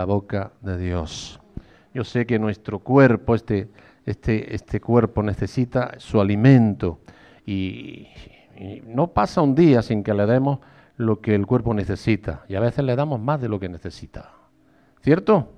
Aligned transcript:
la 0.00 0.06
boca 0.06 0.52
de 0.62 0.78
Dios. 0.78 1.38
Yo 1.92 2.04
sé 2.04 2.24
que 2.24 2.38
nuestro 2.38 2.78
cuerpo, 2.78 3.34
este, 3.34 3.68
este, 4.06 4.54
este 4.54 4.80
cuerpo 4.80 5.22
necesita 5.22 5.92
su 5.98 6.22
alimento 6.22 7.00
y, 7.44 8.08
no 8.86 9.08
pasa 9.08 9.42
un 9.42 9.54
día 9.54 9.82
sin 9.82 10.02
que 10.02 10.14
le 10.14 10.24
demos 10.24 10.58
lo 10.96 11.20
que 11.20 11.34
el 11.34 11.46
cuerpo 11.46 11.74
necesita 11.74 12.44
y 12.48 12.54
a 12.54 12.60
veces 12.60 12.82
le 12.84 12.96
damos 12.96 13.20
más 13.20 13.42
de 13.42 13.48
lo 13.50 13.60
que 13.60 13.68
necesita. 13.68 14.32
¿Cierto? 15.02 15.52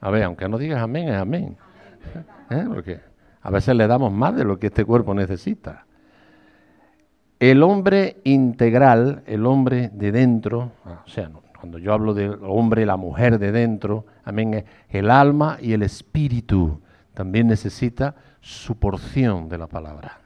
A 0.00 0.10
ver, 0.10 0.22
aunque 0.22 0.48
no 0.48 0.56
digas 0.56 0.80
amén, 0.80 1.08
es 1.08 1.16
amén. 1.16 1.56
¿Eh? 2.50 2.64
Porque 2.68 3.00
a 3.40 3.50
veces 3.50 3.74
le 3.74 3.88
damos 3.88 4.12
más 4.12 4.36
de 4.36 4.44
lo 4.44 4.60
que 4.60 4.68
este 4.68 4.84
cuerpo 4.84 5.14
necesita. 5.14 5.86
El 7.40 7.64
hombre 7.64 8.20
integral, 8.22 9.24
el 9.26 9.46
hombre 9.46 9.90
de 9.92 10.12
dentro, 10.12 10.72
o 10.84 11.08
sea, 11.08 11.28
cuando 11.62 11.78
yo 11.78 11.92
hablo 11.92 12.12
del 12.12 12.40
hombre, 12.42 12.84
la 12.84 12.96
mujer 12.96 13.38
de 13.38 13.52
dentro, 13.52 14.04
amén, 14.24 14.64
el 14.88 15.08
alma 15.12 15.58
y 15.60 15.74
el 15.74 15.84
espíritu 15.84 16.80
también 17.14 17.46
necesita 17.46 18.16
su 18.40 18.80
porción 18.80 19.48
de 19.48 19.58
la 19.58 19.68
palabra. 19.68 20.18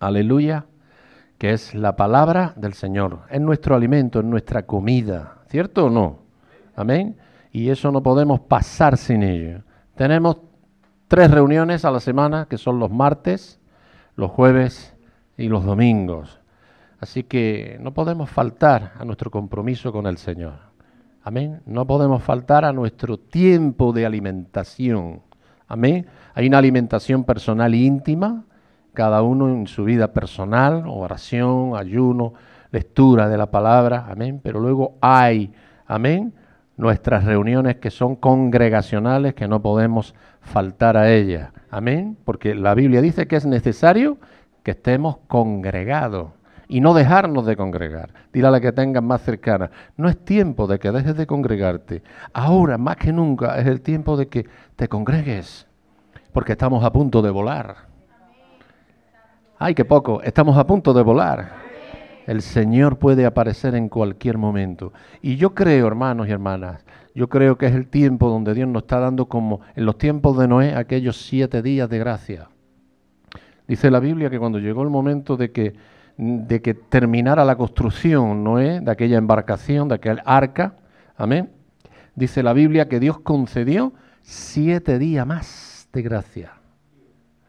Aleluya, 0.00 0.64
que 1.36 1.50
es 1.50 1.74
la 1.74 1.96
palabra 1.96 2.54
del 2.56 2.72
Señor. 2.72 3.24
Es 3.28 3.42
nuestro 3.42 3.74
alimento, 3.76 4.20
es 4.20 4.24
nuestra 4.24 4.62
comida, 4.62 5.42
¿cierto 5.48 5.84
o 5.84 5.90
no? 5.90 6.20
Amén. 6.76 7.18
Y 7.52 7.68
eso 7.68 7.92
no 7.92 8.02
podemos 8.02 8.40
pasar 8.40 8.96
sin 8.96 9.22
ello. 9.22 9.60
Tenemos 9.96 10.38
tres 11.08 11.30
reuniones 11.30 11.84
a 11.84 11.90
la 11.90 12.00
semana, 12.00 12.46
que 12.48 12.56
son 12.56 12.78
los 12.78 12.90
martes, 12.90 13.60
los 14.16 14.30
jueves 14.30 14.96
y 15.36 15.48
los 15.48 15.62
domingos. 15.62 16.40
Así 17.02 17.24
que 17.24 17.78
no 17.80 17.92
podemos 17.92 18.30
faltar 18.30 18.92
a 18.96 19.04
nuestro 19.04 19.28
compromiso 19.28 19.90
con 19.90 20.06
el 20.06 20.18
Señor. 20.18 20.52
Amén. 21.24 21.60
No 21.66 21.84
podemos 21.84 22.22
faltar 22.22 22.64
a 22.64 22.72
nuestro 22.72 23.18
tiempo 23.18 23.92
de 23.92 24.06
alimentación. 24.06 25.20
Amén. 25.66 26.06
Hay 26.32 26.46
una 26.46 26.58
alimentación 26.58 27.24
personal 27.24 27.74
íntima, 27.74 28.44
cada 28.94 29.22
uno 29.22 29.48
en 29.48 29.66
su 29.66 29.82
vida 29.82 30.12
personal, 30.12 30.84
oración, 30.86 31.72
ayuno, 31.74 32.34
lectura 32.70 33.28
de 33.28 33.36
la 33.36 33.50
palabra. 33.50 34.06
Amén. 34.08 34.40
Pero 34.40 34.60
luego 34.60 34.94
hay, 35.00 35.52
amén, 35.88 36.32
nuestras 36.76 37.24
reuniones 37.24 37.78
que 37.78 37.90
son 37.90 38.14
congregacionales, 38.14 39.34
que 39.34 39.48
no 39.48 39.60
podemos 39.60 40.14
faltar 40.40 40.96
a 40.96 41.10
ellas. 41.10 41.50
Amén. 41.68 42.16
Porque 42.24 42.54
la 42.54 42.76
Biblia 42.76 43.02
dice 43.02 43.26
que 43.26 43.34
es 43.34 43.44
necesario 43.44 44.18
que 44.62 44.70
estemos 44.70 45.16
congregados 45.26 46.28
y 46.68 46.80
no 46.80 46.94
dejarnos 46.94 47.46
de 47.46 47.56
congregar. 47.56 48.10
Dile 48.32 48.48
a 48.48 48.50
la 48.50 48.60
que 48.60 48.72
tengas 48.72 49.02
más 49.02 49.22
cercana, 49.22 49.70
no 49.96 50.08
es 50.08 50.16
tiempo 50.24 50.66
de 50.66 50.78
que 50.78 50.90
dejes 50.90 51.16
de 51.16 51.26
congregarte. 51.26 52.02
Ahora, 52.32 52.78
más 52.78 52.96
que 52.96 53.12
nunca, 53.12 53.58
es 53.58 53.66
el 53.66 53.80
tiempo 53.80 54.16
de 54.16 54.28
que 54.28 54.46
te 54.76 54.88
congregues, 54.88 55.66
porque 56.32 56.52
estamos 56.52 56.84
a 56.84 56.92
punto 56.92 57.22
de 57.22 57.30
volar. 57.30 57.76
Ay, 59.58 59.74
qué 59.74 59.84
poco, 59.84 60.22
estamos 60.22 60.56
a 60.56 60.66
punto 60.66 60.92
de 60.92 61.02
volar. 61.02 61.62
El 62.26 62.42
Señor 62.42 62.98
puede 62.98 63.26
aparecer 63.26 63.74
en 63.74 63.88
cualquier 63.88 64.38
momento. 64.38 64.92
Y 65.20 65.36
yo 65.36 65.54
creo, 65.54 65.86
hermanos 65.86 66.28
y 66.28 66.30
hermanas, 66.30 66.84
yo 67.14 67.28
creo 67.28 67.58
que 67.58 67.66
es 67.66 67.74
el 67.74 67.88
tiempo 67.88 68.28
donde 68.28 68.54
Dios 68.54 68.68
nos 68.68 68.84
está 68.84 68.98
dando 68.98 69.26
como 69.26 69.60
en 69.74 69.84
los 69.84 69.98
tiempos 69.98 70.38
de 70.38 70.48
Noé 70.48 70.74
aquellos 70.74 71.16
siete 71.16 71.62
días 71.62 71.88
de 71.90 71.98
gracia. 71.98 72.48
Dice 73.68 73.90
la 73.90 74.00
Biblia 74.00 74.30
que 74.30 74.38
cuando 74.38 74.58
llegó 74.58 74.82
el 74.82 74.90
momento 74.90 75.36
de 75.36 75.50
que, 75.52 75.74
de 76.16 76.60
que 76.62 76.74
terminara 76.74 77.44
la 77.44 77.56
construcción 77.56 78.44
Noé, 78.44 78.80
de 78.80 78.90
aquella 78.90 79.18
embarcación, 79.18 79.88
de 79.88 79.96
aquel 79.96 80.20
arca, 80.24 80.76
amén, 81.16 81.50
dice 82.14 82.42
la 82.42 82.52
Biblia 82.52 82.88
que 82.88 83.00
Dios 83.00 83.18
concedió 83.20 83.92
siete 84.22 84.98
días 84.98 85.26
más 85.26 85.88
de 85.92 86.02
gracia. 86.02 86.52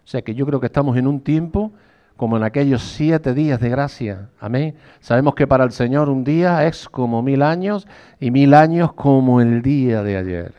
O 0.04 0.08
sea 0.08 0.22
que 0.22 0.36
yo 0.36 0.46
creo 0.46 0.60
que 0.60 0.68
estamos 0.68 0.98
en 0.98 1.08
un 1.08 1.22
tiempo 1.22 1.72
como 2.18 2.38
en 2.38 2.44
aquellos 2.44 2.82
siete 2.82 3.34
días 3.34 3.60
de 3.60 3.70
gracia. 3.70 4.30
Amén. 4.40 4.76
Sabemos 5.00 5.36
que 5.36 5.48
para 5.48 5.64
el 5.64 5.72
Señor 5.72 6.10
un 6.10 6.24
día 6.24 6.66
es 6.66 6.88
como 6.88 7.22
mil 7.22 7.42
años 7.42 7.88
y 8.20 8.32
mil 8.32 8.54
años 8.54 8.94
como 8.94 9.42
el 9.42 9.62
día 9.62 10.04
de 10.04 10.18
ayer. 10.18 10.54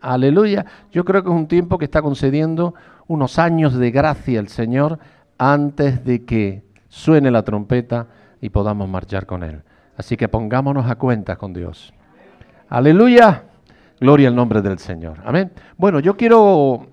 Aleluya. 0.00 0.66
Yo 0.90 1.04
creo 1.04 1.22
que 1.22 1.28
es 1.28 1.34
un 1.34 1.48
tiempo 1.48 1.78
que 1.78 1.84
está 1.84 2.02
concediendo 2.02 2.74
unos 3.06 3.38
años 3.38 3.74
de 3.74 3.90
gracia 3.90 4.40
el 4.40 4.48
Señor 4.48 4.98
antes 5.38 6.04
de 6.04 6.24
que 6.24 6.62
suene 6.90 7.30
la 7.30 7.42
trompeta 7.42 8.08
y 8.42 8.50
podamos 8.50 8.86
marchar 8.88 9.24
con 9.24 9.42
Él. 9.42 9.62
Así 9.96 10.18
que 10.18 10.28
pongámonos 10.28 10.90
a 10.90 10.96
cuentas 10.96 11.38
con 11.38 11.54
Dios. 11.54 11.94
Aleluya. 12.68 13.44
Gloria 13.98 14.28
al 14.28 14.34
nombre 14.34 14.60
del 14.60 14.78
Señor. 14.78 15.18
Amén. 15.24 15.52
Bueno, 15.76 16.00
yo 16.00 16.16
quiero, 16.16 16.88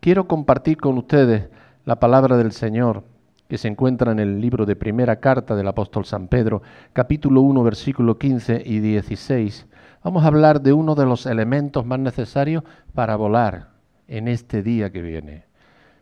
quiero 0.00 0.26
compartir 0.26 0.78
con 0.78 0.96
ustedes 0.98 1.48
la 1.84 1.98
palabra 1.98 2.36
del 2.36 2.52
Señor 2.52 3.04
que 3.48 3.58
se 3.58 3.66
encuentra 3.66 4.12
en 4.12 4.20
el 4.20 4.40
libro 4.40 4.64
de 4.64 4.76
primera 4.76 5.16
carta 5.16 5.56
del 5.56 5.66
apóstol 5.66 6.04
San 6.04 6.28
Pedro, 6.28 6.62
capítulo 6.92 7.40
1, 7.40 7.62
versículo 7.64 8.16
15 8.16 8.62
y 8.64 8.78
16. 8.78 9.66
Vamos 10.04 10.22
a 10.22 10.28
hablar 10.28 10.60
de 10.60 10.72
uno 10.72 10.94
de 10.94 11.06
los 11.06 11.26
elementos 11.26 11.84
más 11.84 11.98
necesarios 11.98 12.62
para 12.94 13.16
volar 13.16 13.70
en 14.06 14.28
este 14.28 14.62
día 14.62 14.90
que 14.90 15.02
viene. 15.02 15.44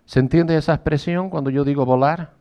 ¿Se 0.05 0.21
entiende 0.21 0.57
esa 0.57 0.75
expresión 0.75 1.31
cuando 1.31 1.51
yo 1.51 1.65
digo 1.65 1.87
volar? 1.87 2.38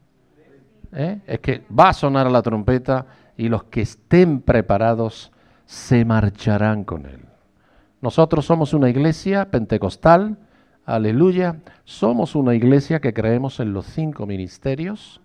¿Eh? 0.91 1.19
Es 1.27 1.39
que 1.39 1.63
va 1.77 1.89
a 1.89 1.93
sonar 1.93 2.29
la 2.31 2.41
trompeta 2.41 3.05
y 3.35 3.49
los 3.49 3.65
que 3.65 3.81
estén 3.81 4.41
preparados 4.41 5.31
se 5.65 6.05
marcharán 6.05 6.83
con 6.83 7.05
él. 7.05 7.25
Nosotros 8.01 8.45
somos 8.45 8.73
una 8.73 8.89
iglesia 8.89 9.49
pentecostal, 9.51 10.37
Aleluya. 10.87 11.57
Somos 11.83 12.33
una 12.33 12.55
iglesia 12.55 13.01
que 13.01 13.13
creemos 13.13 13.59
en 13.59 13.73
los 13.73 13.87
cinco 13.87 14.25
ministerios. 14.25 15.19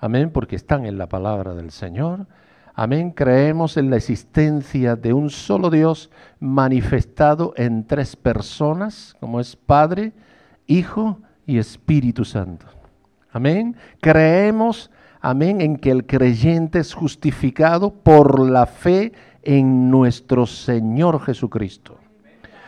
Amén, 0.00 0.30
porque 0.32 0.56
están 0.56 0.86
en 0.86 0.98
la 0.98 1.08
palabra 1.08 1.54
del 1.54 1.70
Señor. 1.70 2.26
Amén, 2.74 3.12
creemos 3.12 3.76
en 3.76 3.90
la 3.90 3.96
existencia 3.96 4.96
de 4.96 5.12
un 5.12 5.30
solo 5.30 5.70
Dios 5.70 6.10
manifestado 6.40 7.54
en 7.56 7.86
tres 7.86 8.16
personas, 8.16 9.16
como 9.20 9.38
es 9.38 9.54
Padre, 9.54 10.14
Hijo 10.66 11.20
y 11.46 11.58
Espíritu 11.58 12.24
Santo. 12.24 12.66
Amén. 13.32 13.76
Creemos, 14.00 14.90
amén, 15.20 15.60
en 15.60 15.76
que 15.76 15.90
el 15.90 16.06
creyente 16.06 16.78
es 16.78 16.94
justificado 16.94 17.90
por 17.90 18.40
la 18.40 18.66
fe 18.66 19.12
en 19.42 19.90
nuestro 19.90 20.46
Señor 20.46 21.20
Jesucristo. 21.20 21.98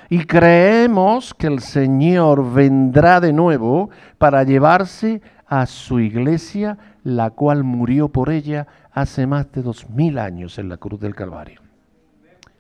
Y 0.08 0.24
creemos 0.24 1.34
que 1.34 1.46
el 1.46 1.60
Señor 1.60 2.52
vendrá 2.52 3.20
de 3.20 3.32
nuevo 3.32 3.90
para 4.18 4.42
llevarse 4.42 5.22
a 5.46 5.66
su 5.66 6.00
iglesia, 6.00 6.78
la 7.04 7.30
cual 7.30 7.64
murió 7.64 8.08
por 8.08 8.30
ella 8.30 8.66
hace 8.92 9.26
más 9.26 9.50
de 9.52 9.62
dos 9.62 9.88
mil 9.88 10.18
años 10.18 10.58
en 10.58 10.68
la 10.68 10.76
cruz 10.76 11.00
del 11.00 11.14
Calvario. 11.14 11.60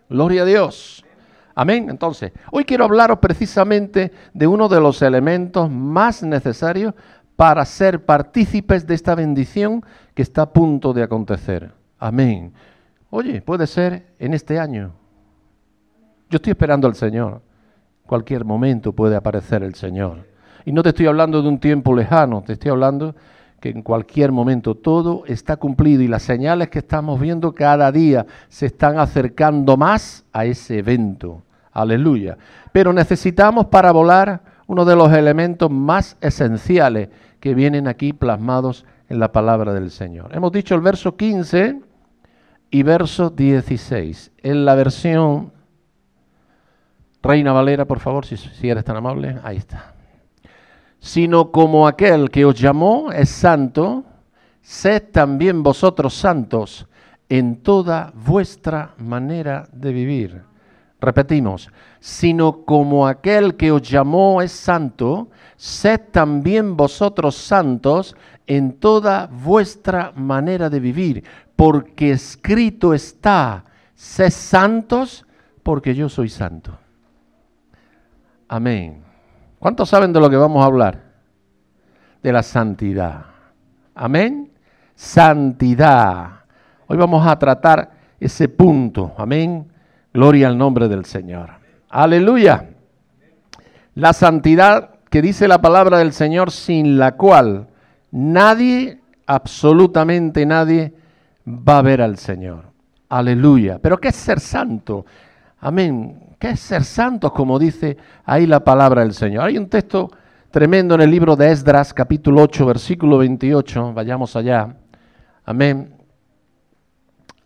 Gloria 0.08 0.42
a 0.42 0.44
Dios. 0.44 1.04
Amén. 1.54 1.88
Entonces, 1.90 2.32
hoy 2.52 2.64
quiero 2.64 2.84
hablaros 2.84 3.18
precisamente 3.18 4.12
de 4.32 4.46
uno 4.46 4.68
de 4.68 4.80
los 4.80 5.02
elementos 5.02 5.70
más 5.70 6.22
necesarios 6.22 6.94
para 7.40 7.64
ser 7.64 8.04
partícipes 8.04 8.86
de 8.86 8.94
esta 8.94 9.14
bendición 9.14 9.82
que 10.12 10.20
está 10.20 10.42
a 10.42 10.52
punto 10.52 10.92
de 10.92 11.02
acontecer. 11.02 11.72
Amén. 11.98 12.52
Oye, 13.08 13.40
puede 13.40 13.66
ser 13.66 14.12
en 14.18 14.34
este 14.34 14.58
año, 14.58 14.92
yo 16.28 16.36
estoy 16.36 16.50
esperando 16.50 16.86
al 16.86 16.94
Señor. 16.96 17.40
Cualquier 18.04 18.44
momento 18.44 18.92
puede 18.92 19.16
aparecer 19.16 19.62
el 19.62 19.74
Señor. 19.74 20.26
Y 20.66 20.72
no 20.72 20.82
te 20.82 20.90
estoy 20.90 21.06
hablando 21.06 21.40
de 21.40 21.48
un 21.48 21.58
tiempo 21.58 21.94
lejano, 21.94 22.42
te 22.42 22.52
estoy 22.52 22.72
hablando 22.72 23.16
que 23.58 23.70
en 23.70 23.80
cualquier 23.80 24.32
momento 24.32 24.74
todo 24.74 25.24
está 25.24 25.56
cumplido 25.56 26.02
y 26.02 26.08
las 26.08 26.22
señales 26.22 26.68
que 26.68 26.80
estamos 26.80 27.18
viendo 27.18 27.54
cada 27.54 27.90
día 27.90 28.26
se 28.50 28.66
están 28.66 28.98
acercando 28.98 29.78
más 29.78 30.26
a 30.34 30.44
ese 30.44 30.80
evento. 30.80 31.40
Aleluya. 31.72 32.36
Pero 32.70 32.92
necesitamos 32.92 33.64
para 33.68 33.92
volar 33.92 34.42
uno 34.66 34.84
de 34.84 34.94
los 34.94 35.10
elementos 35.12 35.70
más 35.70 36.18
esenciales 36.20 37.08
que 37.40 37.54
vienen 37.54 37.88
aquí 37.88 38.12
plasmados 38.12 38.84
en 39.08 39.18
la 39.18 39.32
palabra 39.32 39.72
del 39.72 39.90
Señor. 39.90 40.34
Hemos 40.34 40.52
dicho 40.52 40.74
el 40.74 40.80
verso 40.80 41.16
15 41.16 41.80
y 42.70 42.82
verso 42.82 43.30
16. 43.30 44.32
En 44.38 44.64
la 44.64 44.74
versión 44.74 45.52
Reina 47.22 47.52
Valera, 47.52 47.84
por 47.84 48.00
favor, 48.00 48.24
si, 48.24 48.36
si 48.36 48.68
eres 48.68 48.84
tan 48.84 48.96
amable. 48.96 49.36
Ahí 49.42 49.56
está. 49.56 49.94
Sino 50.98 51.50
como 51.50 51.86
aquel 51.86 52.30
que 52.30 52.44
os 52.44 52.58
llamó 52.58 53.10
es 53.12 53.30
santo, 53.30 54.04
sed 54.60 55.04
también 55.10 55.62
vosotros 55.62 56.14
santos 56.14 56.86
en 57.28 57.62
toda 57.62 58.12
vuestra 58.14 58.94
manera 58.98 59.68
de 59.72 59.92
vivir. 59.92 60.49
Repetimos, 61.00 61.70
sino 61.98 62.64
como 62.64 63.06
aquel 63.06 63.56
que 63.56 63.72
os 63.72 63.82
llamó 63.82 64.42
es 64.42 64.52
santo, 64.52 65.30
sed 65.56 66.00
también 66.10 66.76
vosotros 66.76 67.36
santos 67.36 68.14
en 68.46 68.78
toda 68.78 69.26
vuestra 69.26 70.12
manera 70.14 70.68
de 70.68 70.80
vivir, 70.80 71.24
porque 71.56 72.10
escrito 72.10 72.92
está, 72.92 73.64
sed 73.94 74.30
santos 74.30 75.24
porque 75.62 75.94
yo 75.94 76.08
soy 76.08 76.28
santo. 76.28 76.76
Amén. 78.48 79.02
¿Cuántos 79.58 79.88
saben 79.88 80.12
de 80.12 80.20
lo 80.20 80.28
que 80.28 80.36
vamos 80.36 80.62
a 80.62 80.66
hablar? 80.66 81.02
De 82.22 82.32
la 82.32 82.42
santidad. 82.42 83.24
Amén. 83.94 84.50
Santidad. 84.94 86.40
Hoy 86.86 86.96
vamos 86.96 87.26
a 87.26 87.38
tratar 87.38 87.90
ese 88.18 88.48
punto. 88.48 89.14
Amén. 89.16 89.69
Gloria 90.12 90.48
al 90.48 90.58
nombre 90.58 90.88
del 90.88 91.04
Señor. 91.04 91.50
Aleluya. 91.88 92.70
La 93.94 94.12
santidad 94.12 94.90
que 95.08 95.22
dice 95.22 95.48
la 95.48 95.60
palabra 95.60 95.98
del 95.98 96.12
Señor 96.12 96.50
sin 96.50 96.98
la 96.98 97.16
cual 97.16 97.68
nadie, 98.10 99.00
absolutamente 99.26 100.46
nadie, 100.46 100.94
va 101.46 101.78
a 101.78 101.82
ver 101.82 102.02
al 102.02 102.16
Señor. 102.16 102.64
Aleluya. 103.08 103.78
Pero 103.80 103.98
¿qué 103.98 104.08
es 104.08 104.16
ser 104.16 104.40
santo? 104.40 105.04
Amén. 105.58 106.36
¿Qué 106.38 106.50
es 106.50 106.60
ser 106.60 106.84
santo? 106.84 107.32
Como 107.32 107.58
dice 107.58 107.96
ahí 108.24 108.46
la 108.46 108.64
palabra 108.64 109.02
del 109.02 109.12
Señor. 109.12 109.44
Hay 109.44 109.58
un 109.58 109.68
texto 109.68 110.10
tremendo 110.50 110.94
en 110.94 111.02
el 111.02 111.10
libro 111.10 111.36
de 111.36 111.50
Esdras, 111.50 111.92
capítulo 111.92 112.42
8, 112.42 112.66
versículo 112.66 113.18
28. 113.18 113.92
Vayamos 113.92 114.34
allá. 114.36 114.76
Amén. 115.44 115.94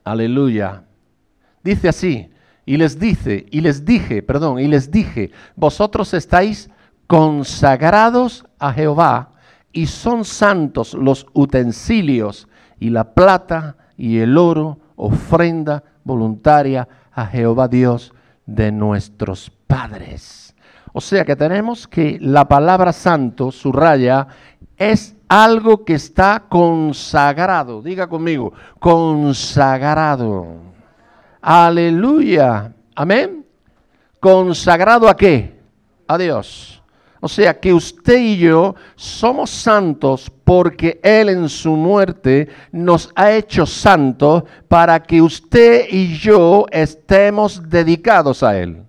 Aleluya. 0.05 0.83
Dice 1.63 1.89
así, 1.89 2.31
y 2.67 2.77
les 2.77 2.99
dice, 2.99 3.47
y 3.51 3.61
les 3.61 3.85
dije, 3.85 4.23
perdón, 4.23 4.59
y 4.59 4.69
les 4.69 4.91
dije, 4.91 5.31
vosotros 5.57 6.15
estáis 6.15 6.71
consagrados 7.07 8.45
a 8.59 8.73
Jehová, 8.73 9.31
y 9.73 9.87
son 9.87 10.25
santos 10.25 10.95
los 10.95 11.27
utensilios 11.33 12.49
y 12.79 12.91
la 12.91 13.13
plata 13.13 13.77
y 13.97 14.19
el 14.19 14.39
oro, 14.39 14.79
ofrenda 14.97 15.83
voluntaria 16.05 16.89
a 17.13 17.27
Jehová 17.27 17.69
Dios 17.69 18.13
de 18.47 18.71
nuestros 18.71 19.51
padres. 19.67 20.55
O 20.93 21.01
sea 21.01 21.25
que 21.25 21.35
tenemos 21.35 21.89
que 21.89 22.19
la 22.21 22.47
palabra 22.47 22.93
santo, 22.93 23.51
subraya, 23.51 24.29
es 24.77 25.17
algo 25.29 25.85
que 25.85 25.95
está 25.95 26.45
consagrado. 26.49 27.83
Diga 27.83 28.07
conmigo, 28.07 28.53
consagrado. 28.79 30.74
Aleluya. 31.47 32.73
Amén. 32.95 33.45
¿Consagrado 34.19 35.07
a 35.07 35.15
qué? 35.15 35.61
A 36.09 36.17
Dios. 36.17 36.83
O 37.21 37.29
sea 37.29 37.61
que 37.61 37.75
usted 37.75 38.19
y 38.19 38.39
yo 38.39 38.75
somos 38.97 39.51
santos 39.51 40.33
porque 40.43 40.99
Él 41.03 41.29
en 41.29 41.51
su 41.51 41.73
muerte 41.77 42.49
nos 42.73 43.11
ha 43.15 43.31
hecho 43.33 43.67
santos 43.67 44.45
para 44.69 45.03
que 45.03 45.21
usted 45.21 45.85
y 45.91 46.17
yo 46.17 46.65
estemos 46.71 47.69
dedicados 47.69 48.43
a 48.43 48.59
Él. 48.59 48.83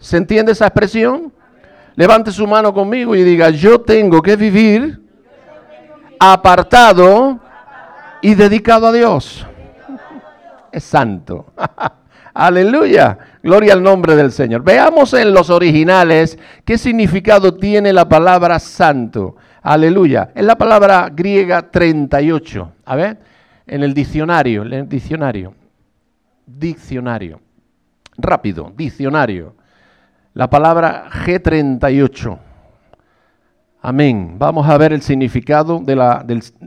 ¿Se 0.00 0.16
entiende 0.16 0.50
esa 0.50 0.66
expresión? 0.66 1.32
Levante 1.94 2.32
su 2.32 2.48
mano 2.48 2.74
conmigo 2.74 3.14
y 3.14 3.22
diga, 3.22 3.50
yo 3.50 3.80
tengo 3.80 4.20
que 4.20 4.34
vivir 4.34 5.00
apartado 6.18 7.38
y 8.22 8.34
dedicado 8.34 8.88
a 8.88 8.92
Dios. 8.92 9.46
Santo. 10.80 11.52
Aleluya. 12.36 13.18
Gloria 13.42 13.72
al 13.72 13.82
nombre 13.82 14.14
del 14.14 14.30
Señor. 14.30 14.62
Veamos 14.62 15.14
en 15.14 15.32
los 15.32 15.48
originales 15.48 16.38
qué 16.66 16.76
significado 16.76 17.54
tiene 17.54 17.94
la 17.94 18.06
palabra 18.08 18.58
santo. 18.58 19.36
Aleluya. 19.62 20.30
Es 20.34 20.44
la 20.44 20.56
palabra 20.56 21.10
griega 21.10 21.70
38. 21.70 22.72
A 22.84 22.96
ver, 22.96 23.18
en 23.66 23.82
el 23.82 23.94
diccionario, 23.94 24.62
en 24.62 24.72
el 24.74 24.88
diccionario. 24.88 25.54
Diccionario. 26.46 27.40
Rápido, 28.18 28.70
diccionario. 28.76 29.54
La 30.34 30.50
palabra 30.50 31.08
G38. 31.10 32.38
Amén. 33.80 34.34
Vamos 34.38 34.68
a 34.68 34.76
ver 34.76 34.92
el 34.92 35.00
significado 35.00 35.80
del 35.80 36.00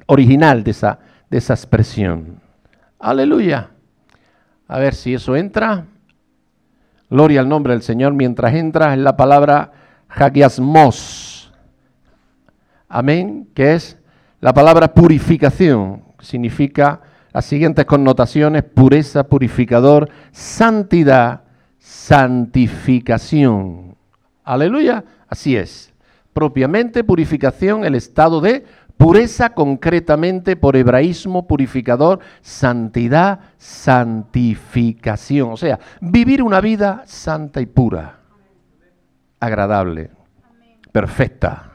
original 0.07 0.63
de 0.63 0.71
esa, 0.71 0.99
de 1.29 1.37
esa 1.37 1.53
expresión. 1.53 2.41
Aleluya. 2.97 3.69
A 4.69 4.79
ver 4.79 4.93
si 4.93 5.15
eso 5.15 5.35
entra. 5.35 5.87
Gloria 7.09 7.41
al 7.41 7.49
nombre 7.49 7.73
del 7.73 7.81
Señor. 7.81 8.13
Mientras 8.13 8.53
entra 8.53 8.93
es 8.93 8.99
la 8.99 9.17
palabra 9.17 9.71
hagiasmos. 10.07 11.51
Amén. 12.87 13.49
Que 13.55 13.73
es 13.73 13.97
la 14.39 14.53
palabra 14.53 14.93
purificación. 14.93 16.03
Significa 16.19 17.01
las 17.33 17.45
siguientes 17.45 17.85
connotaciones. 17.85 18.63
Pureza, 18.63 19.23
purificador, 19.23 20.07
santidad, 20.31 21.41
santificación. 21.79 23.95
Aleluya. 24.43 25.03
Así 25.27 25.57
es. 25.57 25.91
Propiamente 26.31 27.03
purificación, 27.03 27.85
el 27.85 27.95
estado 27.95 28.39
de 28.39 28.65
Pureza 28.99 29.53
concretamente 29.53 30.57
por 30.57 30.75
hebraísmo 30.75 31.47
purificador, 31.47 32.19
santidad, 32.41 33.39
santificación. 33.55 35.53
O 35.53 35.55
sea, 35.55 35.79
vivir 36.01 36.43
una 36.43 36.59
vida 36.59 37.03
santa 37.05 37.61
y 37.61 37.65
pura, 37.65 38.19
agradable, 39.39 40.11
perfecta. 40.91 41.71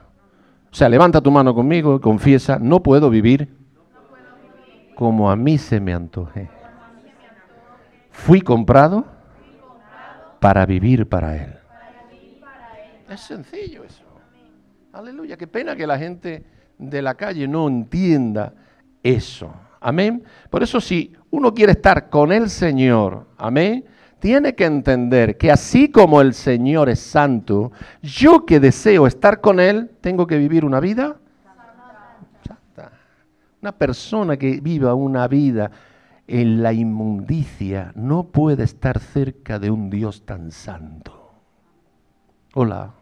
O 0.71 0.75
sea, 0.75 0.87
levanta 0.87 1.19
tu 1.19 1.31
mano 1.31 1.55
conmigo 1.55 1.95
y 1.95 1.99
confiesa, 1.99 2.59
no 2.61 2.83
puedo 2.83 3.09
vivir 3.09 3.57
como 4.93 5.31
a 5.31 5.35
mí 5.35 5.57
se 5.57 5.79
me 5.79 5.95
antoje. 5.95 6.47
Fui 8.11 8.41
comprado 8.41 9.03
para 10.39 10.63
vivir 10.67 11.09
para 11.09 11.37
Él. 11.37 11.55
Es 13.09 13.21
sencillo 13.21 13.83
eso. 13.83 14.03
Aleluya, 14.93 15.37
qué 15.37 15.47
pena 15.47 15.75
que 15.75 15.87
la 15.87 15.97
gente 15.97 16.53
de 16.77 17.01
la 17.01 17.15
calle 17.15 17.47
no 17.47 17.67
entienda 17.67 18.53
eso. 19.03 19.53
Amén. 19.79 20.23
Por 20.49 20.63
eso 20.63 20.81
si 20.81 21.13
uno 21.29 21.53
quiere 21.53 21.73
estar 21.73 22.09
con 22.09 22.31
el 22.31 22.49
Señor, 22.49 23.27
amén, 23.37 23.85
tiene 24.19 24.55
que 24.55 24.65
entender 24.65 25.37
que 25.37 25.51
así 25.51 25.89
como 25.89 26.21
el 26.21 26.33
Señor 26.33 26.89
es 26.89 26.99
santo, 26.99 27.71
yo 28.01 28.45
que 28.45 28.59
deseo 28.59 29.05
estar 29.05 29.41
con 29.41 29.59
Él, 29.59 29.91
tengo 30.01 30.25
que 30.25 30.37
vivir 30.37 30.65
una 30.65 30.79
vida 30.79 31.17
santa. 32.47 32.91
Una 33.61 33.71
persona 33.71 34.37
que 34.37 34.59
viva 34.61 34.93
una 34.93 35.27
vida 35.27 35.69
en 36.27 36.63
la 36.63 36.73
inmundicia 36.73 37.91
no 37.95 38.23
puede 38.23 38.63
estar 38.63 38.99
cerca 38.99 39.59
de 39.59 39.69
un 39.69 39.89
Dios 39.89 40.25
tan 40.25 40.51
santo. 40.51 41.33
Hola. 42.53 42.93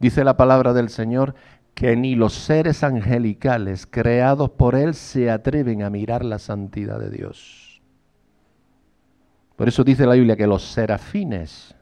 Dice 0.00 0.24
la 0.24 0.36
palabra 0.36 0.72
del 0.72 0.88
Señor 0.88 1.34
que 1.74 1.96
ni 1.96 2.14
los 2.14 2.32
seres 2.34 2.84
angelicales 2.84 3.86
creados 3.86 4.50
por 4.50 4.74
Él 4.74 4.94
se 4.94 5.30
atreven 5.30 5.82
a 5.82 5.90
mirar 5.90 6.24
la 6.24 6.38
santidad 6.38 6.98
de 6.98 7.10
Dios. 7.10 7.82
Por 9.56 9.68
eso 9.68 9.84
dice 9.84 10.06
la 10.06 10.14
Biblia 10.14 10.36
que 10.36 10.46
los 10.46 10.62
serafines, 10.64 11.74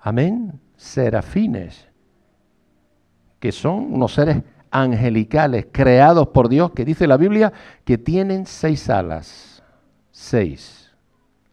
amén, 0.00 0.60
serafines, 0.76 1.88
que 3.40 3.52
son 3.52 3.94
unos 3.94 4.14
seres 4.14 4.42
angelicales 4.70 5.66
creados 5.72 6.28
por 6.28 6.48
Dios, 6.48 6.72
que 6.72 6.84
dice 6.84 7.06
la 7.06 7.16
Biblia 7.16 7.52
que 7.84 7.98
tienen 7.98 8.46
seis 8.46 8.88
alas, 8.90 9.62
seis. 10.10 10.90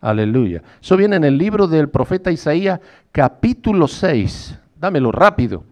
Aleluya. 0.02 0.62
Eso 0.82 0.98
viene 0.98 1.16
en 1.16 1.24
el 1.24 1.38
libro 1.38 1.68
del 1.68 1.90
profeta 1.90 2.30
Isaías, 2.30 2.82
capítulo 3.14 3.88
6. 3.88 4.60
Dámelo 4.78 5.14
rápido. 5.14 5.64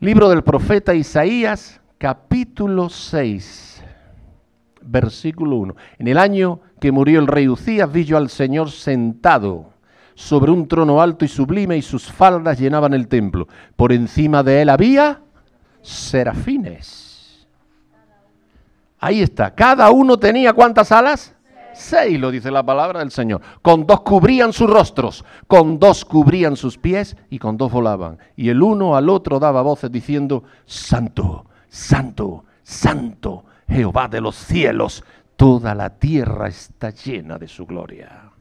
Libro 0.00 0.28
del 0.28 0.44
profeta 0.44 0.94
Isaías, 0.94 1.80
capítulo 1.98 2.88
6, 2.88 3.82
versículo 4.82 5.56
1. 5.56 5.74
En 5.98 6.06
el 6.06 6.18
año 6.18 6.60
que 6.80 6.92
murió 6.92 7.18
el 7.18 7.26
rey 7.26 7.48
Ucías, 7.48 7.90
vi 7.90 8.04
yo 8.04 8.16
al 8.16 8.28
Señor 8.28 8.70
sentado 8.70 9.72
sobre 10.14 10.52
un 10.52 10.68
trono 10.68 11.02
alto 11.02 11.24
y 11.24 11.28
sublime, 11.28 11.76
y 11.76 11.82
sus 11.82 12.12
faldas 12.12 12.60
llenaban 12.60 12.94
el 12.94 13.08
templo. 13.08 13.48
Por 13.74 13.92
encima 13.92 14.44
de 14.44 14.62
él 14.62 14.68
había 14.68 15.20
serafines. 15.82 17.48
Ahí 19.00 19.20
está. 19.20 19.52
Cada 19.52 19.90
uno 19.90 20.16
tenía 20.16 20.52
cuántas 20.52 20.92
alas? 20.92 21.34
Seis, 21.78 22.18
lo 22.18 22.32
dice 22.32 22.50
la 22.50 22.64
palabra 22.64 22.98
del 22.98 23.12
Señor. 23.12 23.40
Con 23.62 23.86
dos 23.86 24.00
cubrían 24.00 24.52
sus 24.52 24.68
rostros, 24.68 25.24
con 25.46 25.78
dos 25.78 26.04
cubrían 26.04 26.56
sus 26.56 26.76
pies 26.76 27.16
y 27.30 27.38
con 27.38 27.56
dos 27.56 27.70
volaban. 27.70 28.18
Y 28.34 28.48
el 28.48 28.60
uno 28.60 28.96
al 28.96 29.08
otro 29.08 29.38
daba 29.38 29.62
voces 29.62 29.92
diciendo, 29.92 30.42
Santo, 30.66 31.46
Santo, 31.68 32.44
Santo, 32.64 33.44
Jehová 33.68 34.08
de 34.08 34.20
los 34.20 34.34
cielos, 34.34 35.04
toda 35.36 35.72
la 35.76 35.90
tierra 35.90 36.48
está 36.48 36.90
llena 36.90 37.38
de 37.38 37.46
su 37.46 37.64
gloria. 37.64 38.32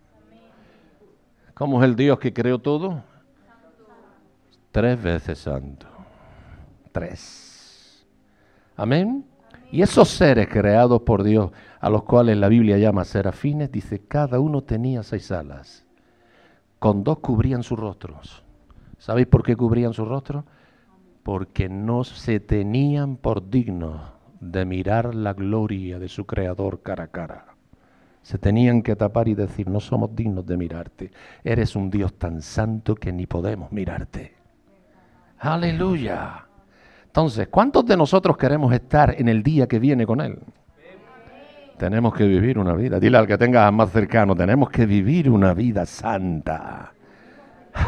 ¿Cómo 1.54 1.84
es 1.84 1.90
el 1.90 1.96
Dios 1.96 2.18
que 2.18 2.34
creó 2.34 2.58
todo? 2.58 3.04
Tres 4.72 5.00
veces 5.02 5.38
santo. 5.38 5.86
Tres. 6.92 8.04
Amén. 8.76 9.24
Y 9.72 9.82
esos 9.82 10.10
seres 10.10 10.48
creados 10.48 11.02
por 11.02 11.24
Dios, 11.24 11.52
a 11.80 11.90
los 11.90 12.04
cuales 12.04 12.38
la 12.38 12.48
Biblia 12.48 12.78
llama 12.78 13.04
serafines, 13.04 13.72
dice, 13.72 14.00
cada 14.08 14.40
uno 14.40 14.64
tenía 14.64 15.04
seis 15.04 15.32
alas. 15.32 15.86
Con 16.80 17.04
dos 17.04 17.20
cubrían 17.20 17.64
sus 17.64 17.78
rostros. 17.78 18.44
¿Sabéis 18.98 19.28
por 19.28 19.44
qué 19.44 19.56
cubrían 19.56 19.94
sus 19.94 20.08
rostros? 20.08 20.46
Porque 21.24 21.68
no 21.68 22.04
se 22.04 22.40
tenían 22.40 23.18
por 23.18 23.50
dignos 23.50 24.02
de 24.40 24.66
mirar 24.66 25.14
la 25.14 25.34
gloria 25.34 26.00
de 26.00 26.08
su 26.08 26.26
Creador 26.26 26.82
cara 26.82 27.06
a 27.06 27.08
cara. 27.08 27.46
Se 28.22 28.38
tenían 28.38 28.82
que 28.82 28.96
tapar 28.96 29.28
y 29.28 29.36
decir, 29.36 29.70
no 29.70 29.80
somos 29.80 30.16
dignos 30.16 30.46
de 30.46 30.58
mirarte. 30.58 31.12
Eres 31.44 31.76
un 31.76 31.90
Dios 31.90 32.14
tan 32.14 32.42
santo 32.42 32.96
que 32.96 33.12
ni 33.12 33.26
podemos 33.26 33.72
mirarte. 33.72 34.36
Aleluya. 35.40 36.47
Entonces, 37.08 37.48
¿cuántos 37.48 37.86
de 37.86 37.98
nosotros 37.98 38.38
queremos 38.38 38.72
estar 38.74 39.16
en 39.18 39.28
el 39.28 39.42
día 39.42 39.68
que 39.68 39.80
viene 39.80 40.06
con 40.06 40.22
Él? 40.22 40.40
Tenemos 41.78 42.14
que 42.14 42.26
vivir 42.26 42.58
una 42.58 42.74
vida. 42.74 43.00
Dile 43.00 43.18
al 43.18 43.28
que 43.28 43.38
tengas 43.38 43.72
más 43.72 43.92
cercano, 43.92 44.36
tenemos 44.36 44.70
que 44.70 44.86
vivir 44.86 45.30
una 45.30 45.54
vida 45.54 45.86
santa. 45.86 46.92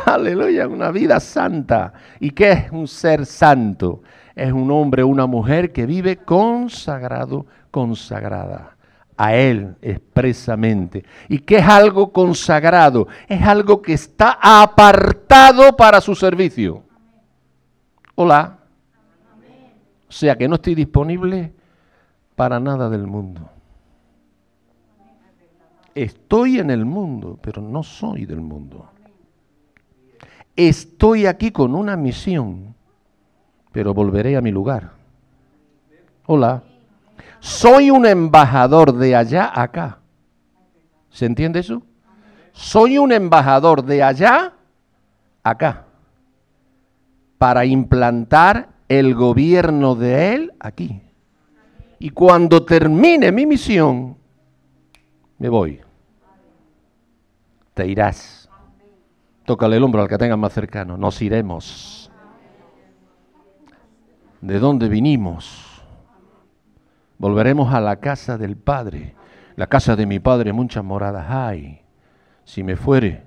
Aleluya, 0.05 0.67
una 0.67 0.91
vida 0.91 1.19
santa. 1.19 1.93
¿Y 2.19 2.31
qué 2.31 2.51
es 2.51 2.71
un 2.71 2.87
ser 2.87 3.25
santo? 3.25 4.01
Es 4.35 4.51
un 4.51 4.69
hombre 4.71 5.03
una 5.03 5.25
mujer 5.25 5.71
que 5.71 5.85
vive 5.85 6.17
consagrado, 6.17 7.45
consagrada 7.71 8.75
a 9.17 9.35
Él 9.35 9.75
expresamente. 9.81 11.03
¿Y 11.27 11.39
qué 11.39 11.57
es 11.57 11.67
algo 11.67 12.13
consagrado? 12.13 13.07
Es 13.27 13.41
algo 13.41 13.81
que 13.81 13.93
está 13.93 14.37
apartado 14.41 15.75
para 15.75 15.99
su 15.99 16.15
servicio. 16.15 16.83
Hola. 18.15 18.58
O 20.09 20.11
sea 20.11 20.35
que 20.35 20.47
no 20.47 20.55
estoy 20.55 20.73
disponible 20.73 21.53
para 22.35 22.59
nada 22.59 22.89
del 22.89 23.05
mundo. 23.05 23.47
Estoy 25.93 26.59
en 26.59 26.71
el 26.71 26.83
mundo, 26.83 27.37
pero 27.41 27.61
no 27.61 27.83
soy 27.83 28.25
del 28.25 28.41
mundo. 28.41 28.89
Estoy 30.55 31.27
aquí 31.27 31.51
con 31.51 31.75
una 31.75 31.95
misión, 31.95 32.73
pero 33.71 33.93
volveré 33.93 34.35
a 34.35 34.41
mi 34.41 34.51
lugar. 34.51 34.91
Hola. 36.25 36.63
Soy 37.39 37.91
un 37.91 38.05
embajador 38.05 38.93
de 38.93 39.15
allá 39.15 39.51
acá. 39.53 39.99
¿Se 41.09 41.25
entiende 41.25 41.59
eso? 41.59 41.83
Soy 42.51 42.97
un 42.97 43.11
embajador 43.11 43.83
de 43.83 44.03
allá 44.03 44.53
acá 45.43 45.85
para 47.37 47.65
implantar 47.65 48.78
el 48.89 49.13
gobierno 49.13 49.95
de 49.95 50.33
Él 50.33 50.53
aquí. 50.59 51.01
Y 51.99 52.09
cuando 52.09 52.65
termine 52.65 53.31
mi 53.31 53.45
misión, 53.45 54.17
me 55.37 55.47
voy. 55.47 55.79
Te 57.73 57.87
irás. 57.87 58.49
Tócale 59.45 59.77
el 59.77 59.83
hombro 59.83 60.01
al 60.01 60.09
que 60.09 60.17
tengas 60.17 60.37
más 60.37 60.53
cercano. 60.53 60.97
Nos 60.97 61.21
iremos. 61.21 62.11
¿De 64.41 64.59
dónde 64.59 64.89
vinimos? 64.89 65.83
Volveremos 67.17 67.73
a 67.73 67.79
la 67.79 67.97
casa 67.97 68.37
del 68.37 68.57
Padre. 68.57 69.15
La 69.55 69.67
casa 69.67 69.95
de 69.95 70.05
mi 70.05 70.19
Padre 70.19 70.51
muchas 70.53 70.83
moradas 70.83 71.29
hay. 71.29 71.81
Si 72.43 72.63
me 72.63 72.75
fuere 72.75 73.23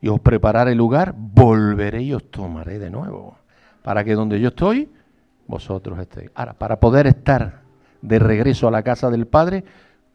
y 0.00 0.08
os 0.08 0.20
prepararé 0.20 0.74
lugar, 0.74 1.14
volveré 1.16 2.02
y 2.02 2.12
os 2.12 2.30
tomaré 2.30 2.78
de 2.78 2.90
nuevo 2.90 3.38
para 3.84 4.02
que 4.02 4.14
donde 4.14 4.40
yo 4.40 4.48
estoy, 4.48 4.88
vosotros 5.46 5.98
estéis. 5.98 6.30
Ahora, 6.34 6.54
para 6.54 6.80
poder 6.80 7.06
estar 7.06 7.60
de 8.00 8.18
regreso 8.18 8.66
a 8.66 8.70
la 8.70 8.82
casa 8.82 9.10
del 9.10 9.26
Padre, 9.26 9.62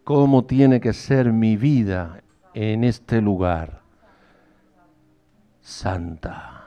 ¿cómo 0.04 0.44
tiene 0.44 0.82
que 0.82 0.92
ser 0.92 1.32
mi 1.32 1.56
vida 1.56 2.24
en 2.56 2.84
este 2.84 3.22
lugar? 3.22 3.82
Santa. 5.62 6.64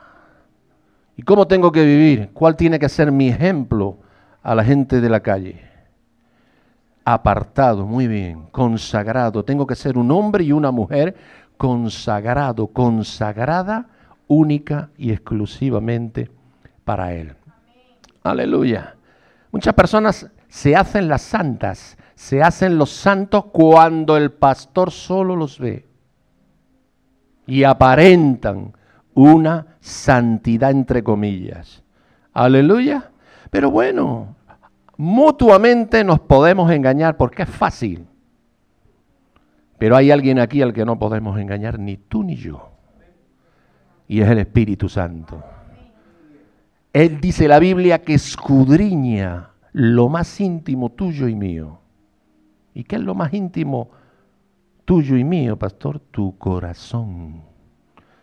¿Y 1.17 1.23
cómo 1.23 1.45
tengo 1.45 1.73
que 1.73 1.83
vivir? 1.83 2.29
¿Cuál 2.31 2.55
tiene 2.55 2.79
que 2.79 2.87
ser 2.87 3.11
mi 3.11 3.27
ejemplo 3.27 3.97
a 4.41 4.55
la 4.55 4.63
gente 4.63 5.01
de 5.01 5.09
la 5.09 5.19
calle? 5.19 5.59
Apartado, 7.03 7.85
muy 7.85 8.07
bien, 8.07 8.47
consagrado. 8.49 9.43
Tengo 9.43 9.67
que 9.67 9.75
ser 9.75 9.97
un 9.97 10.09
hombre 10.09 10.45
y 10.45 10.53
una 10.53 10.71
mujer 10.71 11.17
consagrado, 11.57 12.67
consagrada 12.67 13.87
única 14.29 14.89
y 14.97 15.11
exclusivamente 15.11 16.31
para 16.83 17.13
Él. 17.13 17.35
Aleluya. 18.23 18.95
Muchas 19.51 19.73
personas 19.73 20.29
se 20.47 20.75
hacen 20.75 21.07
las 21.07 21.21
santas, 21.21 21.97
se 22.15 22.41
hacen 22.41 22.77
los 22.77 22.91
santos 22.91 23.45
cuando 23.45 24.17
el 24.17 24.31
pastor 24.31 24.91
solo 24.91 25.35
los 25.35 25.59
ve 25.59 25.85
y 27.45 27.63
aparentan 27.63 28.73
una 29.13 29.77
santidad 29.79 30.71
entre 30.71 31.03
comillas. 31.03 31.83
Aleluya. 32.33 33.11
Pero 33.49 33.69
bueno, 33.69 34.35
mutuamente 34.97 36.03
nos 36.03 36.19
podemos 36.19 36.71
engañar 36.71 37.17
porque 37.17 37.43
es 37.43 37.49
fácil. 37.49 38.07
Pero 39.77 39.95
hay 39.95 40.11
alguien 40.11 40.39
aquí 40.39 40.61
al 40.61 40.73
que 40.73 40.85
no 40.85 40.97
podemos 40.97 41.37
engañar, 41.39 41.77
ni 41.77 41.97
tú 41.97 42.23
ni 42.23 42.35
yo. 42.35 42.71
Y 44.07 44.21
es 44.21 44.29
el 44.29 44.39
Espíritu 44.39 44.87
Santo. 44.87 45.43
Él 46.93 47.19
dice 47.19 47.47
la 47.47 47.57
Biblia 47.57 48.03
que 48.03 48.13
escudriña 48.13 49.49
lo 49.71 50.09
más 50.09 50.39
íntimo 50.39 50.91
tuyo 50.91 51.27
y 51.27 51.33
mío. 51.33 51.79
¿Y 52.75 52.83
qué 52.83 52.97
es 52.97 53.01
lo 53.01 53.15
más 53.15 53.33
íntimo 53.33 53.89
tuyo 54.85 55.17
y 55.17 55.23
mío, 55.23 55.57
pastor? 55.57 55.99
Tu 55.99 56.37
corazón. 56.37 57.41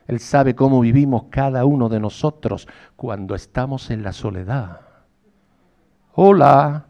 Él 0.06 0.20
sabe 0.20 0.54
cómo 0.54 0.80
vivimos 0.80 1.24
cada 1.30 1.64
uno 1.64 1.88
de 1.88 1.98
nosotros 1.98 2.68
cuando 2.94 3.34
estamos 3.34 3.90
en 3.90 4.04
la 4.04 4.12
soledad. 4.12 4.80
Hola, 6.14 6.86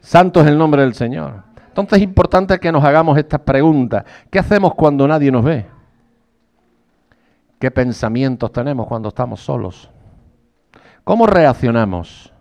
santo 0.00 0.42
es 0.42 0.46
el 0.46 0.58
nombre 0.58 0.82
del 0.82 0.94
Señor. 0.94 1.44
Entonces 1.68 1.98
es 1.98 2.04
importante 2.04 2.58
que 2.58 2.72
nos 2.72 2.84
hagamos 2.84 3.16
estas 3.16 3.40
preguntas. 3.40 4.04
¿Qué 4.30 4.38
hacemos 4.38 4.74
cuando 4.74 5.08
nadie 5.08 5.32
nos 5.32 5.44
ve? 5.44 5.66
¿Qué 7.58 7.70
pensamientos 7.70 8.52
tenemos 8.52 8.86
cuando 8.86 9.08
estamos 9.08 9.40
solos? 9.40 9.90
¿Cómo 11.06 11.28
reaccionamos 11.28 12.32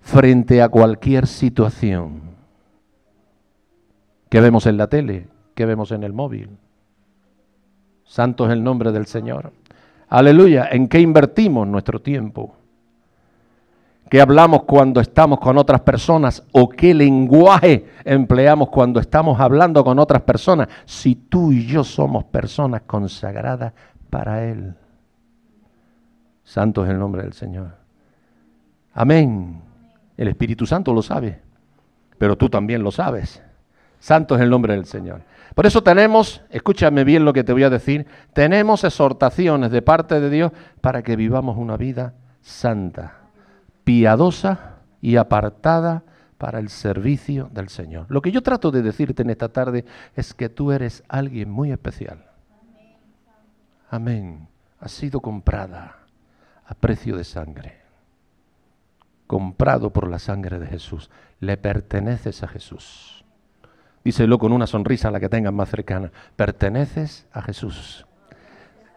frente 0.00 0.62
a 0.62 0.70
cualquier 0.70 1.26
situación? 1.26 2.22
¿Qué 4.30 4.40
vemos 4.40 4.64
en 4.64 4.78
la 4.78 4.86
tele? 4.86 5.28
¿Qué 5.54 5.66
vemos 5.66 5.92
en 5.92 6.04
el 6.04 6.14
móvil? 6.14 6.48
Santo 8.02 8.46
es 8.46 8.52
el 8.52 8.64
nombre 8.64 8.92
del 8.92 9.04
Señor. 9.04 9.52
Aleluya. 10.08 10.68
¿En 10.72 10.88
qué 10.88 11.00
invertimos 11.00 11.68
nuestro 11.68 12.00
tiempo? 12.00 12.56
¿Qué 14.08 14.22
hablamos 14.22 14.62
cuando 14.62 15.02
estamos 15.02 15.38
con 15.38 15.58
otras 15.58 15.82
personas? 15.82 16.44
¿O 16.52 16.70
qué 16.70 16.94
lenguaje 16.94 17.90
empleamos 18.06 18.70
cuando 18.70 19.00
estamos 19.00 19.38
hablando 19.38 19.84
con 19.84 19.98
otras 19.98 20.22
personas? 20.22 20.68
Si 20.86 21.14
tú 21.14 21.52
y 21.52 21.66
yo 21.66 21.84
somos 21.84 22.24
personas 22.24 22.84
consagradas 22.86 23.74
para 24.08 24.46
Él. 24.46 24.74
Santo 26.42 26.86
es 26.86 26.90
el 26.90 26.98
nombre 26.98 27.22
del 27.22 27.34
Señor. 27.34 27.83
Amén. 28.94 29.60
El 30.16 30.28
Espíritu 30.28 30.66
Santo 30.66 30.94
lo 30.94 31.02
sabe, 31.02 31.40
pero 32.16 32.38
tú 32.38 32.48
también 32.48 32.82
lo 32.84 32.92
sabes. 32.92 33.42
Santo 33.98 34.36
es 34.36 34.40
el 34.40 34.50
nombre 34.50 34.74
del 34.74 34.84
Señor. 34.84 35.22
Por 35.54 35.66
eso 35.66 35.82
tenemos, 35.82 36.42
escúchame 36.50 37.02
bien 37.04 37.24
lo 37.24 37.32
que 37.32 37.42
te 37.42 37.52
voy 37.52 37.64
a 37.64 37.70
decir, 37.70 38.06
tenemos 38.32 38.84
exhortaciones 38.84 39.70
de 39.72 39.82
parte 39.82 40.20
de 40.20 40.30
Dios 40.30 40.52
para 40.80 41.02
que 41.02 41.16
vivamos 41.16 41.56
una 41.56 41.76
vida 41.76 42.14
santa, 42.40 43.16
piadosa 43.82 44.76
y 45.00 45.16
apartada 45.16 46.04
para 46.38 46.60
el 46.60 46.68
servicio 46.68 47.48
del 47.52 47.68
Señor. 47.68 48.06
Lo 48.08 48.22
que 48.22 48.30
yo 48.30 48.42
trato 48.42 48.70
de 48.70 48.82
decirte 48.82 49.22
en 49.22 49.30
esta 49.30 49.48
tarde 49.48 49.84
es 50.14 50.34
que 50.34 50.48
tú 50.48 50.70
eres 50.70 51.02
alguien 51.08 51.50
muy 51.50 51.72
especial. 51.72 52.26
Amén. 53.90 54.48
Has 54.78 54.92
sido 54.92 55.20
comprada 55.20 55.96
a 56.66 56.74
precio 56.74 57.16
de 57.16 57.24
sangre 57.24 57.83
comprado 59.26 59.90
por 59.90 60.08
la 60.08 60.18
sangre 60.18 60.58
de 60.58 60.66
Jesús. 60.66 61.10
Le 61.40 61.56
perteneces 61.56 62.42
a 62.42 62.48
Jesús. 62.48 63.24
Díselo 64.04 64.38
con 64.38 64.52
una 64.52 64.66
sonrisa 64.66 65.08
a 65.08 65.10
la 65.10 65.20
que 65.20 65.28
tengas 65.28 65.52
más 65.52 65.70
cercana. 65.70 66.12
Perteneces 66.36 67.26
a 67.32 67.40
Jesús. 67.42 68.06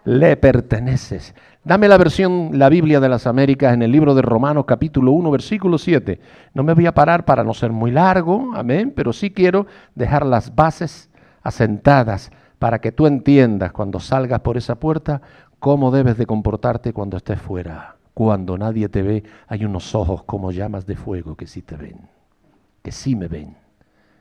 Le 0.03 0.37
perteneces. 0.37 1.33
Dame 1.63 1.87
la 1.87 1.97
versión, 1.97 2.51
la 2.53 2.69
Biblia 2.69 2.99
de 2.99 3.09
las 3.09 3.27
Américas 3.27 3.73
en 3.73 3.81
el 3.81 3.91
libro 3.91 4.15
de 4.15 4.21
Romanos 4.21 4.65
capítulo 4.65 5.11
1 5.11 5.31
versículo 5.31 5.77
7. 5.77 6.19
No 6.53 6.63
me 6.63 6.73
voy 6.73 6.85
a 6.85 6.93
parar 6.93 7.25
para 7.25 7.43
no 7.43 7.53
ser 7.53 7.71
muy 7.71 7.91
largo, 7.91 8.53
amén, 8.55 8.93
pero 8.95 9.11
sí 9.11 9.31
quiero 9.31 9.67
dejar 9.95 10.25
las 10.25 10.55
bases 10.55 11.09
asentadas 11.43 12.31
para 12.57 12.79
que 12.79 12.93
tú 12.93 13.05
entiendas 13.05 13.73
cuando 13.73 13.99
salgas 13.99 14.39
por 14.39 14.55
esa 14.55 14.75
puerta 14.75 15.21
cómo 15.59 15.91
debes 15.91 16.17
de 16.17 16.25
comportarte 16.25 16.93
cuando 16.93 17.17
estés 17.17 17.41
fuera. 17.41 17.96
Cuando 18.17 18.57
nadie 18.57 18.89
te 18.89 19.03
ve, 19.03 19.23
hay 19.47 19.63
unos 19.63 19.93
ojos 19.93 20.23
como 20.23 20.51
llamas 20.51 20.87
de 20.87 20.95
fuego 20.95 21.35
que 21.35 21.45
sí 21.45 21.61
te 21.61 21.75
ven. 21.75 22.09
que 22.81 22.91
sí 22.91 23.15
me 23.15 23.27
ven. 23.27 23.55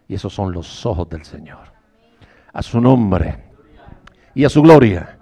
Y 0.06 0.16
esos 0.16 0.34
son 0.34 0.52
los 0.52 0.84
ojos 0.84 1.08
del 1.08 1.24
Señor. 1.24 1.72
A 2.52 2.60
su 2.60 2.78
nombre 2.78 3.38
y 4.34 4.44
a 4.44 4.50
su 4.50 4.60
gloria. 4.60 5.18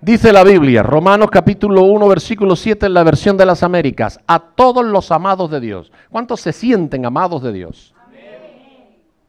Dice 0.00 0.32
la 0.32 0.42
Biblia, 0.42 0.82
Romanos 0.82 1.28
capítulo 1.30 1.84
1, 1.84 2.08
versículo 2.08 2.56
7 2.56 2.86
en 2.86 2.94
la 2.94 3.04
versión 3.04 3.36
de 3.36 3.46
las 3.46 3.62
Américas, 3.62 4.18
a 4.26 4.40
todos 4.40 4.84
los 4.84 5.12
amados 5.12 5.48
de 5.48 5.60
Dios. 5.60 5.92
¿Cuántos 6.10 6.40
se 6.40 6.52
sienten 6.52 7.06
amados 7.06 7.44
de 7.44 7.52
Dios? 7.52 7.94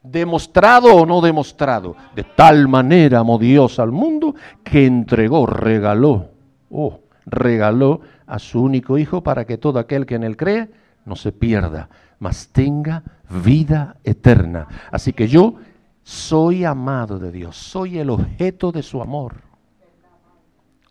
Demostrado 0.01 0.95
o 0.95 1.05
no 1.05 1.21
demostrado. 1.21 1.95
De 2.15 2.23
tal 2.23 2.67
manera 2.67 3.19
amó 3.19 3.37
Dios 3.37 3.77
al 3.77 3.91
mundo 3.91 4.33
que 4.63 4.87
entregó, 4.87 5.45
regaló, 5.45 6.29
oh, 6.71 7.01
regaló 7.31 8.01
a 8.27 8.37
su 8.37 8.61
único 8.61 8.97
Hijo 8.97 9.23
para 9.23 9.45
que 9.45 9.57
todo 9.57 9.79
aquel 9.79 10.05
que 10.05 10.15
en 10.15 10.23
él 10.23 10.37
cree 10.37 10.69
no 11.05 11.15
se 11.15 11.31
pierda, 11.31 11.89
mas 12.19 12.49
tenga 12.49 13.03
vida 13.29 13.97
eterna. 14.03 14.67
Así 14.91 15.13
que 15.13 15.27
yo 15.27 15.55
soy 16.03 16.65
amado 16.65 17.17
de 17.17 17.31
Dios, 17.31 17.57
soy 17.57 17.97
el 17.97 18.09
objeto 18.09 18.71
de 18.71 18.83
su 18.83 19.01
amor. 19.01 19.35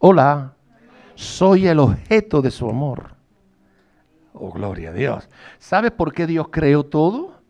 Hola, 0.01 0.55
soy 1.15 1.69
el 1.69 1.79
objeto 1.79 2.41
de 2.43 2.51
su 2.51 2.69
amor. 2.69 3.15
Oh, 4.33 4.51
gloria 4.51 4.91
a 4.91 4.93
Dios. 4.93 5.29
¿Sabes 5.59 5.91
por 5.91 6.13
qué 6.15 6.27
Dios 6.27 6.49
creó 6.51 6.85
todo? 6.85 7.41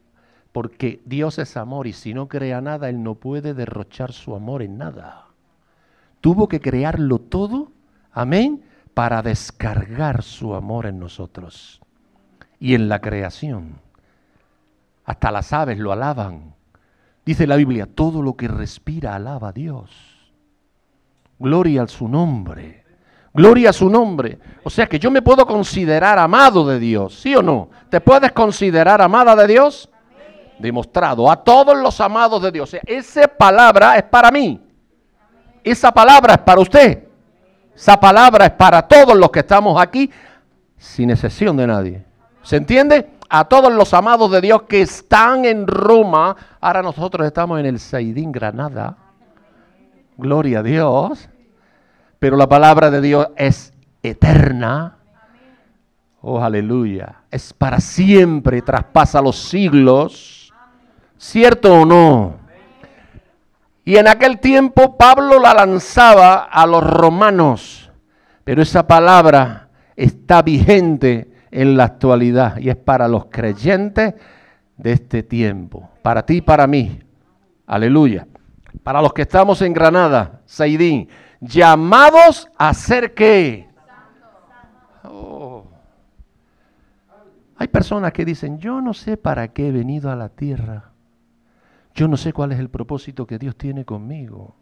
Porque 0.52 1.00
Dios 1.04 1.38
es 1.38 1.56
amor 1.56 1.86
y 1.86 1.92
si 1.92 2.12
no 2.12 2.26
crea 2.26 2.60
nada, 2.60 2.88
Él 2.88 3.02
no 3.02 3.14
puede 3.14 3.54
derrochar 3.54 4.12
su 4.12 4.34
amor 4.34 4.62
en 4.62 4.78
nada. 4.78 5.26
Tuvo 6.20 6.48
que 6.48 6.60
crearlo 6.60 7.18
todo, 7.18 7.70
amén, 8.12 8.64
para 8.94 9.22
descargar 9.22 10.22
su 10.22 10.54
amor 10.54 10.86
en 10.86 10.98
nosotros 10.98 11.80
y 12.58 12.74
en 12.74 12.88
la 12.88 13.00
creación. 13.00 13.80
Hasta 15.04 15.30
las 15.30 15.52
aves 15.52 15.78
lo 15.78 15.92
alaban. 15.92 16.54
Dice 17.24 17.46
la 17.46 17.56
Biblia, 17.56 17.86
todo 17.86 18.22
lo 18.22 18.34
que 18.34 18.48
respira 18.48 19.14
alaba 19.14 19.48
a 19.48 19.52
Dios. 19.52 19.90
Gloria 21.38 21.82
a 21.82 21.88
su 21.88 22.08
nombre. 22.08 22.84
Gloria 23.32 23.70
a 23.70 23.72
su 23.72 23.88
nombre. 23.88 24.38
O 24.64 24.70
sea 24.70 24.86
que 24.86 24.98
yo 24.98 25.10
me 25.10 25.22
puedo 25.22 25.46
considerar 25.46 26.18
amado 26.18 26.66
de 26.66 26.78
Dios, 26.78 27.14
¿sí 27.14 27.34
o 27.34 27.42
no? 27.42 27.70
¿Te 27.88 28.00
puedes 28.00 28.32
considerar 28.32 29.00
amada 29.00 29.36
de 29.36 29.46
Dios? 29.46 29.88
Demostrado 30.58 31.30
a 31.30 31.42
todos 31.42 31.76
los 31.78 32.00
amados 32.00 32.42
de 32.42 32.50
Dios. 32.50 32.76
Esa 32.84 33.28
palabra 33.28 33.96
es 33.96 34.02
para 34.04 34.30
mí. 34.30 34.60
Esa 35.62 35.92
palabra 35.92 36.34
es 36.34 36.40
para 36.40 36.60
usted. 36.60 37.09
Esa 37.80 37.98
palabra 37.98 38.44
es 38.44 38.50
para 38.50 38.86
todos 38.86 39.16
los 39.16 39.30
que 39.30 39.38
estamos 39.38 39.80
aquí, 39.80 40.10
sin 40.76 41.08
excepción 41.08 41.56
de 41.56 41.66
nadie. 41.66 42.04
¿Se 42.42 42.56
entiende? 42.56 43.08
A 43.30 43.46
todos 43.46 43.72
los 43.72 43.94
amados 43.94 44.30
de 44.32 44.42
Dios 44.42 44.64
que 44.64 44.82
están 44.82 45.46
en 45.46 45.66
Roma. 45.66 46.36
Ahora 46.60 46.82
nosotros 46.82 47.26
estamos 47.26 47.58
en 47.58 47.64
el 47.64 47.78
Saidín, 47.78 48.32
Granada. 48.32 48.98
Gloria 50.18 50.58
a 50.58 50.62
Dios. 50.62 51.30
Pero 52.18 52.36
la 52.36 52.46
palabra 52.46 52.90
de 52.90 53.00
Dios 53.00 53.28
es 53.34 53.72
eterna. 54.02 54.98
Oh, 56.20 56.38
aleluya. 56.38 57.22
Es 57.30 57.54
para 57.54 57.80
siempre, 57.80 58.60
traspasa 58.60 59.22
los 59.22 59.38
siglos. 59.38 60.52
¿Cierto 61.16 61.80
o 61.80 61.86
no? 61.86 62.39
Y 63.84 63.96
en 63.96 64.08
aquel 64.08 64.40
tiempo 64.40 64.96
Pablo 64.96 65.38
la 65.38 65.54
lanzaba 65.54 66.44
a 66.44 66.66
los 66.66 66.82
romanos. 66.82 67.90
Pero 68.44 68.62
esa 68.62 68.86
palabra 68.86 69.68
está 69.96 70.42
vigente 70.42 71.30
en 71.50 71.76
la 71.76 71.84
actualidad 71.84 72.58
y 72.58 72.70
es 72.70 72.76
para 72.76 73.08
los 73.08 73.26
creyentes 73.26 74.14
de 74.76 74.92
este 74.92 75.22
tiempo, 75.22 75.90
para 76.02 76.24
ti 76.24 76.36
y 76.36 76.40
para 76.40 76.66
mí. 76.66 77.00
Aleluya. 77.66 78.26
Para 78.82 79.02
los 79.02 79.12
que 79.12 79.22
estamos 79.22 79.60
en 79.62 79.72
Granada, 79.72 80.40
Saidín, 80.46 81.08
llamados 81.40 82.48
a 82.56 82.72
ser 82.72 83.14
qué? 83.14 83.68
Oh. 85.04 85.64
Hay 87.56 87.68
personas 87.68 88.12
que 88.12 88.24
dicen, 88.24 88.58
yo 88.58 88.80
no 88.80 88.94
sé 88.94 89.16
para 89.16 89.48
qué 89.48 89.68
he 89.68 89.72
venido 89.72 90.10
a 90.10 90.16
la 90.16 90.28
tierra. 90.28 90.89
Yo 91.94 92.08
no 92.08 92.16
sé 92.16 92.32
cuál 92.32 92.52
es 92.52 92.58
el 92.58 92.68
propósito 92.68 93.26
que 93.26 93.38
Dios 93.38 93.56
tiene 93.56 93.84
conmigo. 93.84 94.54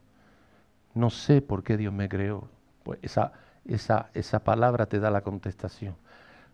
No 0.95 1.11
sé 1.11 1.43
por 1.43 1.63
qué 1.63 1.77
Dios 1.77 1.93
me 1.93 2.09
creó. 2.09 2.49
Pues 2.83 2.99
esa, 3.03 3.33
esa, 3.67 4.11
esa 4.15 4.41
palabra 4.41 4.87
te 4.87 4.99
da 4.99 5.11
la 5.11 5.21
contestación. 5.21 5.95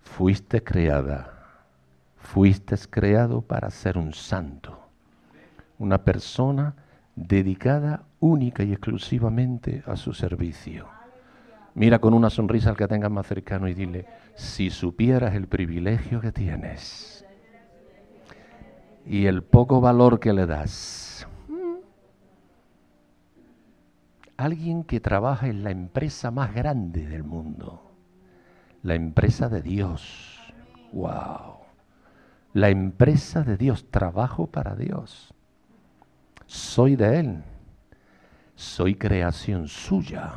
Fuiste 0.02 0.62
creada, 0.62 1.32
fuiste 2.16 2.76
creado 2.90 3.40
para 3.40 3.70
ser 3.70 3.96
un 3.96 4.12
santo, 4.12 4.78
una 5.78 6.04
persona 6.04 6.74
dedicada 7.16 8.02
única 8.20 8.64
y 8.64 8.72
exclusivamente 8.72 9.82
a 9.86 9.96
su 9.96 10.12
servicio. 10.12 10.86
Mira 11.74 11.98
con 12.00 12.12
una 12.14 12.30
sonrisa 12.30 12.70
al 12.70 12.76
que 12.76 12.86
tengas 12.86 13.10
más 13.10 13.26
cercano 13.26 13.66
y 13.68 13.74
dile, 13.74 14.06
si 14.34 14.70
supieras 14.70 15.34
el 15.34 15.48
privilegio 15.48 16.20
que 16.20 16.32
tienes 16.32 17.23
y 19.06 19.26
el 19.26 19.42
poco 19.42 19.80
valor 19.80 20.20
que 20.20 20.32
le 20.32 20.46
das, 20.46 21.26
alguien 24.36 24.84
que 24.84 25.00
trabaja 25.00 25.48
en 25.48 25.62
la 25.62 25.70
empresa 25.70 26.30
más 26.30 26.54
grande 26.54 27.06
del 27.06 27.22
mundo, 27.22 27.92
la 28.82 28.94
empresa 28.94 29.48
de 29.48 29.62
Dios. 29.62 30.40
Wow. 30.92 31.54
La 32.52 32.68
empresa 32.68 33.42
de 33.42 33.56
Dios, 33.56 33.90
trabajo 33.90 34.46
para 34.46 34.76
Dios. 34.76 35.34
Soy 36.46 36.94
de 36.94 37.18
Él. 37.18 37.42
Soy 38.54 38.94
creación 38.94 39.66
suya. 39.66 40.32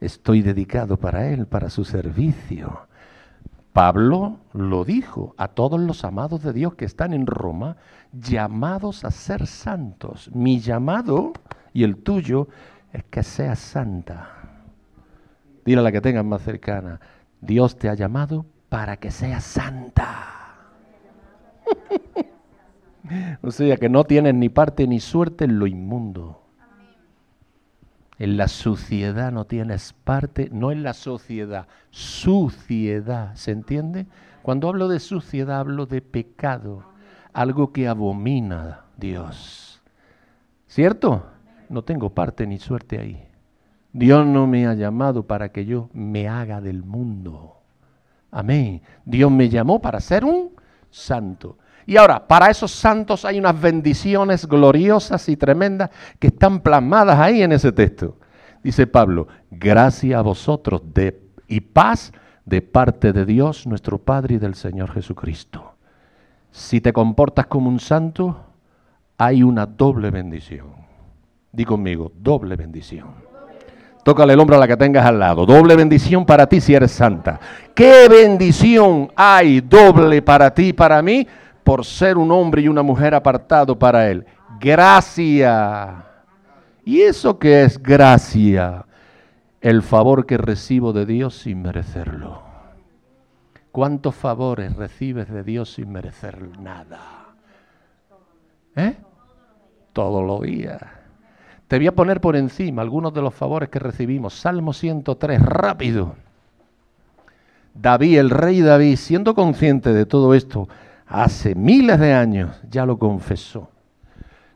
Estoy 0.00 0.42
dedicado 0.42 0.96
para 0.96 1.28
Él, 1.28 1.46
para 1.46 1.70
su 1.70 1.84
servicio. 1.84 2.86
Pablo 3.72 4.38
lo 4.52 4.84
dijo 4.84 5.34
a 5.38 5.48
todos 5.48 5.80
los 5.80 6.04
amados 6.04 6.42
de 6.42 6.52
Dios 6.52 6.74
que 6.74 6.84
están 6.84 7.14
en 7.14 7.26
Roma, 7.26 7.76
llamados 8.12 9.04
a 9.04 9.10
ser 9.10 9.46
santos. 9.46 10.30
Mi 10.34 10.60
llamado 10.60 11.32
y 11.72 11.84
el 11.84 11.96
tuyo 11.96 12.48
es 12.92 13.02
que 13.04 13.22
seas 13.22 13.58
santa. 13.58 14.28
Dile 15.64 15.80
a 15.80 15.82
la 15.82 15.92
que 15.92 16.02
tengas 16.02 16.24
más 16.24 16.42
cercana, 16.42 17.00
Dios 17.40 17.76
te 17.78 17.88
ha 17.88 17.94
llamado 17.94 18.44
para 18.68 18.98
que 18.98 19.10
seas 19.10 19.44
santa. 19.44 20.26
o 23.42 23.50
sea 23.50 23.76
que 23.78 23.88
no 23.88 24.04
tienes 24.04 24.34
ni 24.34 24.50
parte 24.50 24.86
ni 24.86 25.00
suerte 25.00 25.44
en 25.44 25.58
lo 25.58 25.66
inmundo. 25.66 26.41
En 28.22 28.36
la 28.36 28.46
suciedad 28.46 29.32
no 29.32 29.46
tienes 29.46 29.94
parte, 29.94 30.48
no 30.52 30.70
en 30.70 30.84
la 30.84 30.94
sociedad, 30.94 31.66
suciedad, 31.90 33.34
¿se 33.34 33.50
entiende? 33.50 34.06
Cuando 34.42 34.68
hablo 34.68 34.86
de 34.86 35.00
suciedad 35.00 35.58
hablo 35.58 35.86
de 35.86 36.02
pecado, 36.02 36.84
algo 37.32 37.72
que 37.72 37.88
abomina 37.88 38.82
Dios. 38.96 39.82
¿Cierto? 40.68 41.26
No 41.68 41.82
tengo 41.82 42.10
parte 42.10 42.46
ni 42.46 42.58
suerte 42.58 43.00
ahí. 43.00 43.26
Dios 43.92 44.24
no 44.24 44.46
me 44.46 44.68
ha 44.68 44.74
llamado 44.74 45.26
para 45.26 45.50
que 45.50 45.66
yo 45.66 45.90
me 45.92 46.28
haga 46.28 46.60
del 46.60 46.84
mundo. 46.84 47.56
Amén. 48.30 48.82
Dios 49.04 49.32
me 49.32 49.48
llamó 49.48 49.82
para 49.82 49.98
ser 49.98 50.24
un 50.24 50.52
santo. 50.92 51.58
Y 51.86 51.96
ahora, 51.96 52.26
para 52.26 52.50
esos 52.50 52.70
santos 52.70 53.24
hay 53.24 53.38
unas 53.38 53.60
bendiciones 53.60 54.46
gloriosas 54.46 55.28
y 55.28 55.36
tremendas 55.36 55.90
que 56.18 56.28
están 56.28 56.60
plasmadas 56.60 57.18
ahí 57.18 57.42
en 57.42 57.52
ese 57.52 57.72
texto. 57.72 58.16
Dice 58.62 58.86
Pablo, 58.86 59.26
gracias 59.50 60.18
a 60.18 60.22
vosotros 60.22 60.82
y 61.48 61.60
paz 61.60 62.12
de 62.44 62.62
parte 62.62 63.12
de 63.12 63.24
Dios 63.24 63.66
nuestro 63.66 63.98
Padre 63.98 64.36
y 64.36 64.38
del 64.38 64.54
Señor 64.54 64.92
Jesucristo. 64.92 65.74
Si 66.50 66.80
te 66.80 66.92
comportas 66.92 67.46
como 67.46 67.68
un 67.68 67.80
santo, 67.80 68.36
hay 69.18 69.42
una 69.42 69.66
doble 69.66 70.10
bendición. 70.10 70.66
Di 71.50 71.64
conmigo, 71.64 72.12
doble 72.16 72.56
bendición. 72.56 73.32
Tócale 74.04 74.32
el 74.32 74.40
hombro 74.40 74.56
a 74.56 74.58
la 74.58 74.66
que 74.66 74.76
tengas 74.76 75.06
al 75.06 75.18
lado. 75.18 75.46
Doble 75.46 75.76
bendición 75.76 76.26
para 76.26 76.46
ti 76.46 76.60
si 76.60 76.74
eres 76.74 76.90
santa. 76.90 77.38
¿Qué 77.74 78.08
bendición 78.08 79.12
hay 79.14 79.60
doble 79.60 80.22
para 80.22 80.52
ti 80.52 80.68
y 80.68 80.72
para 80.72 81.00
mí 81.02 81.26
por 81.64 81.84
ser 81.84 82.18
un 82.18 82.30
hombre 82.30 82.62
y 82.62 82.68
una 82.68 82.82
mujer 82.82 83.14
apartado 83.14 83.78
para 83.78 84.10
Él? 84.10 84.26
Gracia. 84.60 86.04
¿Y 86.84 87.00
eso 87.00 87.38
qué 87.38 87.62
es 87.64 87.80
gracia? 87.80 88.84
El 89.60 89.82
favor 89.82 90.26
que 90.26 90.36
recibo 90.36 90.92
de 90.92 91.06
Dios 91.06 91.34
sin 91.34 91.62
merecerlo. 91.62 92.42
¿Cuántos 93.70 94.14
favores 94.14 94.76
recibes 94.76 95.30
de 95.30 95.42
Dios 95.44 95.72
sin 95.72 95.90
merecer 95.92 96.58
nada? 96.58 97.00
¿Eh? 98.76 98.96
Todos 99.92 100.26
los 100.26 100.42
días. 100.42 100.82
Te 101.68 101.78
voy 101.78 101.86
a 101.86 101.94
poner 101.94 102.20
por 102.20 102.36
encima 102.36 102.82
algunos 102.82 103.14
de 103.14 103.22
los 103.22 103.32
favores 103.32 103.70
que 103.70 103.78
recibimos. 103.78 104.34
Salmo 104.34 104.74
103, 104.74 105.40
rápido. 105.40 106.16
David, 107.74 108.18
el 108.18 108.30
rey 108.30 108.60
David, 108.60 108.96
siendo 108.96 109.34
consciente 109.34 109.94
de 109.94 110.04
todo 110.04 110.34
esto, 110.34 110.68
hace 111.12 111.54
miles 111.54 112.00
de 112.00 112.14
años 112.14 112.60
ya 112.68 112.86
lo 112.86 112.98
confesó. 112.98 113.70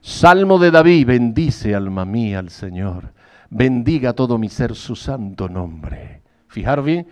Salmo 0.01 0.59
de 0.59 0.71
David, 0.71 1.07
bendice 1.07 1.75
alma 1.75 2.05
mía 2.05 2.38
al 2.38 2.49
Señor, 2.49 3.12
bendiga 3.51 4.14
todo 4.14 4.38
mi 4.38 4.49
ser 4.49 4.75
su 4.75 4.97
santo 4.97 5.49
nombre. 5.49 6.23
Fijar 6.49 6.83
bien 6.83 7.07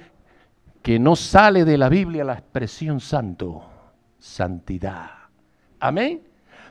que 0.80 0.98
no 0.98 1.14
sale 1.14 1.64
de 1.64 1.76
la 1.76 1.88
Biblia 1.88 2.24
la 2.24 2.35
expresión 2.35 3.00
santo, 3.00 3.64
santidad. 4.18 5.11
Amén. 5.78 6.22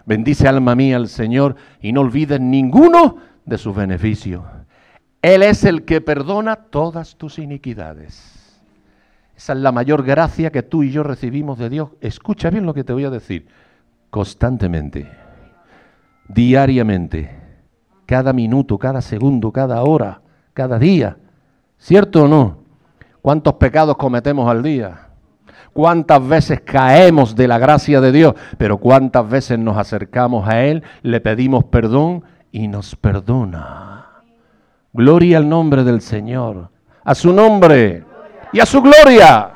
Bendice 0.05 0.47
alma 0.47 0.75
mía 0.75 0.95
al 0.95 1.09
Señor 1.09 1.55
y 1.79 1.91
no 1.91 2.01
olvides 2.01 2.39
ninguno 2.39 3.17
de 3.45 3.57
sus 3.57 3.75
beneficios. 3.75 4.43
Él 5.21 5.43
es 5.43 5.63
el 5.63 5.85
que 5.85 6.01
perdona 6.01 6.55
todas 6.55 7.17
tus 7.17 7.37
iniquidades. 7.37 8.42
Esa 9.43 9.51
es 9.51 9.59
la 9.59 9.73
mayor 9.73 10.03
gracia 10.03 10.53
que 10.53 10.63
tú 10.63 10.83
y 10.83 10.91
yo 10.91 11.03
recibimos 11.03 11.59
de 11.59 11.69
Dios. 11.69 11.89
Escucha 11.99 12.49
bien 12.49 12.65
lo 12.65 12.73
que 12.73 12.85
te 12.85 12.93
voy 12.93 13.03
a 13.03 13.09
decir. 13.09 13.45
Constantemente, 14.09 15.11
diariamente, 16.29 17.29
cada 18.05 18.31
minuto, 18.31 18.77
cada 18.79 19.01
segundo, 19.01 19.51
cada 19.51 19.83
hora, 19.83 20.21
cada 20.53 20.79
día. 20.79 21.17
¿Cierto 21.77 22.23
o 22.23 22.27
no? 22.29 22.59
¿Cuántos 23.21 23.55
pecados 23.55 23.97
cometemos 23.97 24.49
al 24.49 24.63
día? 24.63 25.09
¿Cuántas 25.73 26.25
veces 26.25 26.61
caemos 26.61 27.35
de 27.35 27.49
la 27.49 27.59
gracia 27.59 27.99
de 27.99 28.13
Dios? 28.13 28.35
Pero 28.57 28.77
¿cuántas 28.77 29.29
veces 29.29 29.59
nos 29.59 29.75
acercamos 29.75 30.47
a 30.47 30.63
Él, 30.63 30.83
le 31.01 31.19
pedimos 31.19 31.65
perdón 31.65 32.23
y 32.53 32.69
nos 32.69 32.95
perdona? 32.95 34.05
Gloria 34.93 35.37
al 35.37 35.49
nombre 35.49 35.83
del 35.83 35.99
Señor, 35.99 36.69
a 37.03 37.13
su 37.13 37.33
nombre 37.33 38.05
y 38.53 38.59
a 38.59 38.65
su 38.65 38.81
gloria. 38.81 39.49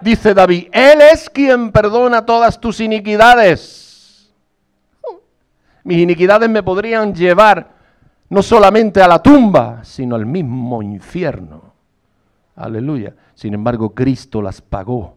Dice 0.00 0.34
David, 0.34 0.68
Él 0.72 1.00
es 1.00 1.30
quien 1.30 1.70
perdona 1.70 2.26
todas 2.26 2.60
tus 2.60 2.80
iniquidades. 2.80 4.32
Mis 5.84 5.98
iniquidades 5.98 6.50
me 6.50 6.62
podrían 6.62 7.14
llevar 7.14 7.70
no 8.28 8.42
solamente 8.42 9.00
a 9.00 9.08
la 9.08 9.22
tumba, 9.22 9.84
sino 9.84 10.16
al 10.16 10.26
mismo 10.26 10.82
infierno. 10.82 11.72
Aleluya. 12.56 13.14
Sin 13.34 13.54
embargo, 13.54 13.94
Cristo 13.94 14.42
las 14.42 14.60
pagó 14.60 15.16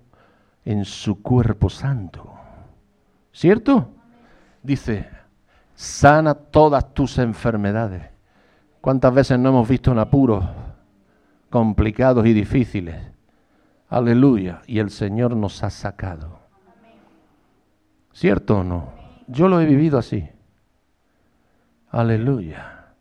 en 0.63 0.85
su 0.85 1.21
cuerpo 1.21 1.69
santo. 1.69 2.31
¿Cierto? 3.31 3.89
Dice, 4.61 5.09
sana 5.73 6.33
todas 6.33 6.93
tus 6.93 7.17
enfermedades. 7.17 8.03
¿Cuántas 8.81 9.13
veces 9.13 9.39
no 9.39 9.49
hemos 9.49 9.67
visto 9.67 9.91
en 9.91 9.99
apuros 9.99 10.45
complicados 11.49 12.25
y 12.25 12.33
difíciles? 12.33 13.14
Aleluya. 13.89 14.61
Y 14.67 14.79
el 14.79 14.89
Señor 14.89 15.35
nos 15.35 15.63
ha 15.63 15.69
sacado. 15.69 16.39
¿Cierto 18.13 18.59
o 18.59 18.63
no? 18.63 18.93
Yo 19.27 19.47
lo 19.47 19.59
he 19.59 19.65
vivido 19.65 19.97
así. 19.97 20.27
Aleluya. 21.89 22.93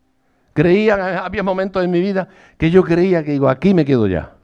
Creía, 0.52 1.24
había 1.24 1.42
momentos 1.42 1.84
en 1.84 1.90
mi 1.90 2.00
vida 2.00 2.28
que 2.56 2.70
yo 2.70 2.84
creía 2.84 3.24
que 3.24 3.32
digo, 3.32 3.48
aquí 3.48 3.74
me 3.74 3.84
quedo 3.84 4.06
ya. 4.06 4.34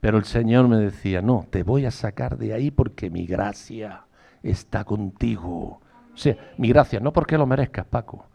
Pero 0.00 0.18
el 0.18 0.24
Señor 0.24 0.66
me 0.66 0.76
decía, 0.76 1.22
no, 1.22 1.46
te 1.48 1.62
voy 1.62 1.86
a 1.86 1.92
sacar 1.92 2.36
de 2.36 2.52
ahí 2.52 2.72
porque 2.72 3.10
mi 3.10 3.26
gracia 3.26 4.04
está 4.42 4.84
contigo. 4.84 5.80
O 6.12 6.16
sea, 6.16 6.36
mi 6.58 6.68
gracia, 6.68 6.98
no 6.98 7.12
porque 7.12 7.38
lo 7.38 7.46
merezcas, 7.46 7.86
Paco. 7.86 8.26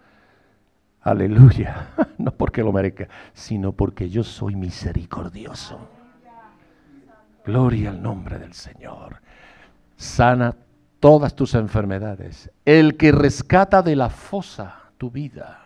Aleluya. 1.01 1.89
No 2.17 2.31
porque 2.31 2.63
lo 2.63 2.73
merezca, 2.73 3.07
sino 3.33 3.73
porque 3.73 4.09
yo 4.09 4.23
soy 4.23 4.55
misericordioso. 4.55 5.96
Gloria 7.47 7.91
al 7.91 8.03
nombre 8.03 8.37
del 8.37 8.51
Señor. 8.51 9.21
Sana 9.95 10.53
todas 10.99 11.33
tus 11.33 11.55
enfermedades. 11.55 12.51
El 12.65 12.97
que 12.97 13.13
rescata 13.13 13.81
de 13.81 13.95
la 13.95 14.09
fosa 14.09 14.91
tu 14.97 15.09
vida. 15.09 15.61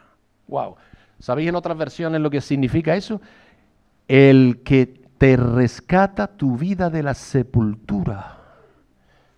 Wow. 0.48 0.76
¿Sabéis 1.18 1.50
en 1.50 1.56
otras 1.56 1.76
versiones 1.76 2.22
lo 2.22 2.30
que 2.30 2.40
significa 2.40 2.96
eso? 2.96 3.20
El 4.08 4.62
que 4.64 4.86
te 5.18 5.36
rescata 5.36 6.28
tu 6.28 6.56
vida 6.56 6.92
de 6.92 7.02
la 7.02 7.16
sepultura. 7.16 8.38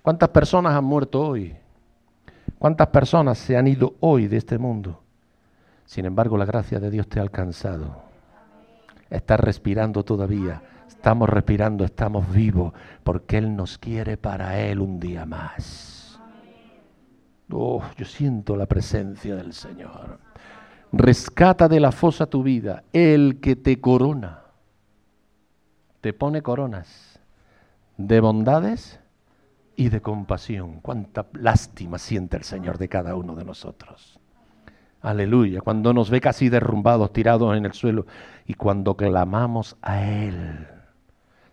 ¿Cuántas 0.01 0.27
personas 0.27 0.75
han 0.75 0.83
muerto 0.83 1.21
hoy? 1.25 1.55
¿Cuántas 2.59 2.87
personas 2.87 3.37
se 3.37 3.55
han 3.55 3.67
ido 3.67 3.95
hoy 4.01 4.27
de 4.27 4.35
este 4.35 4.57
mundo? 4.57 5.01
Sin 5.85 6.03
embargo, 6.03 6.37
la 6.37 6.43
gracia 6.43 6.81
de 6.81 6.91
Dios 6.91 7.07
te 7.07 7.19
ha 7.19 7.21
alcanzado. 7.21 8.03
Estás 9.09 9.39
respirando 9.39 10.03
todavía. 10.03 10.61
Estamos 10.95 11.29
respirando, 11.29 11.83
estamos 11.83 12.31
vivos, 12.31 12.73
porque 13.03 13.37
Él 13.37 13.55
nos 13.55 13.77
quiere 13.77 14.17
para 14.17 14.59
Él 14.59 14.79
un 14.79 14.99
día 14.99 15.25
más. 15.25 16.19
Oh, 17.51 17.83
yo 17.97 18.05
siento 18.05 18.55
la 18.55 18.65
presencia 18.65 19.35
del 19.35 19.53
Señor. 19.53 20.19
Rescata 20.91 21.67
de 21.67 21.79
la 21.79 21.91
fosa 21.91 22.25
tu 22.25 22.41
vida, 22.41 22.83
el 22.93 23.39
que 23.41 23.55
te 23.55 23.81
corona 23.81 24.43
te 26.03 26.11
pone 26.11 26.41
coronas 26.41 27.17
de 27.95 28.19
bondades 28.19 28.99
y 29.77 29.87
de 29.87 30.01
compasión. 30.01 30.81
Cuánta 30.81 31.27
lástima 31.31 31.97
siente 31.97 32.35
el 32.35 32.43
Señor 32.43 32.77
de 32.77 32.89
cada 32.89 33.15
uno 33.15 33.35
de 33.35 33.45
nosotros. 33.45 34.19
Aleluya, 35.01 35.61
cuando 35.61 35.93
nos 35.93 36.09
ve 36.09 36.19
casi 36.19 36.49
derrumbados, 36.49 37.13
tirados 37.13 37.55
en 37.55 37.65
el 37.65 37.71
suelo 37.71 38.05
y 38.45 38.55
cuando 38.55 38.97
clamamos 38.97 39.77
a 39.81 40.03
Él. 40.03 40.67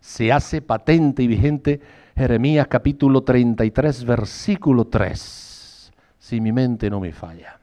Se 0.01 0.31
hace 0.33 0.63
patente 0.63 1.21
y 1.21 1.27
vigente 1.27 1.79
Jeremías 2.15 2.67
capítulo 2.67 3.21
33, 3.21 4.03
versículo 4.03 4.85
3. 4.85 5.93
Si 6.17 6.41
mi 6.41 6.51
mente 6.51 6.89
no 6.89 6.99
me 6.99 7.13
falla. 7.13 7.59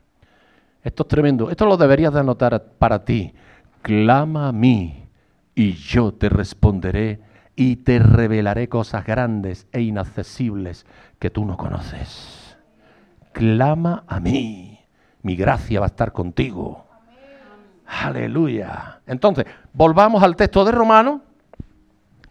Esto 0.82 1.02
es 1.02 1.08
tremendo. 1.08 1.50
Esto 1.50 1.66
lo 1.66 1.76
deberías 1.76 2.14
de 2.14 2.20
anotar 2.20 2.64
para 2.78 3.04
ti. 3.04 3.34
Clama 3.82 4.48
a 4.48 4.52
mí 4.52 5.08
y 5.54 5.72
yo 5.72 6.14
te 6.14 6.28
responderé 6.28 7.20
y 7.56 7.76
te 7.76 7.98
revelaré 7.98 8.68
cosas 8.68 9.04
grandes 9.04 9.66
e 9.72 9.82
inaccesibles 9.82 10.86
que 11.18 11.30
tú 11.30 11.44
no 11.44 11.56
conoces. 11.56 12.56
Clama 13.32 14.04
a 14.06 14.20
mí, 14.20 14.78
mi 15.22 15.34
gracia 15.34 15.80
va 15.80 15.86
a 15.86 15.88
estar 15.88 16.12
contigo. 16.12 16.86
Aleluya. 17.84 19.00
Entonces, 19.06 19.44
volvamos 19.72 20.22
al 20.22 20.36
texto 20.36 20.64
de 20.64 20.70
Romano, 20.70 21.22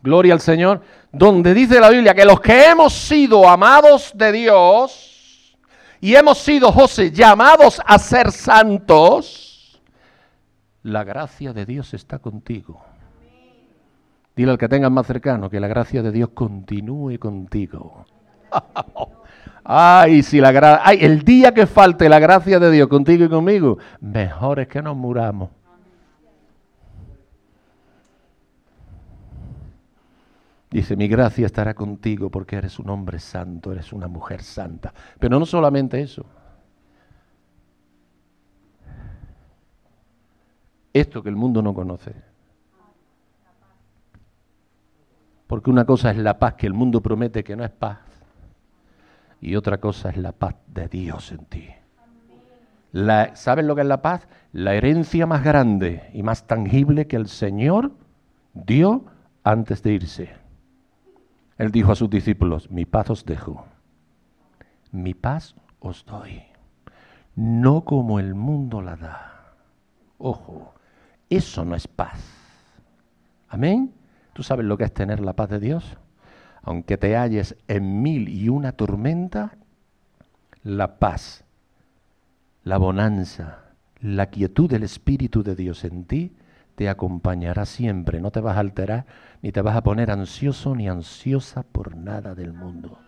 gloria 0.02 0.34
al 0.34 0.42
Señor, 0.42 0.82
donde 1.12 1.54
dice 1.54 1.80
la 1.80 1.90
Biblia 1.90 2.14
que 2.14 2.26
los 2.26 2.40
que 2.40 2.70
hemos 2.70 2.94
sido 2.94 3.48
amados 3.48 4.12
de 4.16 4.32
Dios 4.32 5.58
y 6.00 6.16
hemos 6.16 6.38
sido, 6.38 6.72
José, 6.72 7.12
llamados 7.12 7.82
a 7.86 7.98
ser 7.98 8.32
santos, 8.32 9.82
la 10.84 11.04
gracia 11.04 11.54
de 11.54 11.66
Dios 11.66 11.94
está 11.94 12.20
contigo. 12.20 12.82
Dile 14.36 14.52
al 14.52 14.58
que 14.58 14.70
tengas 14.70 14.92
más 14.92 15.08
cercano 15.08 15.50
que 15.50 15.60
la 15.60 15.68
gracia 15.68 16.04
de 16.04 16.12
Dios 16.12 16.30
continúe 16.34 17.18
contigo. 17.18 18.06
Ay, 19.64 20.22
si 20.24 20.40
la 20.40 20.52
gra 20.52 20.82
Ay, 20.84 21.00
el 21.02 21.24
día 21.24 21.54
que 21.54 21.66
falte 21.66 22.08
la 22.08 22.20
gracia 22.20 22.60
de 22.60 22.72
Dios 22.72 22.88
contigo 22.88 23.26
y 23.26 23.30
conmigo, 23.30 23.80
mejor 24.00 24.60
es 24.60 24.68
que 24.68 24.82
nos 24.82 24.96
muramos. 24.96 25.50
Dice, 30.70 30.98
mi 30.98 31.08
gracia 31.08 31.46
estará 31.46 31.74
contigo 31.74 32.30
porque 32.30 32.58
eres 32.58 32.78
un 32.78 32.90
hombre 32.90 33.20
santo, 33.20 33.72
eres 33.72 33.94
una 33.94 34.08
mujer 34.08 34.44
santa. 34.44 34.94
Pero 35.18 35.40
no 35.40 35.46
solamente 35.46 36.02
eso. 36.02 36.26
Esto 40.92 41.24
que 41.24 41.30
el 41.30 41.36
mundo 41.36 41.62
no 41.62 41.74
conoce. 41.74 42.14
Porque 45.46 45.70
una 45.70 45.86
cosa 45.86 46.12
es 46.12 46.18
la 46.18 46.38
paz 46.38 46.56
que 46.56 46.68
el 46.68 46.74
mundo 46.74 47.02
promete 47.02 47.44
que 47.44 47.56
no 47.56 47.64
es 47.64 47.72
paz. 47.72 48.00
Y 49.40 49.56
otra 49.56 49.78
cosa 49.80 50.10
es 50.10 50.18
la 50.18 50.34
paz 50.34 50.56
de 50.68 50.90
Dios 50.90 51.32
en 51.32 51.46
ti. 51.46 51.70
La, 52.92 53.36
¿Saben 53.36 53.68
lo 53.68 53.76
que 53.76 53.82
es 53.82 53.88
la 53.88 54.02
paz? 54.02 54.28
La 54.52 54.74
herencia 54.74 55.26
más 55.26 55.44
grande 55.44 56.10
y 56.14 56.24
más 56.24 56.48
tangible 56.48 57.08
que 57.08 57.16
el 57.16 57.28
Señor 57.28 57.92
dio 58.54 59.06
antes 59.44 59.84
de 59.84 59.94
irse. 59.94 60.47
Él 61.58 61.72
dijo 61.72 61.92
a 61.92 61.96
sus 61.96 62.10
discípulos, 62.10 62.70
mi 62.70 62.86
paz 62.86 63.10
os 63.10 63.26
dejo, 63.26 63.66
mi 64.92 65.14
paz 65.14 65.56
os 65.80 66.06
doy, 66.06 66.44
no 67.36 67.84
como 67.84 68.20
el 68.20 68.36
mundo 68.36 68.82
la 68.82 68.96
da. 68.96 69.56
Ojo, 70.20 70.74
eso 71.30 71.66
no 71.66 71.76
es 71.76 71.88
paz. 71.88 72.20
Amén. 73.50 73.94
¿Tú 74.34 74.44
sabes 74.44 74.66
lo 74.66 74.78
que 74.78 74.84
es 74.84 74.94
tener 74.94 75.20
la 75.20 75.34
paz 75.34 75.50
de 75.50 75.60
Dios? 75.60 75.98
Aunque 76.62 76.98
te 76.98 77.16
halles 77.16 77.56
en 77.68 78.02
mil 78.02 78.30
y 78.30 78.50
una 78.50 78.74
tormenta, 78.74 79.58
la 80.64 81.00
paz, 81.00 81.44
la 82.64 82.78
bonanza, 82.78 83.64
la 84.00 84.28
quietud 84.28 84.70
del 84.70 84.84
Espíritu 84.84 85.42
de 85.42 85.56
Dios 85.56 85.84
en 85.86 86.06
ti 86.06 86.37
te 86.78 86.90
acompañará 86.90 87.66
siempre. 87.66 88.22
No 88.22 88.30
te 88.30 88.40
vas 88.40 88.56
a 88.56 88.60
alterar 88.60 89.08
ni 89.42 89.52
te 89.52 89.64
vas 89.64 89.76
a 89.76 89.82
poner 89.82 90.12
ansioso 90.12 90.76
ni 90.76 90.88
ansiosa 90.88 91.64
por 91.64 91.96
nada 91.96 92.36
del 92.36 92.54
mundo. 92.54 93.00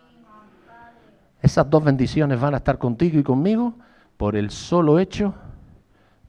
Esas 1.40 1.70
dos 1.70 1.84
bendiciones 1.84 2.40
van 2.40 2.56
a 2.56 2.58
estar 2.58 2.80
contigo 2.80 3.20
y 3.20 3.24
conmigo 3.24 3.76
por 4.18 4.36
el 4.36 4.50
solo 4.50 4.98
hecho 4.98 5.36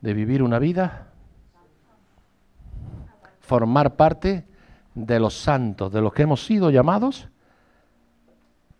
de 0.02 0.12
vivir 0.12 0.42
una 0.42 0.58
vida, 0.58 1.06
formar 3.40 3.96
parte 3.96 4.46
de 4.94 5.18
los 5.18 5.32
santos, 5.32 5.90
de 5.90 6.02
los 6.02 6.12
que 6.12 6.24
hemos 6.24 6.44
sido 6.44 6.68
llamados 6.68 7.30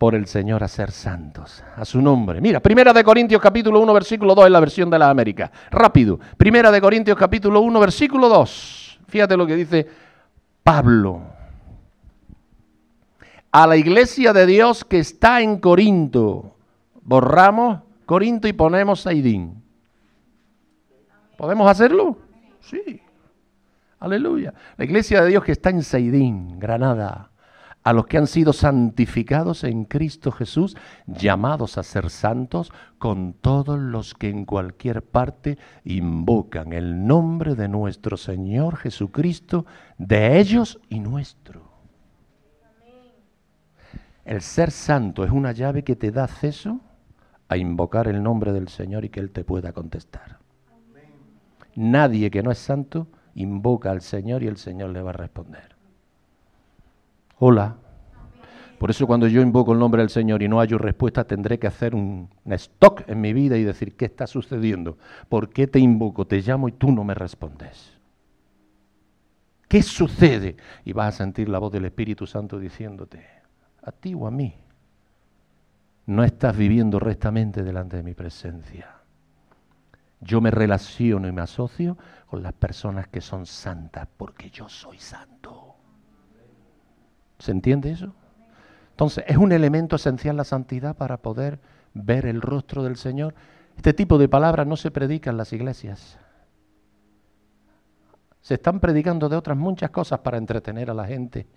por 0.01 0.15
el 0.15 0.25
Señor 0.25 0.63
a 0.63 0.67
ser 0.67 0.89
santos, 0.89 1.63
a 1.75 1.85
su 1.85 2.01
nombre. 2.01 2.41
Mira, 2.41 2.59
Primera 2.59 2.91
de 2.91 3.03
Corintios 3.03 3.39
capítulo 3.39 3.79
1 3.81 3.93
versículo 3.93 4.33
2 4.33 4.45
es 4.45 4.51
la 4.51 4.59
versión 4.59 4.89
de 4.89 4.97
la 4.97 5.11
América. 5.11 5.51
Rápido. 5.69 6.19
Primera 6.37 6.71
de 6.71 6.81
Corintios 6.81 7.15
capítulo 7.15 7.61
1 7.61 7.79
versículo 7.79 8.27
2. 8.27 8.99
Fíjate 9.07 9.37
lo 9.37 9.45
que 9.45 9.55
dice 9.55 9.87
Pablo. 10.63 11.21
A 13.51 13.67
la 13.67 13.77
iglesia 13.77 14.33
de 14.33 14.47
Dios 14.47 14.83
que 14.83 14.97
está 14.97 15.41
en 15.41 15.59
Corinto. 15.59 16.55
Borramos 17.03 17.81
Corinto 18.07 18.47
y 18.47 18.53
ponemos 18.53 19.01
Saidín. 19.01 19.61
¿Podemos 21.37 21.69
hacerlo? 21.69 22.17
Sí. 22.61 22.99
Aleluya. 23.99 24.51
La 24.77 24.83
iglesia 24.83 25.21
de 25.21 25.29
Dios 25.29 25.43
que 25.43 25.51
está 25.51 25.69
en 25.69 25.83
Saidín, 25.83 26.57
Granada, 26.57 27.30
a 27.83 27.93
los 27.93 28.05
que 28.05 28.17
han 28.17 28.27
sido 28.27 28.53
santificados 28.53 29.63
en 29.63 29.85
Cristo 29.85 30.31
Jesús, 30.31 30.77
llamados 31.07 31.77
a 31.77 31.83
ser 31.83 32.09
santos, 32.09 32.71
con 32.99 33.33
todos 33.33 33.79
los 33.79 34.13
que 34.13 34.29
en 34.29 34.45
cualquier 34.45 35.01
parte 35.01 35.57
invocan 35.83 36.73
el 36.73 37.07
nombre 37.07 37.55
de 37.55 37.67
nuestro 37.67 38.17
Señor 38.17 38.77
Jesucristo, 38.77 39.65
de 39.97 40.39
ellos 40.39 40.79
y 40.89 40.99
nuestro. 40.99 41.71
El 44.25 44.41
ser 44.41 44.69
santo 44.69 45.23
es 45.23 45.31
una 45.31 45.51
llave 45.51 45.83
que 45.83 45.95
te 45.95 46.11
da 46.11 46.25
acceso 46.25 46.79
a 47.49 47.57
invocar 47.57 48.07
el 48.07 48.21
nombre 48.21 48.53
del 48.53 48.67
Señor 48.67 49.03
y 49.03 49.09
que 49.09 49.19
Él 49.19 49.31
te 49.31 49.43
pueda 49.43 49.73
contestar. 49.73 50.39
Nadie 51.75 52.29
que 52.29 52.43
no 52.43 52.51
es 52.51 52.59
santo 52.59 53.07
invoca 53.33 53.91
al 53.91 54.01
Señor 54.01 54.43
y 54.43 54.47
el 54.47 54.57
Señor 54.57 54.91
le 54.91 55.01
va 55.01 55.09
a 55.09 55.13
responder. 55.13 55.70
Hola. 57.43 57.75
Por 58.77 58.91
eso 58.91 59.07
cuando 59.07 59.27
yo 59.27 59.41
invoco 59.41 59.73
el 59.73 59.79
nombre 59.79 60.03
del 60.03 60.11
Señor 60.11 60.43
y 60.43 60.47
no 60.47 60.59
hallo 60.59 60.77
respuesta, 60.77 61.23
tendré 61.23 61.57
que 61.57 61.65
hacer 61.65 61.95
un, 61.95 62.29
stock 62.45 63.01
en 63.07 63.19
mi 63.19 63.33
vida 63.33 63.57
y 63.57 63.63
decir, 63.63 63.95
¿qué 63.95 64.05
está 64.05 64.27
sucediendo? 64.27 64.99
¿Por 65.27 65.49
qué 65.49 65.65
te 65.65 65.79
invoco, 65.79 66.27
te 66.27 66.39
llamo 66.39 66.69
y 66.69 66.73
tú 66.73 66.91
no 66.91 67.03
me 67.03 67.15
respondes? 67.15 67.97
¿Qué 69.67 69.81
sucede? 69.81 70.55
Y 70.85 70.93
vas 70.93 71.15
a 71.15 71.17
sentir 71.17 71.49
la 71.49 71.57
voz 71.57 71.71
del 71.71 71.85
Espíritu 71.85 72.27
Santo 72.27 72.59
diciéndote, 72.59 73.25
a 73.81 73.91
ti 73.91 74.13
o 74.13 74.27
a 74.27 74.31
mí, 74.31 74.53
no 76.05 76.23
estás 76.23 76.55
viviendo 76.55 76.99
rectamente 76.99 77.63
delante 77.63 77.97
de 77.97 78.03
mi 78.03 78.13
presencia. 78.13 78.97
Yo 80.19 80.41
me 80.41 80.51
relaciono 80.51 81.27
y 81.27 81.31
me 81.31 81.41
asocio 81.41 81.97
con 82.27 82.43
las 82.43 82.53
personas 82.53 83.07
que 83.07 83.19
son 83.19 83.47
santas 83.47 84.07
porque 84.15 84.51
yo 84.51 84.69
soy 84.69 84.99
santo. 84.99 85.60
¿Se 87.41 87.51
entiende 87.51 87.91
eso? 87.91 88.13
Entonces, 88.91 89.23
es 89.27 89.37
un 89.37 89.51
elemento 89.51 89.95
esencial 89.95 90.37
la 90.37 90.43
santidad 90.43 90.95
para 90.95 91.17
poder 91.17 91.59
ver 91.93 92.27
el 92.27 92.41
rostro 92.41 92.83
del 92.83 92.97
Señor. 92.97 93.33
Este 93.75 93.93
tipo 93.93 94.19
de 94.19 94.29
palabras 94.29 94.67
no 94.67 94.77
se 94.77 94.91
predica 94.91 95.31
en 95.31 95.37
las 95.37 95.51
iglesias. 95.51 96.19
Se 98.41 98.55
están 98.55 98.79
predicando 98.79 99.27
de 99.27 99.37
otras 99.37 99.57
muchas 99.57 99.89
cosas 99.89 100.19
para 100.19 100.37
entretener 100.37 100.91
a 100.91 100.93
la 100.93 101.07
gente. 101.07 101.47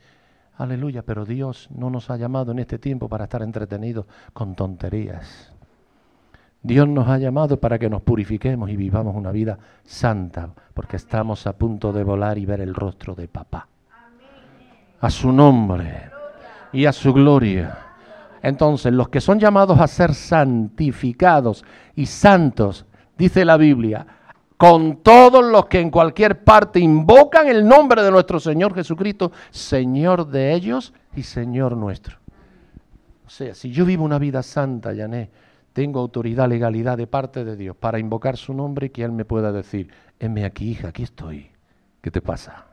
Aleluya, 0.56 1.02
pero 1.02 1.26
Dios 1.26 1.68
no 1.70 1.90
nos 1.90 2.08
ha 2.08 2.16
llamado 2.16 2.52
en 2.52 2.60
este 2.60 2.78
tiempo 2.78 3.08
para 3.08 3.24
estar 3.24 3.42
entretenidos 3.42 4.06
con 4.32 4.54
tonterías. 4.54 5.52
Dios 6.62 6.88
nos 6.88 7.08
ha 7.08 7.18
llamado 7.18 7.60
para 7.60 7.78
que 7.78 7.90
nos 7.90 8.00
purifiquemos 8.00 8.70
y 8.70 8.76
vivamos 8.76 9.14
una 9.14 9.32
vida 9.32 9.58
santa, 9.82 10.48
porque 10.72 10.96
estamos 10.96 11.46
a 11.46 11.58
punto 11.58 11.92
de 11.92 12.04
volar 12.04 12.38
y 12.38 12.46
ver 12.46 12.62
el 12.62 12.74
rostro 12.74 13.14
de 13.14 13.28
papá. 13.28 13.68
A 15.00 15.10
su 15.10 15.32
nombre 15.32 16.10
y 16.72 16.86
a 16.86 16.92
su 16.92 17.12
gloria. 17.12 17.78
Entonces, 18.42 18.92
los 18.92 19.08
que 19.08 19.20
son 19.20 19.38
llamados 19.38 19.80
a 19.80 19.86
ser 19.86 20.14
santificados 20.14 21.64
y 21.94 22.06
santos, 22.06 22.84
dice 23.16 23.44
la 23.44 23.56
Biblia, 23.56 24.06
con 24.56 24.98
todos 25.02 25.44
los 25.44 25.66
que 25.66 25.80
en 25.80 25.90
cualquier 25.90 26.44
parte 26.44 26.78
invocan 26.78 27.48
el 27.48 27.66
nombre 27.66 28.02
de 28.02 28.10
nuestro 28.10 28.38
Señor 28.38 28.74
Jesucristo, 28.74 29.32
Señor 29.50 30.26
de 30.28 30.54
ellos 30.54 30.92
y 31.16 31.22
Señor 31.22 31.76
nuestro. 31.76 32.18
O 33.26 33.30
sea, 33.30 33.54
si 33.54 33.70
yo 33.70 33.84
vivo 33.84 34.04
una 34.04 34.18
vida 34.18 34.42
santa, 34.42 34.92
Yané, 34.92 35.30
tengo 35.72 36.00
autoridad, 36.00 36.48
legalidad 36.48 36.96
de 36.96 37.06
parte 37.06 37.44
de 37.44 37.56
Dios 37.56 37.76
para 37.76 37.98
invocar 37.98 38.36
su 38.36 38.54
nombre 38.54 38.86
y 38.86 38.90
que 38.90 39.02
Él 39.02 39.12
me 39.12 39.24
pueda 39.24 39.52
decir, 39.52 39.88
heme 40.20 40.44
aquí, 40.44 40.70
hija, 40.70 40.88
aquí 40.88 41.02
estoy. 41.02 41.50
¿Qué 42.00 42.10
te 42.10 42.20
pasa? 42.20 42.66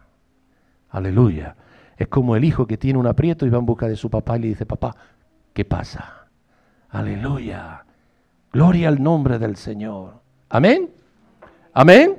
Aleluya. 0.90 1.56
Es 2.02 2.08
como 2.08 2.36
el 2.36 2.44
hijo 2.44 2.66
que 2.66 2.78
tiene 2.78 2.98
un 2.98 3.06
aprieto 3.06 3.46
y 3.46 3.52
va 3.52 3.60
en 3.60 3.66
busca 3.68 3.88
de 3.88 3.96
su 3.96 4.10
papá 4.10 4.36
y 4.36 4.42
le 4.42 4.48
dice, 4.48 4.66
papá, 4.66 4.96
¿qué 5.54 5.66
pasa? 5.66 6.30
Aleluya. 6.90 7.86
Gloria 8.52 8.88
al 8.88 9.04
nombre 9.04 9.38
del 9.38 9.56
Señor. 9.56 10.20
Amén. 10.50 10.90
Amén. 11.72 12.18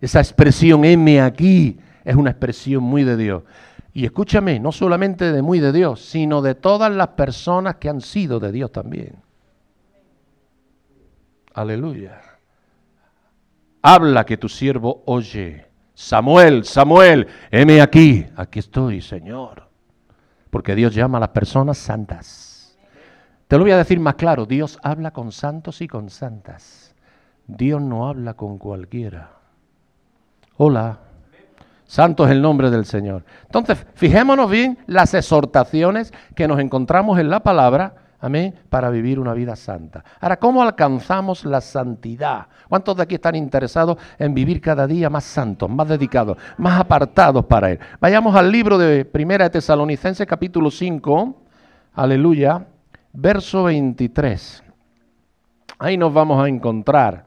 Esa 0.00 0.20
expresión, 0.20 0.84
heme 0.84 1.20
aquí, 1.20 1.80
es 2.04 2.14
una 2.14 2.30
expresión 2.30 2.84
muy 2.84 3.02
de 3.02 3.16
Dios. 3.16 3.42
Y 3.92 4.04
escúchame, 4.04 4.60
no 4.60 4.70
solamente 4.70 5.32
de 5.32 5.42
muy 5.42 5.58
de 5.58 5.72
Dios, 5.72 6.00
sino 6.00 6.42
de 6.42 6.54
todas 6.54 6.92
las 6.92 7.08
personas 7.08 7.74
que 7.80 7.88
han 7.88 8.02
sido 8.02 8.38
de 8.38 8.52
Dios 8.52 8.70
también. 8.70 9.16
Aleluya. 11.54 12.20
Habla 13.82 14.24
que 14.24 14.36
tu 14.36 14.48
siervo 14.48 15.02
oye. 15.06 15.69
Samuel, 16.00 16.64
Samuel, 16.64 17.28
heme 17.50 17.82
aquí. 17.82 18.26
Aquí 18.34 18.58
estoy, 18.58 19.02
Señor. 19.02 19.68
Porque 20.48 20.74
Dios 20.74 20.94
llama 20.94 21.18
a 21.18 21.20
las 21.20 21.28
personas 21.28 21.76
santas. 21.76 22.74
Te 23.46 23.58
lo 23.58 23.64
voy 23.64 23.72
a 23.72 23.76
decir 23.76 24.00
más 24.00 24.14
claro. 24.14 24.46
Dios 24.46 24.78
habla 24.82 25.10
con 25.10 25.30
santos 25.30 25.82
y 25.82 25.88
con 25.88 26.08
santas. 26.08 26.94
Dios 27.46 27.82
no 27.82 28.08
habla 28.08 28.32
con 28.32 28.56
cualquiera. 28.56 29.32
Hola. 30.56 31.00
Santo 31.84 32.24
es 32.24 32.30
el 32.30 32.40
nombre 32.40 32.70
del 32.70 32.86
Señor. 32.86 33.22
Entonces, 33.44 33.86
fijémonos 33.92 34.50
bien 34.50 34.78
las 34.86 35.12
exhortaciones 35.12 36.14
que 36.34 36.48
nos 36.48 36.60
encontramos 36.60 37.18
en 37.18 37.28
la 37.28 37.40
palabra, 37.40 37.94
amén, 38.20 38.54
para 38.68 38.90
vivir 38.90 39.18
una 39.18 39.34
vida 39.34 39.56
santa. 39.56 40.04
Ahora, 40.20 40.38
¿cómo 40.38 40.62
alcanzamos 40.62 41.44
la 41.44 41.60
santidad? 41.60 42.46
¿Cuántos 42.68 42.96
de 42.96 43.02
aquí 43.02 43.16
están 43.16 43.34
interesados 43.34 43.98
en 44.18 44.34
vivir 44.34 44.60
cada 44.60 44.86
día 44.86 45.10
más 45.10 45.24
santos, 45.24 45.68
más 45.68 45.88
dedicados, 45.88 46.36
más 46.58 46.80
apartados 46.80 47.44
para 47.46 47.70
Él? 47.70 47.80
Vayamos 48.00 48.34
al 48.34 48.50
libro 48.50 48.78
de 48.78 49.04
Primera 49.04 49.44
de 49.44 49.50
Tesalonicenses, 49.50 50.26
capítulo 50.26 50.70
5, 50.70 51.42
aleluya, 51.94 52.66
verso 53.12 53.64
23. 53.64 54.62
Ahí 55.78 55.96
nos 55.96 56.12
vamos 56.12 56.44
a 56.44 56.48
encontrar, 56.48 57.26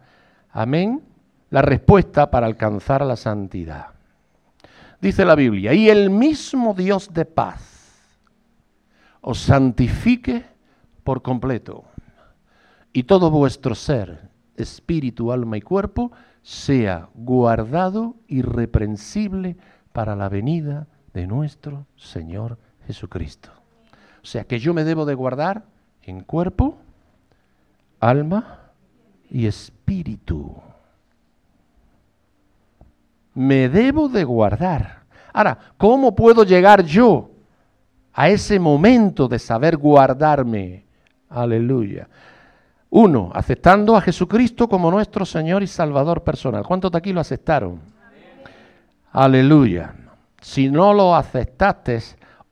amén, 0.51 1.01
la 1.49 1.61
respuesta 1.61 2.29
para 2.29 2.45
alcanzar 2.47 3.05
la 3.05 3.15
santidad 3.15 3.93
dice 5.03 5.25
la 5.25 5.35
Biblia, 5.35 5.73
y 5.73 5.89
el 5.89 6.09
mismo 6.09 6.73
Dios 6.73 7.13
de 7.13 7.25
paz 7.25 8.09
os 9.19 9.37
santifique 9.37 10.45
por 11.03 11.21
completo, 11.21 11.83
y 12.91 13.03
todo 13.03 13.29
vuestro 13.29 13.75
ser, 13.75 14.29
espíritu, 14.55 15.31
alma 15.31 15.57
y 15.57 15.61
cuerpo, 15.61 16.11
sea 16.41 17.09
guardado 17.15 18.15
irreprensible 18.27 19.55
para 19.91 20.15
la 20.15 20.29
venida 20.29 20.87
de 21.13 21.27
nuestro 21.27 21.85
Señor 21.95 22.57
Jesucristo. 22.87 23.49
O 24.21 24.25
sea 24.25 24.43
que 24.43 24.59
yo 24.59 24.73
me 24.73 24.83
debo 24.83 25.05
de 25.05 25.15
guardar 25.15 25.63
en 26.03 26.21
cuerpo, 26.21 26.77
alma 27.99 28.59
y 29.29 29.47
espíritu 29.47 30.61
me 33.33 33.69
debo 33.69 34.09
de 34.09 34.23
guardar. 34.23 35.03
Ahora, 35.31 35.57
¿cómo 35.77 36.13
puedo 36.13 36.43
llegar 36.43 36.83
yo 36.83 37.31
a 38.13 38.29
ese 38.29 38.59
momento 38.59 39.27
de 39.27 39.39
saber 39.39 39.77
guardarme? 39.77 40.82
Aleluya. 41.33 42.07
Uno, 42.91 43.31
aceptando 43.33 43.95
a 43.95 44.01
Jesucristo 44.01 44.69
como 44.69 44.91
nuestro 44.91 45.25
Señor 45.25 45.63
y 45.63 45.67
Salvador 45.67 46.23
personal. 46.23 46.63
¿Cuántos 46.63 46.91
de 46.91 46.99
aquí 46.99 47.11
lo 47.11 47.21
aceptaron? 47.21 47.81
Aleluya. 49.11 49.95
Si 50.39 50.69
no 50.69 50.93
lo 50.93 51.15
aceptaste, 51.15 51.99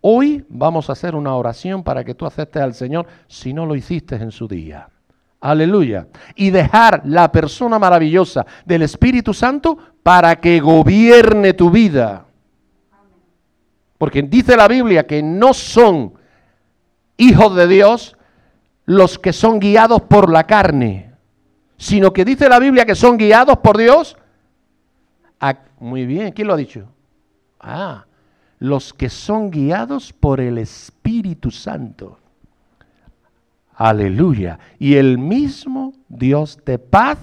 hoy 0.02 0.44
vamos 0.50 0.89
a 0.89 0.94
hacer 0.94 1.15
una 1.15 1.36
oración 1.36 1.84
para 1.84 2.04
que 2.04 2.15
tú 2.15 2.26
aceptes 2.26 2.62
al 2.62 2.74
Señor 2.74 3.06
si 3.28 3.54
no 3.54 3.67
lo 3.67 3.76
hiciste 3.76 4.15
en 4.15 4.32
su 4.32 4.48
día. 4.48 4.89
Aleluya. 5.41 6.08
Y 6.36 6.50
dejar 6.50 7.04
la 7.06 7.32
persona 7.32 7.78
maravillosa 7.78 8.46
del 8.65 8.82
Espíritu 8.82 9.34
Santo 9.34 9.78
para 10.02 10.38
que 10.38 10.60
gobierne 10.60 11.54
tu 11.54 11.70
vida. 11.70 12.26
Porque 14.00 14.24
dice 14.24 14.58
la 14.58 14.67
Biblia 14.67 15.06
que 15.06 15.22
no 15.22 15.54
son 15.54 16.13
hijos 17.17 17.56
de 17.56 17.67
Dios 17.67 18.17
los 18.86 19.20
que 19.20 19.34
son 19.34 19.60
guiados 19.60 20.02
por 20.02 20.32
la 20.32 20.46
carne, 20.46 21.13
sino 21.78 22.13
que 22.13 22.26
dice 22.26 22.50
la 22.50 22.60
Biblia 22.60 22.86
que 22.86 22.96
son 22.96 23.17
guiados 23.17 23.58
por 23.58 23.78
Dios. 23.78 24.17
muy 25.80 26.06
bien, 26.06 26.32
¿quién 26.32 26.48
lo 26.48 26.54
ha 26.54 26.58
dicho? 26.58 26.88
Ah, 27.60 28.06
los 28.60 28.94
que 28.94 29.10
son 29.10 29.50
guiados 29.50 30.13
por 30.13 30.39
el 30.39 30.58
Espíritu 30.58 31.50
Santo. 31.50 32.20
Aleluya. 33.74 34.60
Y 34.78 34.96
el 34.96 35.17
mismo 35.17 35.94
Dios 36.08 36.60
de 36.63 36.78
paz 36.78 37.17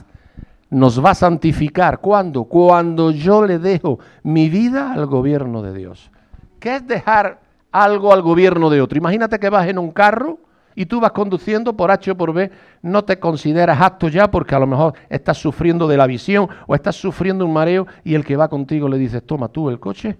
nos 0.70 1.02
va 1.04 1.10
a 1.10 1.14
santificar. 1.14 2.00
¿Cuándo? 2.00 2.44
Cuando 2.44 3.12
yo 3.12 3.44
le 3.46 3.60
dejo 3.60 4.00
mi 4.24 4.48
vida 4.48 4.92
al 4.92 5.06
gobierno 5.06 5.62
de 5.62 5.72
Dios. 5.72 6.10
¿Qué 6.58 6.76
es 6.76 6.86
dejar 6.86 7.40
algo 7.70 8.12
al 8.12 8.22
gobierno 8.22 8.70
de 8.70 8.80
otro? 8.80 8.98
Imagínate 8.98 9.38
que 9.38 9.50
vas 9.50 9.68
en 9.68 9.78
un 9.78 9.92
carro 9.92 10.40
y 10.78 10.86
tú 10.86 11.00
vas 11.00 11.10
conduciendo 11.10 11.76
por 11.76 11.90
H 11.90 12.12
o 12.12 12.16
por 12.16 12.32
B, 12.32 12.52
no 12.82 13.04
te 13.04 13.18
consideras 13.18 13.80
apto 13.80 14.06
ya 14.06 14.30
porque 14.30 14.54
a 14.54 14.60
lo 14.60 14.66
mejor 14.66 14.94
estás 15.10 15.36
sufriendo 15.36 15.88
de 15.88 15.96
la 15.96 16.06
visión 16.06 16.48
o 16.68 16.74
estás 16.74 16.94
sufriendo 16.94 17.44
un 17.44 17.52
mareo 17.52 17.86
y 18.04 18.14
el 18.14 18.24
que 18.24 18.36
va 18.36 18.48
contigo 18.48 18.88
le 18.88 18.96
dices, 18.96 19.22
toma 19.26 19.48
tú 19.48 19.70
el 19.70 19.80
coche 19.80 20.18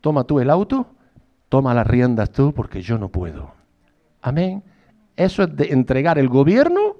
toma 0.00 0.24
tú 0.24 0.40
el 0.40 0.50
auto, 0.50 0.86
toma 1.48 1.74
las 1.74 1.86
riendas 1.86 2.30
tú 2.30 2.52
porque 2.54 2.80
yo 2.82 2.98
no 2.98 3.08
puedo. 3.08 3.52
Amén. 4.22 4.62
Eso 5.16 5.42
es 5.42 5.54
de 5.54 5.72
entregar 5.72 6.18
el 6.18 6.28
gobierno 6.28 6.96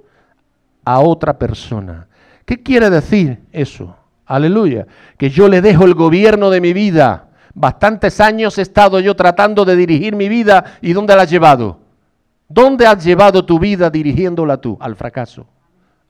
a 0.85 1.01
otra 1.01 1.39
persona. 1.39 2.09
¿Qué 2.45 2.63
quiere 2.63 2.91
decir 2.91 3.41
eso? 3.53 3.97
Aleluya. 4.27 4.87
Que 5.17 5.31
yo 5.31 5.49
le 5.49 5.61
dejo 5.61 5.85
el 5.85 5.95
gobierno 5.95 6.51
de 6.51 6.61
mi 6.61 6.73
vida. 6.73 7.29
Bastantes 7.55 8.21
años 8.21 8.59
he 8.59 8.63
estado 8.63 9.01
yo 9.01 9.17
tratando 9.17 9.65
de 9.65 9.77
dirigir 9.77 10.15
mi 10.15 10.29
vida 10.29 10.77
y 10.81 10.93
¿dónde 10.93 11.17
la 11.17 11.23
has 11.23 11.31
llevado? 11.31 11.88
¿Dónde 12.49 12.87
has 12.87 13.05
llevado 13.05 13.45
tu 13.45 13.59
vida 13.59 13.91
dirigiéndola 13.91 14.59
tú? 14.59 14.79
Al 14.81 14.97
fracaso, 14.97 15.47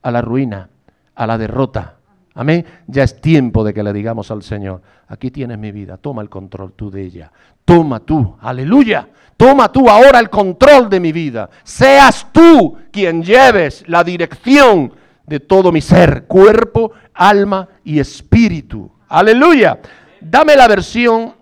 a 0.02 0.10
la 0.10 0.22
ruina, 0.22 0.70
a 1.14 1.26
la 1.26 1.36
derrota. 1.36 1.96
Amén. 2.34 2.64
Ya 2.86 3.02
es 3.02 3.20
tiempo 3.20 3.64
de 3.64 3.74
que 3.74 3.82
le 3.82 3.92
digamos 3.92 4.30
al 4.30 4.44
Señor, 4.44 4.80
aquí 5.08 5.32
tienes 5.32 5.58
mi 5.58 5.72
vida, 5.72 5.96
toma 5.96 6.22
el 6.22 6.28
control 6.28 6.72
tú 6.74 6.90
de 6.90 7.02
ella. 7.02 7.32
Toma 7.64 8.00
tú, 8.00 8.36
aleluya. 8.40 9.08
Toma 9.36 9.70
tú 9.70 9.88
ahora 9.88 10.20
el 10.20 10.30
control 10.30 10.88
de 10.88 11.00
mi 11.00 11.12
vida. 11.12 11.50
Seas 11.64 12.28
tú 12.32 12.76
quien 12.90 13.22
lleves 13.22 13.84
la 13.88 14.02
dirección 14.04 14.92
de 15.26 15.40
todo 15.40 15.70
mi 15.70 15.80
ser, 15.80 16.24
cuerpo, 16.26 16.92
alma 17.14 17.68
y 17.84 17.98
espíritu. 17.98 18.90
Aleluya. 19.08 19.80
Dame 20.20 20.56
la 20.56 20.66
versión, 20.66 21.34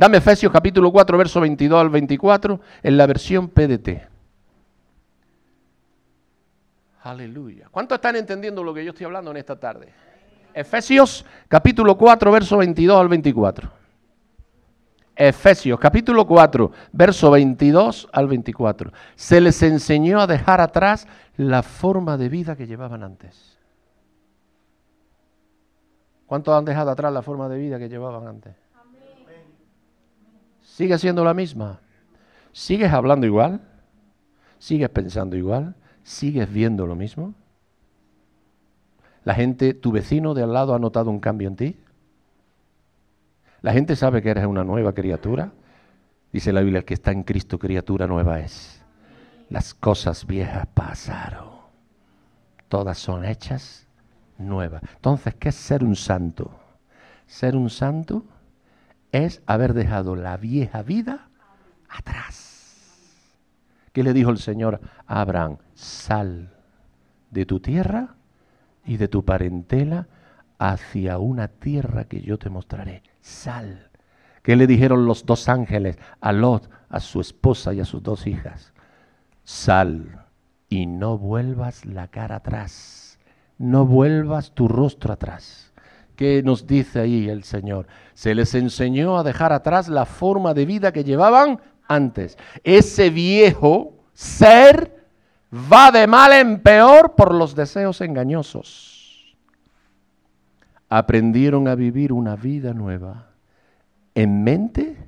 dame 0.00 0.16
Efesios 0.16 0.50
capítulo 0.50 0.90
4, 0.90 1.18
verso 1.18 1.42
22 1.42 1.78
al 1.78 1.90
24, 1.90 2.58
en 2.82 2.96
la 2.96 3.06
versión 3.06 3.48
PDT. 3.48 4.00
Aleluya. 7.02 7.68
¿Cuántos 7.70 7.96
están 7.96 8.16
entendiendo 8.16 8.64
lo 8.64 8.72
que 8.72 8.82
yo 8.82 8.92
estoy 8.92 9.04
hablando 9.04 9.30
en 9.30 9.36
esta 9.36 9.60
tarde? 9.60 9.92
Efesios 10.54 11.26
capítulo 11.48 11.98
4, 11.98 12.32
verso 12.32 12.56
22 12.56 12.98
al 12.98 13.08
24. 13.08 13.70
Efesios 15.16 15.78
capítulo 15.78 16.26
4, 16.26 16.72
verso 16.92 17.30
22 17.30 18.08
al 18.10 18.26
24. 18.26 18.92
Se 19.16 19.38
les 19.38 19.62
enseñó 19.62 20.22
a 20.22 20.26
dejar 20.26 20.62
atrás 20.62 21.06
la 21.36 21.62
forma 21.62 22.16
de 22.16 22.30
vida 22.30 22.56
que 22.56 22.66
llevaban 22.66 23.02
antes. 23.02 23.58
¿Cuántos 26.24 26.56
han 26.56 26.64
dejado 26.64 26.90
atrás 26.90 27.12
la 27.12 27.20
forma 27.20 27.50
de 27.50 27.58
vida 27.58 27.78
que 27.78 27.90
llevaban 27.90 28.26
antes? 28.26 28.59
¿Sigue 30.80 30.96
siendo 30.96 31.22
la 31.24 31.34
misma? 31.34 31.78
¿Sigues 32.52 32.90
hablando 32.90 33.26
igual? 33.26 33.60
¿Sigues 34.58 34.88
pensando 34.88 35.36
igual? 35.36 35.74
¿Sigues 36.02 36.50
viendo 36.50 36.86
lo 36.86 36.96
mismo? 36.96 37.34
¿La 39.24 39.34
gente, 39.34 39.74
tu 39.74 39.92
vecino 39.92 40.32
de 40.32 40.42
al 40.42 40.54
lado 40.54 40.74
ha 40.74 40.78
notado 40.78 41.10
un 41.10 41.20
cambio 41.20 41.48
en 41.48 41.56
ti? 41.56 41.76
¿La 43.60 43.74
gente 43.74 43.94
sabe 43.94 44.22
que 44.22 44.30
eres 44.30 44.46
una 44.46 44.64
nueva 44.64 44.94
criatura? 44.94 45.52
Dice 46.32 46.50
la 46.50 46.62
Biblia, 46.62 46.78
el 46.78 46.86
que 46.86 46.94
está 46.94 47.12
en 47.12 47.24
Cristo 47.24 47.58
criatura 47.58 48.06
nueva 48.06 48.40
es. 48.40 48.82
Las 49.50 49.74
cosas 49.74 50.26
viejas 50.26 50.66
pasaron. 50.72 51.50
Todas 52.68 52.96
son 52.96 53.26
hechas 53.26 53.86
nuevas. 54.38 54.80
Entonces, 54.94 55.34
¿qué 55.34 55.50
es 55.50 55.56
ser 55.56 55.84
un 55.84 55.94
santo? 55.94 56.50
Ser 57.26 57.54
un 57.54 57.68
santo 57.68 58.24
es 59.12 59.42
haber 59.46 59.74
dejado 59.74 60.16
la 60.16 60.36
vieja 60.36 60.82
vida 60.82 61.28
atrás. 61.88 62.50
¿Qué 63.92 64.02
le 64.02 64.12
dijo 64.12 64.30
el 64.30 64.38
Señor 64.38 64.80
a 65.06 65.20
Abraham? 65.20 65.58
Sal 65.74 66.52
de 67.30 67.46
tu 67.46 67.60
tierra 67.60 68.14
y 68.84 68.96
de 68.96 69.08
tu 69.08 69.24
parentela 69.24 70.08
hacia 70.58 71.18
una 71.18 71.48
tierra 71.48 72.04
que 72.04 72.20
yo 72.20 72.38
te 72.38 72.50
mostraré. 72.50 73.02
Sal. 73.20 73.90
¿Qué 74.42 74.56
le 74.56 74.66
dijeron 74.66 75.06
los 75.06 75.26
dos 75.26 75.48
ángeles 75.48 75.98
a 76.20 76.32
Lot, 76.32 76.70
a 76.88 77.00
su 77.00 77.20
esposa 77.20 77.74
y 77.74 77.80
a 77.80 77.84
sus 77.84 78.02
dos 78.02 78.26
hijas? 78.26 78.72
Sal 79.44 80.26
y 80.68 80.86
no 80.86 81.18
vuelvas 81.18 81.84
la 81.84 82.08
cara 82.08 82.36
atrás. 82.36 83.18
No 83.58 83.84
vuelvas 83.84 84.52
tu 84.52 84.68
rostro 84.68 85.12
atrás. 85.12 85.69
¿Qué 86.20 86.42
nos 86.42 86.66
dice 86.66 87.00
ahí 87.00 87.30
el 87.30 87.44
Señor? 87.44 87.86
Se 88.12 88.34
les 88.34 88.54
enseñó 88.54 89.16
a 89.16 89.22
dejar 89.22 89.54
atrás 89.54 89.88
la 89.88 90.04
forma 90.04 90.52
de 90.52 90.66
vida 90.66 90.92
que 90.92 91.02
llevaban 91.02 91.58
antes. 91.88 92.36
Ese 92.62 93.08
viejo 93.08 93.94
ser 94.12 95.08
va 95.50 95.90
de 95.90 96.06
mal 96.06 96.34
en 96.34 96.60
peor 96.60 97.14
por 97.14 97.34
los 97.34 97.54
deseos 97.54 98.02
engañosos. 98.02 99.34
Aprendieron 100.90 101.66
a 101.68 101.74
vivir 101.74 102.12
una 102.12 102.36
vida 102.36 102.74
nueva 102.74 103.30
en 104.14 104.44
mente 104.44 104.98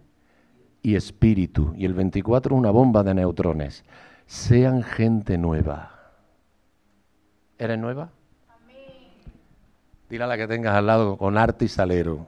y 0.81 0.94
espíritu. 0.96 1.75
Y 1.77 1.85
el 1.85 1.92
24 1.92 2.57
una 2.57 2.70
bomba 2.70 3.03
de 3.03 3.12
neutrones. 3.12 3.85
Sean 4.25 4.83
gente 4.83 5.37
nueva. 5.37 5.90
¿Eres 7.59 7.79
nueva? 7.79 8.12
Dile 10.12 10.27
la 10.27 10.37
que 10.37 10.46
tengas 10.46 10.75
al 10.75 10.87
lado 10.87 11.16
con 11.16 11.38
arte 11.38 11.64
y 11.64 11.68
salero. 11.68 12.27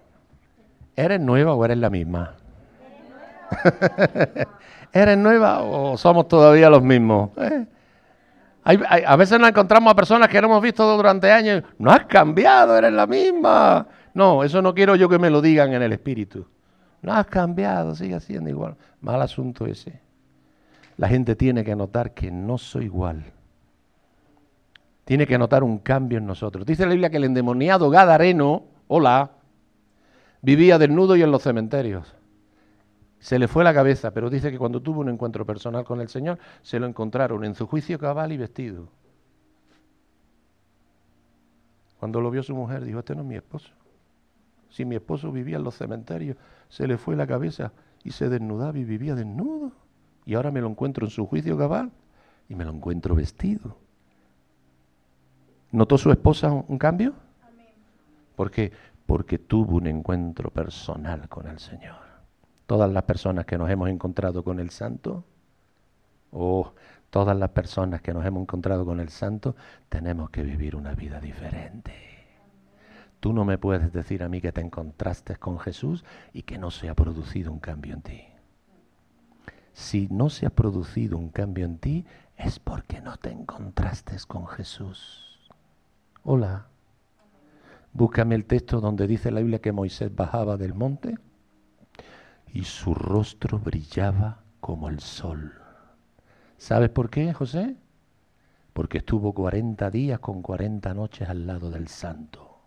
¿Eres 0.97 1.21
nueva 1.21 1.53
o 1.53 1.63
eres 1.67 1.77
la 1.77 1.91
misma? 1.91 2.33
¿Eres 4.95 5.19
nueva 5.19 5.61
o 5.61 5.95
somos 5.99 6.27
todavía 6.27 6.71
los 6.71 6.83
mismos? 6.83 7.33
¿Eh? 7.37 7.67
a 8.65 9.17
veces 9.17 9.39
nos 9.39 9.51
encontramos 9.51 9.93
a 9.93 9.95
personas 9.95 10.31
que 10.31 10.41
no 10.41 10.47
hemos 10.47 10.63
visto 10.63 10.97
durante 10.97 11.31
años. 11.31 11.63
No 11.79 11.91
has 11.91 12.07
cambiado, 12.07 12.75
eres 12.79 12.95
la 12.95 13.07
misma. 13.07 13.87
No, 14.15 14.43
eso 14.43 14.63
no 14.63 14.73
quiero 14.73 14.97
yo 14.97 15.07
que 15.07 15.19
me 15.19 15.29
lo 15.29 15.43
digan 15.43 15.75
en 15.75 15.83
el 15.83 15.93
espíritu. 15.93 16.47
No 17.03 17.13
has 17.13 17.27
cambiado, 17.27 17.95
sigue 17.95 18.19
siendo 18.21 18.49
igual. 18.49 18.77
Mal 19.03 19.21
asunto 19.21 19.67
ese. 19.67 20.01
La 20.97 21.07
gente 21.07 21.37
tiene 21.37 21.63
que 21.63 21.77
notar 21.77 22.15
que 22.15 22.31
no 22.31 22.57
soy 22.57 22.87
igual. 22.87 23.25
Tiene 25.05 25.27
que 25.27 25.39
notar 25.39 25.63
un 25.63 25.79
cambio 25.79 26.19
en 26.19 26.27
nosotros. 26.27 26.65
Dice 26.65 26.85
la 26.85 26.93
Biblia 26.93 27.11
que 27.11 27.19
el 27.19 27.25
endemoniado 27.25 27.91
Gadareno, 27.91 28.65
hola, 28.89 29.33
vivía 30.41 30.79
desnudo 30.79 31.17
y 31.17 31.23
en 31.23 31.31
los 31.31 31.43
cementerios 31.43 32.15
se 33.25 33.39
le 33.39 33.49
fue 33.49 33.65
la 33.65 33.73
cabeza, 33.73 34.11
pero 34.11 34.29
dice 34.29 34.51
que 34.51 34.59
cuando 34.59 34.83
tuvo 34.83 35.01
un 35.01 35.09
encuentro 35.09 35.47
personal 35.47 35.83
con 35.83 35.99
el 36.03 36.11
Señor, 36.11 36.39
se 36.61 36.79
lo 36.79 36.87
encontraron 36.87 37.43
en 37.47 37.55
su 37.55 37.67
juicio 37.67 37.99
cabal 37.99 38.33
y 38.33 38.37
vestido. 38.37 38.91
Cuando 41.99 42.21
lo 42.21 42.31
vio 42.31 42.43
su 42.43 42.55
mujer, 42.55 42.85
dijo, 42.85 42.99
este 42.99 43.15
no 43.15 43.23
es 43.23 43.27
mi 43.27 43.37
esposo. 43.37 43.73
Si 44.69 44.85
mi 44.85 44.97
esposo 44.97 45.33
vivía 45.33 45.57
en 45.57 45.65
los 45.65 45.75
cementerios, 45.75 46.37
se 46.69 46.87
le 46.87 46.99
fue 46.99 47.17
la 47.17 47.27
cabeza 47.27 47.73
y 48.03 48.11
se 48.11 48.29
desnudaba 48.29 48.77
y 48.77 48.85
vivía 48.85 49.15
desnudo. 49.15 49.73
Y 50.27 50.35
ahora 50.35 50.51
me 50.51 50.61
lo 50.61 50.69
encuentro 50.69 51.07
en 51.07 51.11
su 51.11 51.27
juicio 51.27 51.57
cabal 51.57 51.93
y 52.51 52.55
me 52.55 52.67
lo 52.67 52.73
encuentro 52.73 53.15
vestido. 53.15 53.79
¿Notó 55.75 55.99
su 55.99 56.11
esposa 56.11 56.51
un, 56.53 56.79
cambio? 56.79 57.15
¿Por 58.37 58.51
qué? 58.51 58.73
Porque 59.07 59.39
tuvo 59.39 59.77
un 59.77 59.87
encuentro 59.87 60.51
personal 60.51 61.29
con 61.29 61.47
el 61.47 61.59
Señor 61.59 62.05
todas 62.67 62.91
las 62.91 63.03
personas 63.05 63.45
que 63.45 63.59
nos 63.59 63.71
hemos 63.71 63.89
encontrado 63.89 64.43
con 64.43 64.59
el 64.59 64.71
Santo, 64.71 65.25
o 66.31 66.61
oh, 66.61 66.75
todas 67.11 67.37
las 67.37 67.51
personas 67.51 68.01
que 68.01 68.13
nos 68.13 68.25
hemos 68.25 68.43
encontrado 68.43 68.85
con 68.85 69.01
el 69.01 69.09
Santo, 69.09 69.55
tenemos 69.89 70.31
que 70.31 70.43
vivir 70.43 70.75
una 70.75 70.95
vida 70.95 71.21
diferente. 71.21 71.93
Tú 73.21 73.33
no 73.33 73.45
me 73.45 73.59
puedes 73.59 73.93
decir 73.93 74.23
a 74.23 74.29
mí 74.29 74.41
que 74.41 74.53
te 74.53 74.61
encontraste 74.61 75.37
con 75.37 75.59
Jesús 75.59 76.05
y 76.33 76.43
que 76.43 76.59
no 76.59 76.71
se 76.71 76.89
ha 76.89 76.95
producido 76.95 77.53
un 77.53 77.61
cambio 77.61 77.95
en 77.95 78.03
ti. 78.03 78.23
Si 79.73 80.09
no 80.11 80.31
se 80.31 80.47
ha 80.47 80.51
producido 80.51 81.17
un 81.19 81.31
cambio 81.31 81.65
en 81.65 81.79
ti, 81.79 82.05
es 82.37 82.59
porque 82.59 83.01
no 83.01 83.17
te 83.17 83.31
encontraste 83.31 84.17
con 84.27 84.47
Jesús. 84.47 85.34
Hola. 86.27 86.69
Búscame 87.93 88.35
el 88.35 88.47
texto 88.47 88.81
donde 88.81 89.07
dice 89.07 89.31
la 89.31 89.41
Biblia 89.41 89.61
que 89.61 89.73
Moisés 89.73 90.11
bajaba 90.17 90.57
del 90.57 90.73
monte 90.73 91.19
y 92.51 92.65
su 92.65 92.95
rostro 92.95 93.59
brillaba 93.59 94.43
como 94.59 94.89
el 94.89 95.01
sol. 95.01 95.53
¿Sabes 96.57 96.89
por 96.89 97.11
qué, 97.11 97.35
José? 97.35 97.77
Porque 98.73 98.99
estuvo 98.99 99.35
40 99.35 99.91
días 99.91 100.19
con 100.21 100.41
40 100.41 100.95
noches 100.95 101.29
al 101.29 101.47
lado 101.47 101.71
del 101.71 101.89
santo, 101.89 102.59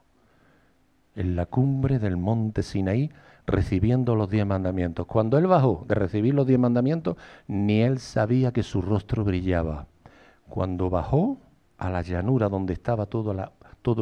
en 1.16 1.36
la 1.36 1.48
cumbre 1.48 1.98
del 1.98 2.16
monte 2.16 2.62
Sinaí, 2.62 3.12
recibiendo 3.48 4.16
los 4.16 4.30
diez 4.30 4.46
mandamientos. 4.46 5.08
Cuando 5.08 5.40
él 5.40 5.48
bajó 5.48 5.84
de 5.88 5.96
recibir 5.96 6.36
los 6.36 6.46
diez 6.46 6.60
mandamientos, 6.60 7.18
ni 7.48 7.82
él 7.82 7.98
sabía 7.98 8.52
que 8.54 8.62
su 8.62 8.84
rostro 8.84 9.24
brillaba. 9.24 9.88
Cuando 10.48 10.92
bajó 10.92 11.40
a 11.78 11.90
la 11.90 12.02
llanura 12.02 12.50
donde 12.50 12.74
estaba 12.74 13.06
todo, 13.06 13.34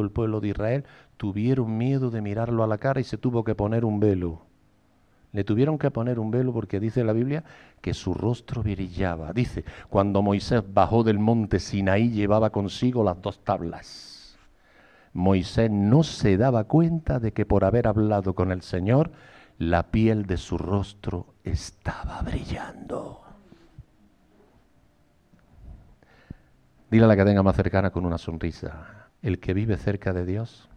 el 0.02 0.10
pueblo 0.10 0.40
de 0.40 0.48
Israel, 0.48 0.84
tuvieron 1.16 1.76
miedo 1.76 2.10
de 2.10 2.20
mirarlo 2.20 2.64
a 2.64 2.66
la 2.66 2.78
cara 2.78 3.00
y 3.00 3.04
se 3.04 3.18
tuvo 3.18 3.44
que 3.44 3.54
poner 3.54 3.84
un 3.84 4.00
velo. 4.00 4.42
Le 5.32 5.44
tuvieron 5.44 5.78
que 5.78 5.90
poner 5.90 6.18
un 6.18 6.30
velo 6.30 6.52
porque 6.52 6.80
dice 6.80 7.04
la 7.04 7.12
Biblia 7.12 7.44
que 7.82 7.92
su 7.92 8.14
rostro 8.14 8.62
brillaba. 8.62 9.32
Dice, 9.32 9.64
cuando 9.90 10.22
Moisés 10.22 10.62
bajó 10.72 11.04
del 11.04 11.18
monte 11.18 11.60
Sinaí 11.60 12.10
llevaba 12.10 12.50
consigo 12.50 13.04
las 13.04 13.20
dos 13.20 13.44
tablas. 13.44 14.38
Moisés 15.12 15.70
no 15.70 16.02
se 16.02 16.36
daba 16.36 16.64
cuenta 16.64 17.18
de 17.18 17.32
que 17.32 17.46
por 17.46 17.64
haber 17.64 17.86
hablado 17.86 18.34
con 18.34 18.52
el 18.52 18.62
Señor, 18.62 19.12
la 19.58 19.90
piel 19.90 20.26
de 20.26 20.36
su 20.36 20.58
rostro 20.58 21.34
estaba 21.44 22.22
brillando. 22.22 23.25
Dile 26.90 27.04
a 27.04 27.08
la 27.08 27.16
que 27.16 27.24
tenga 27.24 27.42
más 27.42 27.56
cercana 27.56 27.90
con 27.90 28.06
una 28.06 28.18
sonrisa, 28.18 29.08
el 29.20 29.40
que 29.40 29.54
vive 29.54 29.76
cerca 29.76 30.12
de 30.12 30.24
Dios, 30.24 30.68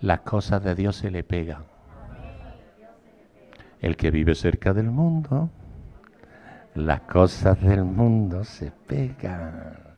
las 0.00 0.20
cosas 0.20 0.62
de 0.62 0.74
Dios 0.74 0.96
se 0.96 1.10
le 1.10 1.24
pegan. 1.24 1.64
El 3.80 3.96
que 3.96 4.10
vive 4.10 4.34
cerca 4.34 4.74
del 4.74 4.90
mundo, 4.90 5.50
las 6.74 7.00
cosas 7.02 7.60
del 7.62 7.84
mundo 7.84 8.44
se 8.44 8.70
pegan. 8.70 9.96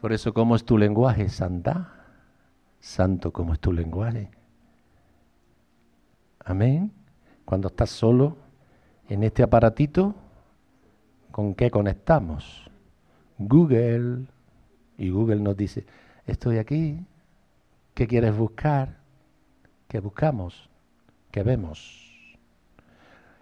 Por 0.00 0.12
eso, 0.12 0.34
¿cómo 0.34 0.56
es 0.56 0.64
tu 0.64 0.76
lenguaje, 0.76 1.28
Santa? 1.28 1.92
Santo, 2.80 3.32
¿cómo 3.32 3.52
es 3.52 3.60
tu 3.60 3.72
lenguaje? 3.72 4.30
Amén. 6.44 6.92
Cuando 7.44 7.68
estás 7.68 7.90
solo 7.90 8.36
en 9.08 9.22
este 9.22 9.42
aparatito, 9.42 10.14
¿con 11.36 11.54
qué 11.54 11.70
conectamos? 11.70 12.70
Google. 13.36 14.24
Y 14.96 15.10
Google 15.10 15.40
nos 15.40 15.54
dice, 15.54 15.84
estoy 16.24 16.56
aquí, 16.56 17.04
¿qué 17.92 18.06
quieres 18.06 18.34
buscar? 18.34 18.96
¿Qué 19.86 20.00
buscamos? 20.00 20.70
¿Qué 21.30 21.42
vemos? 21.42 22.26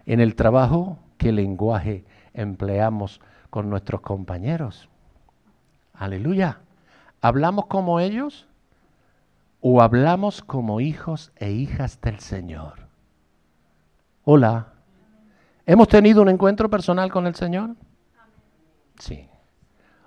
En 0.05 0.19
el 0.19 0.35
trabajo, 0.35 0.99
¿qué 1.17 1.31
lenguaje 1.31 2.03
empleamos 2.33 3.21
con 3.49 3.69
nuestros 3.69 4.01
compañeros? 4.01 4.89
Aleluya. 5.93 6.59
¿Hablamos 7.21 7.67
como 7.67 8.01
ellos 8.01 8.45
o 9.61 9.81
hablamos 9.81 10.41
como 10.41 10.81
hijos 10.81 11.31
e 11.37 11.53
hijas 11.53 12.01
del 12.01 12.19
Señor? 12.19 12.89
Hola. 14.25 14.74
¿Hemos 15.65 15.87
tenido 15.87 16.21
un 16.21 16.29
encuentro 16.29 16.69
personal 16.69 17.11
con 17.11 17.27
el 17.27 17.35
Señor? 17.35 17.75
Sí. 18.99 19.27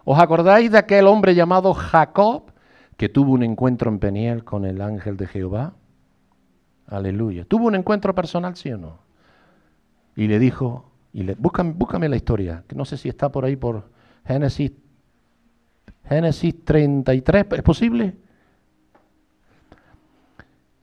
¿Os 0.04 0.18
acordáis 0.18 0.70
de 0.70 0.78
aquel 0.78 1.06
hombre 1.06 1.34
llamado 1.34 1.74
Jacob 1.74 2.52
que 2.96 3.08
tuvo 3.08 3.32
un 3.32 3.42
encuentro 3.42 3.90
en 3.90 3.98
Peniel 3.98 4.44
con 4.44 4.64
el 4.64 4.80
ángel 4.80 5.16
de 5.16 5.26
Jehová? 5.26 5.74
Aleluya. 6.86 7.44
¿Tuvo 7.44 7.66
un 7.66 7.74
encuentro 7.74 8.14
personal, 8.14 8.56
sí 8.56 8.72
o 8.72 8.78
no? 8.78 8.98
Y 10.16 10.26
le 10.28 10.38
dijo, 10.38 10.90
y 11.12 11.24
le, 11.24 11.34
búscame, 11.34 11.72
búscame 11.72 12.08
la 12.08 12.16
historia, 12.16 12.64
que 12.66 12.74
no 12.74 12.84
sé 12.84 12.96
si 12.96 13.08
está 13.08 13.30
por 13.30 13.44
ahí 13.44 13.56
por 13.56 13.90
Génesis, 14.26 14.72
Génesis 16.08 16.64
33, 16.64 17.46
¿es 17.50 17.62
posible? 17.62 18.16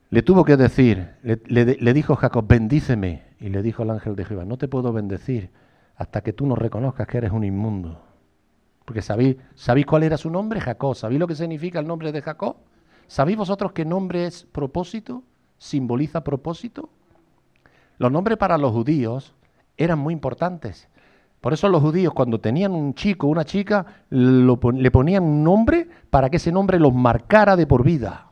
Le 0.09 0.21
tuvo 0.21 0.45
que 0.45 0.55
decir, 0.55 1.09
le, 1.23 1.93
dijo 1.93 2.15
Jacob, 2.15 2.45
bendíceme. 2.47 3.23
Y 3.45 3.49
le 3.49 3.61
dijo 3.61 3.83
el 3.83 3.91
ángel 3.91 4.15
de 4.15 4.25
Jehová, 4.25 4.43
no 4.43 4.57
te 4.57 4.67
puedo 4.67 4.91
bendecir 4.91 5.51
hasta 5.97 6.21
que 6.21 6.33
tú 6.33 6.47
no 6.47 6.55
reconozcas 6.55 7.05
que 7.05 7.19
eres 7.19 7.31
un 7.31 7.43
inmundo. 7.43 8.01
Porque 8.85 9.03
sabéis, 9.03 9.37
¿sabéis 9.53 9.85
cuál 9.85 10.01
era 10.01 10.17
su 10.17 10.31
nombre? 10.31 10.59
Jacob. 10.59 10.95
¿Sabéis 10.95 11.19
lo 11.19 11.27
que 11.27 11.35
significa 11.35 11.79
el 11.79 11.85
nombre 11.85 12.11
de 12.11 12.23
Jacob? 12.23 12.55
¿Sabéis 13.05 13.37
vosotros 13.37 13.71
qué 13.71 13.85
nombre 13.85 14.25
es 14.25 14.45
propósito? 14.45 15.21
¿Simboliza 15.59 16.23
propósito? 16.23 16.89
Los 17.99 18.11
nombres 18.11 18.39
para 18.39 18.57
los 18.57 18.71
judíos 18.71 19.35
eran 19.77 19.99
muy 19.99 20.15
importantes. 20.15 20.89
Por 21.39 21.53
eso 21.53 21.69
los 21.69 21.83
judíos 21.83 22.15
cuando 22.15 22.39
tenían 22.39 22.71
un 22.71 22.95
chico 22.95 23.27
una 23.27 23.45
chica 23.45 23.85
le 24.09 24.89
ponían 24.89 25.23
un 25.23 25.43
nombre 25.43 25.87
para 26.09 26.31
que 26.31 26.37
ese 26.37 26.51
nombre 26.51 26.79
los 26.79 26.95
marcara 26.95 27.55
de 27.55 27.67
por 27.67 27.83
vida. 27.83 28.31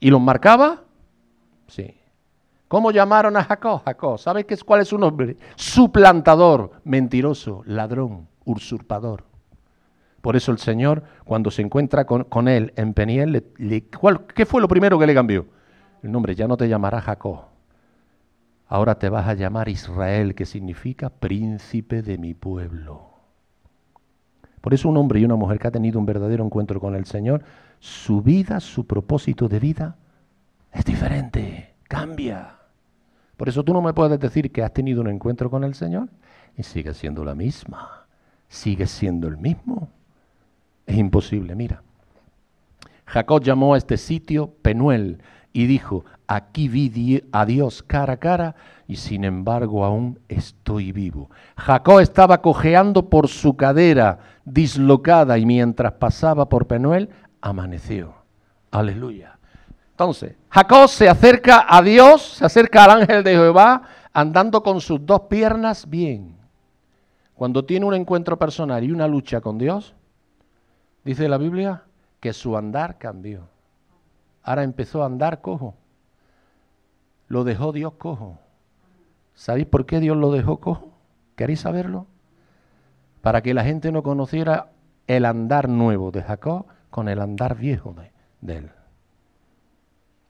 ¿Y 0.00 0.10
los 0.10 0.20
marcaba? 0.20 0.82
Sí. 1.68 1.94
¿Cómo 2.68 2.90
llamaron 2.90 3.36
a 3.36 3.44
Jacob? 3.44 3.82
Jacob, 3.84 4.18
¿sabe 4.18 4.44
qué 4.44 4.56
cuál 4.58 4.80
es 4.80 4.88
su 4.88 4.98
nombre? 4.98 5.36
Suplantador, 5.54 6.72
mentiroso, 6.84 7.62
ladrón, 7.66 8.26
usurpador. 8.44 9.24
Por 10.20 10.34
eso 10.34 10.50
el 10.50 10.58
Señor, 10.58 11.04
cuando 11.24 11.52
se 11.52 11.62
encuentra 11.62 12.04
con, 12.04 12.48
él 12.48 12.72
en 12.76 12.94
Peniel, 12.94 13.44
¿qué 14.34 14.46
fue 14.46 14.60
lo 14.60 14.66
primero 14.66 14.98
que 14.98 15.06
le 15.06 15.14
cambió? 15.14 15.46
El 16.02 16.10
nombre, 16.10 16.34
ya 16.34 16.48
no 16.48 16.56
te 16.56 16.68
llamará 16.68 17.00
Jacob. 17.00 17.44
Ahora 18.66 18.98
te 18.98 19.08
vas 19.08 19.28
a 19.28 19.34
llamar 19.34 19.68
Israel, 19.68 20.34
que 20.34 20.44
significa 20.44 21.10
príncipe 21.10 22.02
de 22.02 22.18
mi 22.18 22.34
pueblo. 22.34 23.10
Por 24.60 24.74
eso 24.74 24.88
un 24.88 24.96
hombre 24.96 25.20
y 25.20 25.24
una 25.24 25.36
mujer 25.36 25.60
que 25.60 25.68
ha 25.68 25.70
tenido 25.70 26.00
un 26.00 26.06
verdadero 26.06 26.44
encuentro 26.44 26.80
con 26.80 26.96
el 26.96 27.04
Señor, 27.04 27.44
su 27.78 28.22
vida, 28.22 28.58
su 28.58 28.84
propósito 28.84 29.48
de 29.48 29.60
vida 29.60 29.96
es 30.72 30.84
diferente, 30.84 31.74
cambia. 31.84 32.55
Por 33.36 33.48
eso 33.48 33.62
tú 33.62 33.72
no 33.72 33.82
me 33.82 33.92
puedes 33.92 34.18
decir 34.18 34.50
que 34.50 34.62
has 34.62 34.72
tenido 34.72 35.00
un 35.00 35.08
encuentro 35.08 35.50
con 35.50 35.64
el 35.64 35.74
Señor 35.74 36.08
y 36.56 36.62
sigue 36.62 36.94
siendo 36.94 37.24
la 37.24 37.34
misma, 37.34 38.06
sigue 38.48 38.86
siendo 38.86 39.28
el 39.28 39.36
mismo. 39.36 39.88
Es 40.86 40.96
imposible, 40.96 41.54
mira. 41.54 41.82
Jacob 43.04 43.42
llamó 43.42 43.74
a 43.74 43.78
este 43.78 43.98
sitio 43.98 44.52
Penuel 44.62 45.20
y 45.52 45.66
dijo, 45.66 46.04
aquí 46.26 46.68
vi 46.68 47.22
a 47.32 47.46
Dios 47.46 47.82
cara 47.82 48.14
a 48.14 48.16
cara 48.18 48.56
y 48.88 48.96
sin 48.96 49.24
embargo 49.24 49.84
aún 49.84 50.18
estoy 50.28 50.92
vivo. 50.92 51.30
Jacob 51.56 52.00
estaba 52.00 52.42
cojeando 52.42 53.08
por 53.08 53.28
su 53.28 53.56
cadera 53.56 54.18
dislocada 54.44 55.38
y 55.38 55.46
mientras 55.46 55.94
pasaba 55.94 56.48
por 56.48 56.66
Penuel 56.66 57.10
amaneció. 57.40 58.14
Aleluya. 58.70 59.35
Entonces, 59.96 60.36
Jacob 60.50 60.90
se 60.90 61.08
acerca 61.08 61.64
a 61.66 61.80
Dios, 61.80 62.20
se 62.20 62.44
acerca 62.44 62.84
al 62.84 63.00
ángel 63.00 63.24
de 63.24 63.30
Jehová, 63.30 63.80
andando 64.12 64.62
con 64.62 64.82
sus 64.82 65.06
dos 65.06 65.22
piernas 65.22 65.88
bien. 65.88 66.36
Cuando 67.34 67.64
tiene 67.64 67.86
un 67.86 67.94
encuentro 67.94 68.38
personal 68.38 68.84
y 68.84 68.92
una 68.92 69.08
lucha 69.08 69.40
con 69.40 69.56
Dios, 69.56 69.94
dice 71.02 71.30
la 71.30 71.38
Biblia 71.38 71.84
que 72.20 72.34
su 72.34 72.58
andar 72.58 72.98
cambió. 72.98 73.48
Ahora 74.42 74.64
empezó 74.64 75.02
a 75.02 75.06
andar 75.06 75.40
cojo. 75.40 75.74
Lo 77.28 77.44
dejó 77.44 77.72
Dios 77.72 77.94
cojo. 77.94 78.38
¿Sabéis 79.32 79.66
por 79.66 79.86
qué 79.86 79.98
Dios 79.98 80.18
lo 80.18 80.30
dejó 80.30 80.60
cojo? 80.60 80.90
¿Queréis 81.36 81.60
saberlo? 81.60 82.06
Para 83.22 83.40
que 83.40 83.54
la 83.54 83.64
gente 83.64 83.90
no 83.92 84.02
conociera 84.02 84.72
el 85.06 85.24
andar 85.24 85.70
nuevo 85.70 86.10
de 86.10 86.22
Jacob 86.22 86.66
con 86.90 87.08
el 87.08 87.18
andar 87.18 87.56
viejo 87.56 87.94
de, 88.42 88.56
él. 88.58 88.75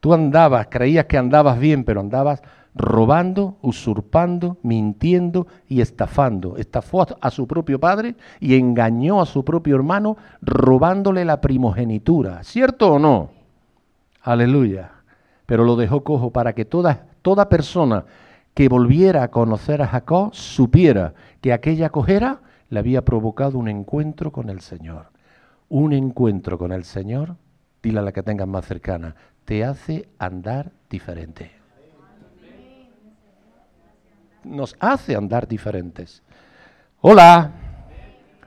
Tú 0.00 0.14
andabas, 0.14 0.68
creías 0.70 1.06
que 1.06 1.18
andabas 1.18 1.58
bien, 1.58 1.84
pero 1.84 2.00
andabas 2.00 2.42
robando, 2.74 3.56
usurpando, 3.62 4.58
mintiendo 4.62 5.46
y 5.68 5.80
estafando. 5.80 6.56
Estafó 6.56 7.06
a 7.20 7.30
su 7.30 7.46
propio 7.46 7.80
padre 7.80 8.14
y 8.38 8.54
engañó 8.54 9.20
a 9.20 9.26
su 9.26 9.44
propio 9.44 9.76
hermano 9.76 10.16
robándole 10.42 11.24
la 11.24 11.40
primogenitura. 11.40 12.42
¿Cierto 12.44 12.94
o 12.94 12.98
no? 12.98 13.30
Aleluya. 14.22 14.92
Pero 15.46 15.64
lo 15.64 15.76
dejó 15.76 16.04
cojo 16.04 16.30
para 16.30 16.54
que 16.54 16.64
toda, 16.64 17.06
toda 17.22 17.48
persona 17.48 18.04
que 18.52 18.68
volviera 18.68 19.22
a 19.22 19.30
conocer 19.30 19.80
a 19.80 19.86
Jacob 19.86 20.34
supiera 20.34 21.14
que 21.40 21.52
aquella 21.52 21.90
cojera 21.90 22.40
le 22.68 22.78
había 22.78 23.04
provocado 23.04 23.58
un 23.58 23.68
encuentro 23.68 24.32
con 24.32 24.50
el 24.50 24.60
Señor 24.60 25.16
un 25.68 25.92
encuentro 25.92 26.58
con 26.58 26.72
el 26.72 26.84
Señor, 26.84 27.36
dile 27.82 27.98
a 27.98 28.02
la 28.02 28.12
que 28.12 28.22
tengas 28.22 28.48
más 28.48 28.64
cercana, 28.66 29.14
te 29.46 29.64
hace 29.64 30.08
andar 30.18 30.72
diferente. 30.90 31.52
Nos 34.44 34.76
hace 34.78 35.16
andar 35.16 35.48
diferentes. 35.48 36.22
Hola. 37.00 37.52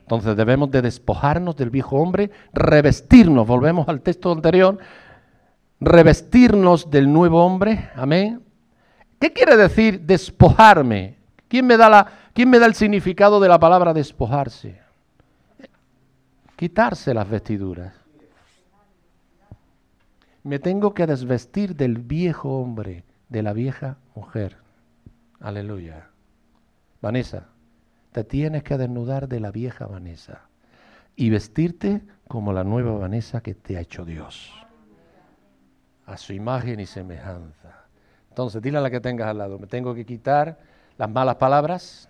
Entonces 0.02 0.36
debemos 0.36 0.72
de 0.72 0.82
despojarnos 0.82 1.56
del 1.56 1.70
viejo 1.70 1.98
hombre, 1.98 2.32
revestirnos, 2.52 3.46
volvemos 3.46 3.88
al 3.88 4.02
texto 4.02 4.32
anterior, 4.32 4.80
revestirnos 5.80 6.90
del 6.90 7.14
nuevo 7.14 7.46
hombre, 7.46 7.92
amén. 7.96 8.42
¿Qué 9.20 9.32
quiere 9.32 9.56
decir 9.56 10.02
despojarme? 10.02 11.18
¿Quién 11.48 11.68
me 11.68 11.78
da 11.78 11.90
la, 11.90 12.08
¿Quién 12.34 12.50
me 12.50 12.58
da 12.58 12.66
el 12.66 12.74
significado 12.74 13.40
de 13.40 13.50
la 13.50 13.60
palabra 13.60 13.94
despojarse? 13.94 14.80
Quitarse 16.56 17.14
las 17.14 17.30
vestiduras. 17.30 17.94
Me 20.44 20.60
tengo 20.60 20.94
que 20.94 21.06
desvestir 21.06 21.76
del 21.76 21.98
viejo 21.98 22.60
hombre, 22.60 23.04
de 23.28 23.44
la 23.44 23.54
vieja 23.54 23.98
mujer. 24.16 24.58
Aleluya. 25.40 26.10
Vanessa, 27.02 27.48
te 28.12 28.24
tienes 28.24 28.64
que 28.64 28.78
desnudar 28.78 29.28
de 29.28 29.40
la 29.40 29.52
vieja 29.52 29.86
Vanessa 29.86 30.42
y 31.16 31.30
vestirte 31.30 32.02
como 32.28 32.54
la 32.54 32.64
nueva 32.64 32.98
Vanessa 32.98 33.42
que 33.42 33.54
te 33.54 33.78
ha 33.78 33.82
hecho 33.82 34.06
Dios. 34.06 34.54
A 36.06 36.18
su 36.18 36.34
imagen 36.34 36.80
y 36.80 36.86
semejanza. 36.86 37.86
Entonces, 38.30 38.62
dile 38.62 38.78
a 38.78 38.82
la 38.82 38.90
que 38.90 39.00
tengas 39.00 39.28
al 39.28 39.38
lado, 39.38 39.60
me 39.60 39.68
tengo 39.68 39.94
que 39.94 40.06
quitar 40.06 40.60
las 40.98 41.10
malas 41.10 41.36
palabras, 41.36 42.10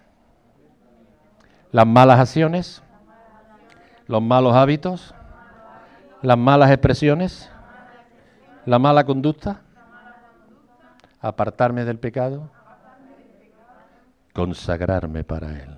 las 1.71 1.85
malas 1.85 2.19
acciones, 2.19 2.81
los 4.07 4.21
malos 4.21 4.55
hábitos, 4.55 5.13
las 6.21 6.37
malas 6.37 6.71
expresiones, 6.71 7.49
la 8.69 8.77
mala 8.77 9.03
conducta, 9.03 9.63
apartarme 11.19 11.85
del 11.85 11.97
pecado, 11.97 12.51
consagrarme 14.31 15.23
para 15.23 15.59
Él. 15.59 15.75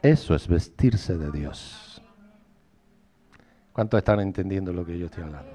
Eso 0.00 0.34
es 0.34 0.48
vestirse 0.48 1.18
de 1.18 1.30
Dios. 1.30 2.00
¿Cuántos 3.74 3.98
están 3.98 4.20
entendiendo 4.20 4.72
lo 4.72 4.86
que 4.86 4.98
yo 4.98 5.06
estoy 5.06 5.24
hablando? 5.24 5.52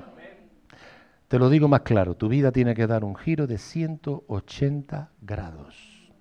Te 1.27 1.39
lo 1.39 1.49
digo 1.49 1.67
más 1.67 1.81
claro, 1.81 2.15
tu 2.15 2.27
vida 2.29 2.51
tiene 2.51 2.75
que 2.75 2.85
dar 2.85 3.03
un 3.03 3.15
giro 3.15 3.47
de 3.47 3.57
180 3.57 5.09
grados. 5.19 6.11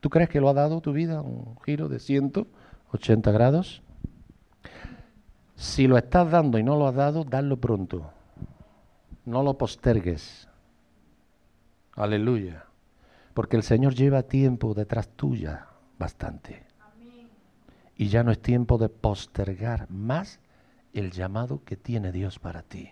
¿Tú 0.00 0.08
crees 0.08 0.30
que 0.30 0.40
lo 0.40 0.48
ha 0.48 0.54
dado 0.54 0.80
tu 0.80 0.94
vida 0.94 1.20
un 1.20 1.58
giro 1.66 1.90
de 1.90 1.98
180 1.98 3.30
grados? 3.32 3.82
Si 5.56 5.86
lo 5.86 5.96
estás 5.96 6.30
dando 6.30 6.58
y 6.58 6.62
no 6.62 6.76
lo 6.76 6.86
has 6.86 6.94
dado, 6.94 7.24
dalo 7.24 7.56
pronto. 7.56 8.10
No 9.24 9.42
lo 9.42 9.56
postergues. 9.56 10.48
Aleluya. 11.94 12.64
Porque 13.34 13.56
el 13.56 13.62
Señor 13.62 13.94
lleva 13.94 14.22
tiempo 14.22 14.74
detrás 14.74 15.08
tuya, 15.08 15.66
bastante. 15.98 16.64
Y 17.96 18.08
ya 18.08 18.22
no 18.24 18.32
es 18.32 18.40
tiempo 18.40 18.78
de 18.78 18.88
postergar 18.88 19.88
más 19.90 20.40
el 20.92 21.12
llamado 21.12 21.62
que 21.64 21.76
tiene 21.76 22.12
Dios 22.12 22.38
para 22.38 22.62
ti 22.62 22.90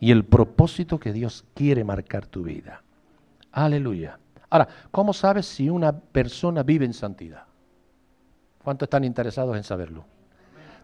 y 0.00 0.10
el 0.10 0.24
propósito 0.24 0.98
que 0.98 1.12
Dios 1.12 1.44
quiere 1.54 1.84
marcar 1.84 2.26
tu 2.26 2.42
vida. 2.42 2.82
Aleluya. 3.52 4.18
Ahora, 4.50 4.68
¿cómo 4.90 5.12
sabes 5.12 5.46
si 5.46 5.68
una 5.68 5.98
persona 5.98 6.62
vive 6.62 6.84
en 6.84 6.92
santidad? 6.92 7.44
¿Cuántos 8.62 8.86
están 8.86 9.04
interesados 9.04 9.56
en 9.56 9.64
saberlo? 9.64 10.04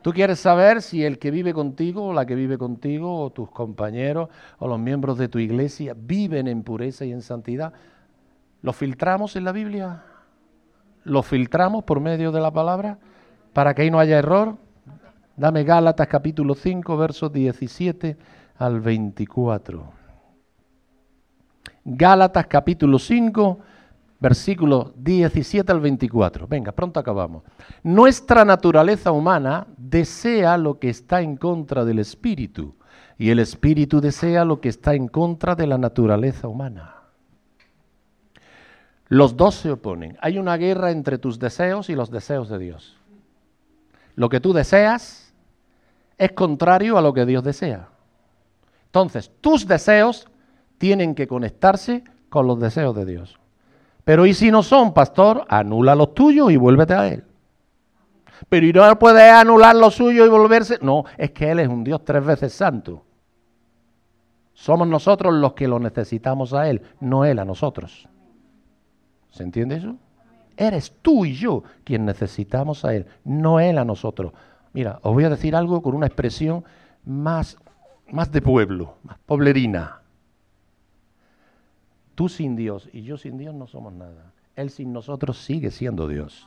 Tú 0.02 0.12
quieres 0.12 0.40
saber 0.40 0.82
si 0.82 1.04
el 1.04 1.18
que 1.18 1.30
vive 1.30 1.54
contigo, 1.54 2.06
o 2.06 2.12
la 2.12 2.26
que 2.26 2.34
vive 2.34 2.58
contigo, 2.58 3.20
o 3.20 3.30
tus 3.30 3.50
compañeros, 3.50 4.28
o 4.58 4.66
los 4.66 4.78
miembros 4.78 5.16
de 5.16 5.28
tu 5.28 5.38
iglesia 5.38 5.94
viven 5.96 6.48
en 6.48 6.64
pureza 6.64 7.04
y 7.04 7.12
en 7.12 7.22
santidad. 7.22 7.72
¿Lo 8.62 8.72
filtramos 8.72 9.36
en 9.36 9.44
la 9.44 9.52
Biblia? 9.52 10.02
¿Lo 11.04 11.22
filtramos 11.22 11.84
por 11.84 12.00
medio 12.00 12.32
de 12.32 12.40
la 12.40 12.52
palabra? 12.52 12.98
Para 13.52 13.74
que 13.74 13.82
ahí 13.82 13.90
no 13.90 14.00
haya 14.00 14.18
error. 14.18 14.56
Dame 15.36 15.62
Gálatas 15.64 16.08
capítulo 16.08 16.54
5, 16.54 16.96
versos 16.96 17.32
17 17.32 18.16
al 18.56 18.80
24. 18.80 19.84
Gálatas 21.84 22.46
capítulo 22.46 22.98
5, 22.98 23.58
versículo 24.22 24.94
17 24.96 25.70
al 25.72 25.80
24. 25.80 26.46
Venga, 26.46 26.70
pronto 26.70 27.00
acabamos. 27.00 27.42
Nuestra 27.82 28.44
naturaleza 28.44 29.10
humana 29.10 29.66
desea 29.76 30.56
lo 30.56 30.78
que 30.78 30.88
está 30.88 31.20
en 31.22 31.36
contra 31.36 31.84
del 31.84 31.98
espíritu 31.98 32.76
y 33.18 33.30
el 33.30 33.40
espíritu 33.40 34.00
desea 34.00 34.44
lo 34.44 34.60
que 34.60 34.68
está 34.68 34.94
en 34.94 35.08
contra 35.08 35.56
de 35.56 35.66
la 35.66 35.76
naturaleza 35.76 36.46
humana. 36.46 36.94
Los 39.08 39.36
dos 39.36 39.56
se 39.56 39.72
oponen. 39.72 40.16
Hay 40.22 40.38
una 40.38 40.56
guerra 40.56 40.92
entre 40.92 41.18
tus 41.18 41.40
deseos 41.40 41.90
y 41.90 41.96
los 41.96 42.10
deseos 42.10 42.48
de 42.48 42.58
Dios. 42.60 42.96
Lo 44.14 44.28
que 44.28 44.40
tú 44.40 44.52
deseas 44.52 45.34
es 46.16 46.32
contrario 46.32 46.96
a 46.96 47.02
lo 47.02 47.12
que 47.12 47.26
Dios 47.26 47.42
desea. 47.42 47.88
Entonces, 48.86 49.32
tus 49.40 49.66
deseos 49.66 50.28
tienen 50.78 51.16
que 51.16 51.26
conectarse 51.26 52.04
con 52.28 52.46
los 52.46 52.60
deseos 52.60 52.94
de 52.94 53.04
Dios. 53.04 53.41
Pero 54.04 54.26
¿y 54.26 54.34
si 54.34 54.50
no 54.50 54.62
son, 54.62 54.92
pastor? 54.92 55.44
Anula 55.48 55.94
los 55.94 56.14
tuyos 56.14 56.50
y 56.50 56.56
vuélvete 56.56 56.94
a 56.94 57.08
Él. 57.08 57.24
Pero 58.48 58.66
¿y 58.66 58.72
no 58.72 58.98
puede 58.98 59.30
anular 59.30 59.74
los 59.76 59.94
suyos 59.94 60.26
y 60.26 60.30
volverse? 60.30 60.78
No, 60.82 61.04
es 61.16 61.30
que 61.30 61.50
Él 61.50 61.60
es 61.60 61.68
un 61.68 61.84
Dios 61.84 62.04
tres 62.04 62.24
veces 62.24 62.52
santo. 62.52 63.04
Somos 64.52 64.86
nosotros 64.86 65.32
los 65.34 65.54
que 65.54 65.68
lo 65.68 65.78
necesitamos 65.78 66.52
a 66.52 66.68
Él, 66.68 66.82
no 67.00 67.24
Él 67.24 67.38
a 67.38 67.44
nosotros. 67.44 68.08
¿Se 69.30 69.42
entiende 69.42 69.76
eso? 69.76 69.96
Eres 70.56 70.94
tú 71.00 71.24
y 71.24 71.34
yo 71.34 71.62
quien 71.84 72.04
necesitamos 72.04 72.84
a 72.84 72.94
Él, 72.94 73.06
no 73.24 73.60
Él 73.60 73.78
a 73.78 73.84
nosotros. 73.84 74.32
Mira, 74.72 74.98
os 75.02 75.14
voy 75.14 75.24
a 75.24 75.30
decir 75.30 75.56
algo 75.56 75.82
con 75.82 75.94
una 75.94 76.06
expresión 76.06 76.64
más, 77.04 77.56
más 78.08 78.30
de 78.30 78.42
pueblo, 78.42 78.96
más 79.02 79.18
poblerina. 79.24 80.01
Tú 82.14 82.28
sin 82.28 82.56
Dios 82.56 82.88
y 82.92 83.02
yo 83.02 83.16
sin 83.16 83.38
Dios 83.38 83.54
no 83.54 83.66
somos 83.66 83.92
nada. 83.92 84.32
Él 84.54 84.70
sin 84.70 84.92
nosotros 84.92 85.38
sigue 85.38 85.70
siendo 85.70 86.08
Dios. 86.08 86.46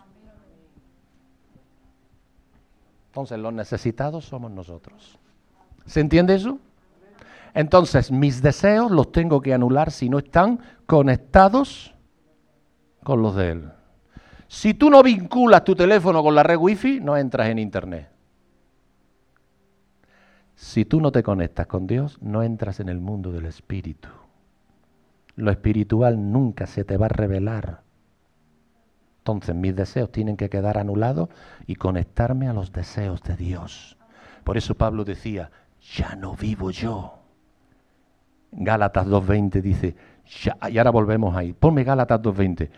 Entonces 3.08 3.40
los 3.40 3.54
necesitados 3.54 4.26
somos 4.26 4.52
nosotros. 4.52 5.18
¿Se 5.86 6.02
entiende 6.02 6.36
eso? 6.36 6.60
Entonces 7.54 8.12
mis 8.12 8.42
deseos 8.42 8.92
los 8.92 9.12
tengo 9.12 9.42
que 9.42 9.54
anular 9.54 9.92
si 9.92 10.10
no 10.10 10.20
están 10.20 10.60
conectados 10.86 11.96
con 13.04 13.22
los 13.22 13.36
de 13.36 13.52
Él. 13.52 13.72
Si 14.48 14.74
tú 14.74 14.90
no 14.90 15.02
vinculas 15.02 15.64
tu 15.64 15.76
teléfono 15.76 16.22
con 16.22 16.36
la 16.36 16.44
red 16.44 16.58
wifi, 16.58 17.00
no 17.00 17.18
entras 17.18 17.50
en 17.50 17.60
Internet. 17.60 18.10
Si 20.56 20.86
tú 20.86 21.02
no 21.02 21.12
te 21.12 21.24
conectas 21.24 21.68
con 21.68 21.88
Dios, 21.88 22.18
no 22.22 22.44
entras 22.44 22.80
en 22.80 22.90
el 22.90 23.00
mundo 23.00 23.32
del 23.32 23.46
Espíritu 23.46 24.10
lo 25.36 25.52
espiritual 25.52 26.32
nunca 26.32 26.68
se 26.68 26.84
te 26.84 26.98
va 26.98 27.08
a 27.08 27.10
revelar. 27.10 27.82
Entonces 29.20 29.56
mis 29.56 29.76
deseos 29.76 30.12
tienen 30.12 30.38
que 30.38 30.50
quedar 30.50 30.78
anulados 30.78 31.30
y 31.66 31.76
conectarme 31.76 32.48
a 32.48 32.54
los 32.54 32.72
deseos 32.72 33.22
de 33.24 33.36
Dios. 33.36 33.98
Por 34.44 34.58
eso 34.58 34.76
Pablo 34.76 35.04
decía, 35.04 35.50
ya 35.96 36.16
no 36.16 36.36
vivo 36.36 36.72
yo. 36.72 37.20
Gálatas 38.52 39.08
2.20 39.08 39.62
dice, 39.62 39.96
y 40.70 40.78
ahora 40.78 40.92
volvemos 40.92 41.36
ahí, 41.36 41.54
ponme 41.54 41.84
Gálatas 41.84 42.22
2.20, 42.22 42.70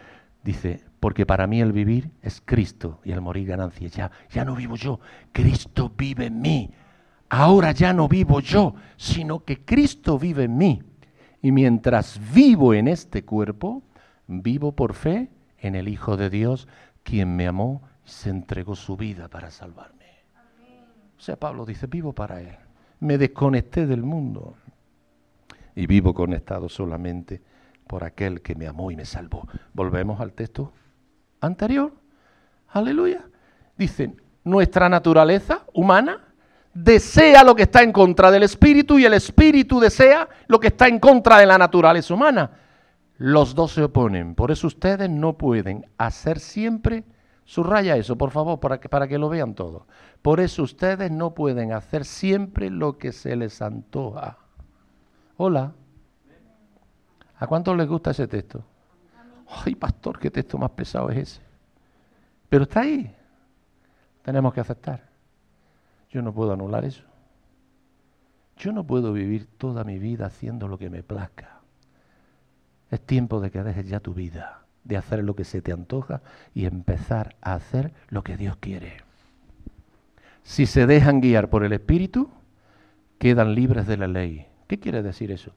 dice, 0.44 0.84
porque 1.00 1.26
para 1.26 1.46
mí 1.46 1.62
el 1.62 1.72
vivir 1.72 2.10
es 2.22 2.42
Cristo 2.44 3.00
y 3.04 3.12
el 3.12 3.22
morir 3.22 3.48
ganancia. 3.48 3.88
Ya, 3.90 4.12
ya 4.30 4.46
no 4.46 4.56
vivo 4.56 4.76
yo, 4.76 5.00
Cristo 5.32 5.92
vive 5.96 6.28
en 6.28 6.42
mí. 6.42 6.72
Ahora 7.30 7.74
ya 7.74 7.94
no 7.94 8.08
vivo 8.08 8.40
yo, 8.40 8.74
sino 8.96 9.44
que 9.44 9.64
Cristo 9.64 10.18
vive 10.18 10.46
en 10.46 10.58
mí. 10.58 10.82
Y 11.42 11.52
mientras 11.52 12.20
vivo 12.34 12.74
en 12.74 12.88
este 12.88 13.24
cuerpo, 13.24 13.84
vivo 14.28 14.72
por 14.72 14.94
fe 14.94 15.30
en 15.60 15.76
el 15.76 15.88
Hijo 15.88 16.18
de 16.18 16.30
Dios, 16.30 16.68
quien 17.04 17.36
me 17.36 17.48
amó 17.48 17.82
y 18.06 18.10
se 18.10 18.30
entregó 18.30 18.76
su 18.76 18.98
vida 18.98 19.28
para 19.28 19.52
salvarme. 19.52 20.06
O 21.18 21.22
sea, 21.22 21.36
Pablo 21.36 21.66
dice, 21.66 21.88
vivo 21.88 22.14
para 22.14 22.42
Él. 22.42 22.56
Me 23.00 23.18
desconecté 23.18 23.86
del 23.86 24.04
mundo 24.04 24.56
y 25.76 25.86
vivo 25.88 26.14
conectado 26.14 26.70
solamente 26.70 27.42
por 27.86 28.04
aquel 28.04 28.42
que 28.42 28.56
me 28.56 28.68
amó 28.68 28.92
y 28.92 28.96
me 28.96 29.06
salvó. 29.06 29.48
Volvemos 29.74 30.20
al 30.20 30.34
texto 30.34 30.74
anterior. 31.42 31.94
Aleluya. 32.70 33.26
Dicen, 33.78 34.22
nuestra 34.44 34.90
naturaleza 34.90 35.66
humana 35.74 36.27
desea 36.84 37.44
lo 37.44 37.56
que 37.56 37.64
está 37.64 37.82
en 37.82 37.92
contra 37.92 38.30
del 38.30 38.44
espíritu 38.44 39.00
y 39.00 39.06
el 39.06 39.16
espíritu 39.16 39.80
desea 39.80 40.30
lo 40.48 40.60
que 40.60 40.68
está 40.68 40.88
en 40.88 41.00
contra 41.00 41.40
de 41.40 41.48
la 41.48 41.58
naturaleza 41.58 42.14
humana. 42.14 42.52
Los 43.18 43.56
dos 43.56 43.72
se 43.72 43.84
oponen. 43.84 44.36
Por 44.36 44.52
eso 44.52 44.68
ustedes 44.68 45.10
no 45.10 45.38
pueden 45.38 45.88
hacer 45.98 46.40
siempre, 46.40 47.04
subraya 47.46 47.98
eso 47.98 48.16
por 48.16 48.30
favor 48.30 48.60
para 48.60 48.80
que, 48.80 48.90
para 48.90 49.08
que 49.08 49.18
lo 49.18 49.28
vean 49.28 49.56
todo. 49.56 49.88
Por 50.22 50.40
eso 50.40 50.62
ustedes 50.62 51.10
no 51.10 51.34
pueden 51.34 51.74
hacer 51.74 52.06
siempre 52.06 52.70
lo 52.70 53.00
que 53.00 53.12
se 53.12 53.36
les 53.36 53.62
antoja. 53.62 54.38
Hola. 55.38 55.74
¿A 57.40 57.48
cuántos 57.48 57.76
les 57.76 57.88
gusta 57.88 58.12
ese 58.12 58.28
texto? 58.28 58.64
Ay, 59.66 59.74
pastor, 59.74 60.20
qué 60.20 60.30
texto 60.30 60.58
más 60.60 60.72
pesado 60.72 61.10
es 61.10 61.18
ese. 61.18 61.42
Pero 62.50 62.64
está 62.64 62.82
ahí. 62.82 63.16
Tenemos 64.22 64.54
que 64.54 64.60
aceptar. 64.60 65.07
Yo 66.10 66.22
no 66.22 66.34
puedo 66.34 66.54
anular 66.54 66.86
eso. 66.86 67.04
Yo 68.58 68.72
no 68.72 68.86
puedo 68.86 69.14
vivir 69.14 69.48
toda 69.58 69.84
mi 69.84 70.00
vida 70.00 70.26
haciendo 70.26 70.68
lo 70.68 70.78
que 70.78 70.90
me 70.90 71.04
plazca. 71.04 71.62
Es 72.90 73.02
tiempo 73.02 73.40
de 73.40 73.52
que 73.52 73.64
dejes 73.64 73.88
ya 73.88 74.00
tu 74.00 74.14
vida 74.14 74.68
de 74.88 74.98
hacer 74.98 75.24
lo 75.24 75.36
que 75.36 75.44
se 75.44 75.62
te 75.62 75.74
antoja 75.74 76.22
y 76.54 76.66
empezar 76.66 77.36
a 77.42 77.56
hacer 77.56 77.92
lo 78.08 78.24
que 78.24 78.38
Dios 78.38 78.56
quiere. 78.58 78.94
Si 80.44 80.66
se 80.66 80.88
dejan 80.88 81.20
guiar 81.20 81.50
por 81.50 81.66
el 81.66 81.74
Espíritu, 81.74 82.30
quedan 83.20 83.54
libres 83.54 83.86
de 83.86 83.98
la 83.98 84.08
ley. 84.08 84.48
¿Qué 84.68 84.80
quiere 84.80 85.04
decir 85.04 85.32
eso? 85.32 85.52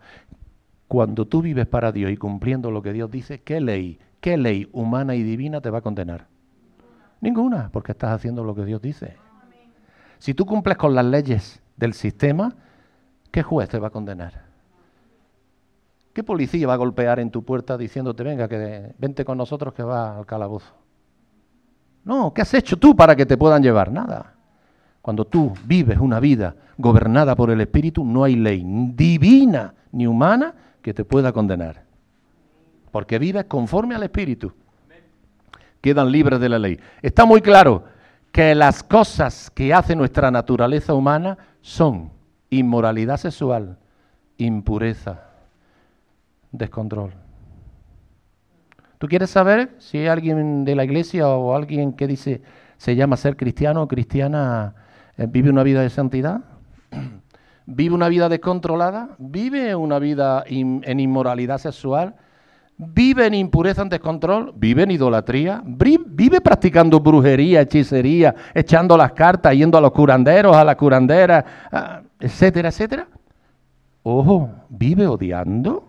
Cuando 0.88 1.26
tú 1.26 1.42
vives 1.42 1.68
para 1.68 1.92
Dios 1.92 2.11
y 2.11 2.16
cumpliendo 2.16 2.72
lo 2.72 2.82
que 2.82 2.92
Dios 2.92 3.09
dice, 3.09 3.40
¿qué 3.40 3.61
ley, 3.61 4.01
qué 4.20 4.36
ley 4.36 4.68
humana 4.72 5.14
y 5.14 5.22
divina 5.22 5.61
te 5.61 5.70
va 5.70 5.78
a 5.78 5.82
condenar? 5.82 6.26
Ninguna, 7.20 7.70
porque 7.72 7.92
estás 7.92 8.11
haciendo 8.11 8.42
lo 8.42 8.57
que 8.57 8.64
Dios 8.64 8.82
dice. 8.82 9.16
Si 10.21 10.35
tú 10.35 10.45
cumples 10.45 10.77
con 10.77 10.95
las 10.95 11.05
leyes 11.05 11.62
del 11.79 11.95
sistema, 11.95 12.55
¿qué 13.31 13.43
juez 13.43 13.71
te 13.71 13.79
va 13.79 13.89
a 13.89 13.91
condenar? 13.91 14.45
¿Qué 16.12 16.23
policía 16.23 16.66
va 16.66 16.75
a 16.75 16.77
golpear 16.77 17.21
en 17.21 17.31
tu 17.31 17.43
puerta 17.43 17.79
diciéndote, 17.79 18.23
venga, 18.23 18.47
que 18.47 18.95
vente 18.99 19.25
con 19.25 19.39
nosotros 19.39 19.73
que 19.73 19.83
va 19.83 20.18
al 20.18 20.27
calabozo? 20.27 20.75
No, 22.05 22.35
¿qué 22.35 22.43
has 22.43 22.53
hecho 22.53 22.77
tú 22.77 22.95
para 22.95 23.16
que 23.16 23.25
te 23.25 23.39
puedan 23.39 23.62
llevar? 23.62 23.91
Nada. 23.91 24.35
Cuando 25.01 25.25
tú 25.25 25.55
vives 25.64 25.99
una 25.99 26.21
vida 26.21 26.55
gobernada 26.77 27.35
por 27.35 27.51
el 27.51 27.62
Espíritu, 27.62 28.05
no 28.05 28.23
hay 28.23 28.37
ley 28.37 28.62
divina 28.95 29.73
ni 29.93 30.07
humana 30.07 30.55
que 30.83 30.93
te 30.93 31.07
pueda 31.07 31.33
condenar. 31.33 31.85
Porque 32.93 33.18
vives 33.18 33.47
conforme 33.47 33.95
al 33.95 34.03
Espíritu. 34.03 34.53
Quedan 35.81 36.12
libres 36.12 36.41
de 36.41 36.49
la 36.51 36.59
ley. 36.59 36.79
Está 37.01 37.25
muy 37.25 37.41
claro 37.41 37.85
que 38.41 38.55
las 38.55 38.82
cosas 38.82 39.51
que 39.51 39.74
hace 39.74 39.95
nuestra 39.95 40.30
naturaleza 40.30 40.95
humana 40.95 41.36
son 41.61 42.11
inmoralidad 42.49 43.18
sexual, 43.18 43.76
impureza, 44.38 45.24
descontrol. 46.51 47.12
¿Tú 48.97 49.09
quieres 49.09 49.28
saber 49.28 49.74
si 49.76 50.07
alguien 50.07 50.64
de 50.64 50.74
la 50.74 50.84
iglesia 50.84 51.28
o 51.28 51.55
alguien 51.55 51.93
que 51.93 52.07
dice 52.07 52.41
se 52.78 52.97
llama 52.97 53.18
ser 53.18 53.36
cristiano 53.36 53.82
o 53.82 53.88
cristiana 53.88 54.74
eh, 55.18 55.26
vive 55.28 55.51
una 55.51 55.62
vida 55.62 55.82
de 55.82 55.91
santidad, 55.91 56.41
vive 57.66 57.95
una 57.95 58.09
vida 58.09 58.30
descontrolada, 58.30 59.16
vive 59.18 59.74
una 59.74 59.99
vida 59.99 60.45
en 60.47 60.99
inmoralidad 60.99 61.59
sexual, 61.59 62.14
vive 62.81 63.26
en 63.26 63.35
impureza 63.35 63.83
en 63.83 63.91
descontrol, 63.91 64.53
vive 64.57 64.85
en 64.85 64.91
idolatría, 64.91 65.62
vive 65.64 66.41
practicando 66.41 66.99
brujería, 67.01 67.61
hechicería, 67.61 68.35
echando 68.55 68.97
las 68.97 69.12
cartas, 69.12 69.55
yendo 69.55 69.76
a 69.76 69.81
los 69.81 69.93
curanderos, 69.93 70.57
a 70.57 70.64
la 70.64 70.76
curandera, 70.76 71.45
etcétera, 72.18 72.70
etcétera. 72.70 73.07
Ojo, 74.03 74.51
vive 74.70 75.07
odiando. 75.07 75.85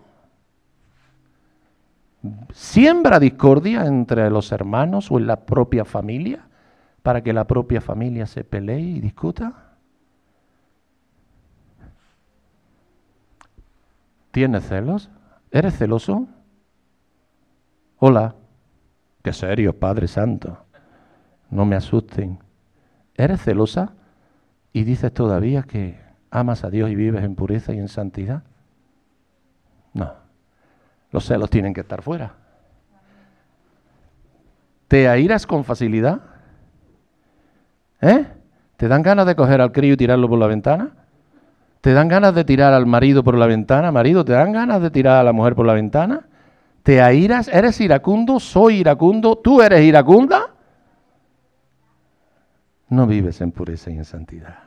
Siembra 2.52 3.18
discordia 3.18 3.86
entre 3.86 4.28
los 4.30 4.52
hermanos 4.52 5.10
o 5.10 5.18
en 5.18 5.26
la 5.26 5.36
propia 5.36 5.84
familia 5.84 6.46
para 7.02 7.22
que 7.22 7.32
la 7.32 7.46
propia 7.46 7.80
familia 7.80 8.26
se 8.26 8.44
pelee 8.44 8.80
y 8.80 9.00
discuta? 9.00 9.54
¿Tienes 14.30 14.68
celos? 14.68 15.10
¿Eres 15.50 15.76
celoso? 15.76 16.28
Hola. 18.04 18.34
Qué 19.22 19.32
serio, 19.32 19.78
Padre 19.78 20.08
Santo. 20.08 20.58
No 21.50 21.64
me 21.64 21.76
asusten. 21.76 22.40
¿Eres 23.14 23.42
celosa? 23.42 23.92
Y 24.72 24.82
dices 24.82 25.14
todavía 25.14 25.62
que 25.62 26.00
amas 26.28 26.64
a 26.64 26.70
Dios 26.70 26.90
y 26.90 26.96
vives 26.96 27.22
en 27.22 27.36
pureza 27.36 27.72
y 27.72 27.78
en 27.78 27.86
santidad. 27.86 28.42
No. 29.94 30.14
Los 31.12 31.26
celos 31.26 31.48
tienen 31.48 31.74
que 31.74 31.82
estar 31.82 32.02
fuera. 32.02 32.34
¿Te 34.88 35.06
airas 35.06 35.46
con 35.46 35.62
facilidad? 35.62 36.22
¿Eh? 38.00 38.26
¿Te 38.78 38.88
dan 38.88 39.02
ganas 39.02 39.26
de 39.26 39.36
coger 39.36 39.60
al 39.60 39.70
crío 39.70 39.94
y 39.94 39.96
tirarlo 39.96 40.28
por 40.28 40.40
la 40.40 40.48
ventana? 40.48 40.90
¿Te 41.80 41.92
dan 41.92 42.08
ganas 42.08 42.34
de 42.34 42.42
tirar 42.42 42.72
al 42.72 42.84
marido 42.84 43.22
por 43.22 43.38
la 43.38 43.46
ventana? 43.46 43.92
Marido, 43.92 44.24
¿te 44.24 44.32
dan 44.32 44.50
ganas 44.50 44.82
de 44.82 44.90
tirar 44.90 45.20
a 45.20 45.22
la 45.22 45.32
mujer 45.32 45.54
por 45.54 45.66
la 45.66 45.74
ventana? 45.74 46.26
¿Te 46.82 47.00
airas? 47.00 47.48
¿Eres 47.48 47.80
iracundo? 47.80 48.40
¿Soy 48.40 48.80
iracundo? 48.80 49.36
¿Tú 49.36 49.62
eres 49.62 49.82
iracunda? 49.82 50.54
No 52.88 53.06
vives 53.06 53.40
en 53.40 53.52
pureza 53.52 53.90
y 53.90 53.96
en 53.96 54.04
santidad. 54.04 54.58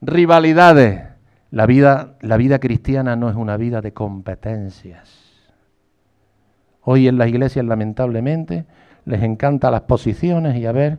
Rivalidades. 0.00 1.08
La 1.50 1.66
vida, 1.66 2.16
la 2.20 2.36
vida 2.38 2.58
cristiana 2.58 3.14
no 3.14 3.28
es 3.28 3.36
una 3.36 3.56
vida 3.56 3.80
de 3.80 3.92
competencias. 3.92 5.32
Hoy 6.82 7.06
en 7.08 7.18
las 7.18 7.28
iglesias, 7.28 7.64
lamentablemente, 7.64 8.64
les 9.04 9.22
encantan 9.22 9.72
las 9.72 9.82
posiciones 9.82 10.56
y 10.56 10.66
a 10.66 10.72
ver 10.72 10.98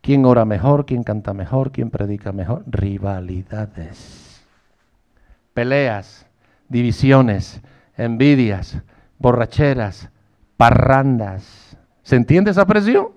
quién 0.00 0.24
ora 0.24 0.44
mejor, 0.44 0.86
quién 0.86 1.02
canta 1.02 1.34
mejor, 1.34 1.72
quién 1.72 1.90
predica 1.90 2.32
mejor. 2.32 2.62
Rivalidades, 2.66 4.46
peleas, 5.52 6.26
divisiones, 6.68 7.60
envidias, 7.96 8.78
borracheras, 9.18 10.10
parrandas. 10.56 11.76
¿Se 12.02 12.16
entiende 12.16 12.50
esa 12.50 12.66
presión? 12.66 13.08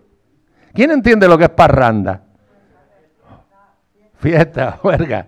¿Quién 0.74 0.92
entiende 0.92 1.28
lo 1.28 1.38
que 1.38 1.46
es 1.46 1.50
parranda? 1.50 2.22
Fiesta, 4.16 4.72
juerga. 4.82 5.28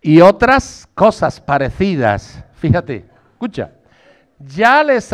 Y 0.00 0.20
otras 0.20 0.88
cosas 0.94 1.40
parecidas. 1.40 2.44
Fíjate, 2.54 3.04
escucha. 3.32 3.70
Ya 4.38 4.82
les, 4.82 5.10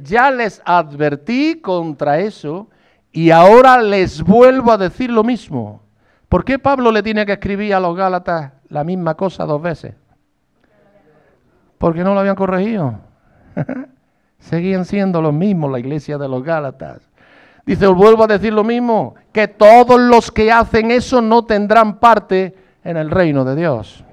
ya 0.00 0.30
les 0.30 0.60
advertí 0.64 1.60
contra 1.60 2.18
eso 2.18 2.68
y 3.12 3.30
ahora 3.30 3.80
les 3.80 4.20
vuelvo 4.22 4.72
a 4.72 4.78
decir 4.78 5.10
lo 5.10 5.22
mismo. 5.22 5.82
¿Por 6.28 6.44
qué 6.44 6.58
Pablo 6.58 6.90
le 6.90 7.02
tiene 7.02 7.24
que 7.24 7.34
escribir 7.34 7.74
a 7.74 7.80
los 7.80 7.96
Gálatas 7.96 8.52
la 8.68 8.82
misma 8.82 9.14
cosa 9.14 9.44
dos 9.44 9.62
veces? 9.62 9.94
Porque 11.78 12.04
no 12.04 12.14
lo 12.14 12.20
habían 12.20 12.36
corregido. 12.36 12.98
Seguían 14.38 14.84
siendo 14.84 15.22
los 15.22 15.32
mismos 15.32 15.70
la 15.70 15.78
iglesia 15.78 16.18
de 16.18 16.28
los 16.28 16.42
Gálatas. 16.42 17.08
Dice, 17.66 17.86
os 17.86 17.96
vuelvo 17.96 18.24
a 18.24 18.26
decir 18.26 18.52
lo 18.52 18.62
mismo, 18.62 19.14
que 19.32 19.48
todos 19.48 19.98
los 19.98 20.30
que 20.30 20.52
hacen 20.52 20.90
eso 20.90 21.22
no 21.22 21.44
tendrán 21.44 21.98
parte 21.98 22.54
en 22.84 22.96
el 22.96 23.10
reino 23.10 23.44
de 23.44 23.56
Dios. 23.56 24.04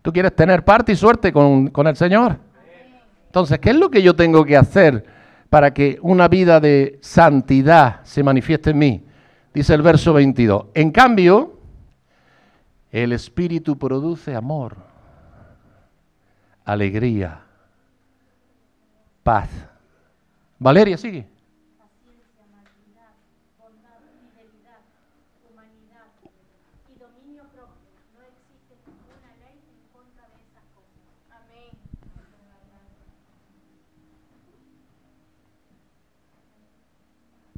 ¿Tú 0.00 0.12
quieres 0.12 0.36
tener 0.36 0.64
parte 0.64 0.92
y 0.92 0.96
suerte 0.96 1.32
con, 1.32 1.68
con 1.68 1.86
el 1.86 1.96
Señor? 1.96 2.38
Entonces, 3.26 3.58
¿qué 3.58 3.70
es 3.70 3.76
lo 3.76 3.90
que 3.90 4.02
yo 4.02 4.14
tengo 4.14 4.44
que 4.44 4.56
hacer 4.56 5.04
para 5.54 5.72
que 5.72 6.00
una 6.02 6.26
vida 6.26 6.58
de 6.58 6.98
santidad 7.00 8.00
se 8.02 8.24
manifieste 8.24 8.70
en 8.70 8.78
mí. 8.78 9.04
Dice 9.54 9.72
el 9.72 9.82
verso 9.82 10.12
22. 10.12 10.64
En 10.74 10.90
cambio, 10.90 11.60
el 12.90 13.12
Espíritu 13.12 13.78
produce 13.78 14.34
amor, 14.34 14.76
alegría, 16.64 17.42
paz. 19.22 19.50
Valeria, 20.58 20.96
sigue. 20.96 21.26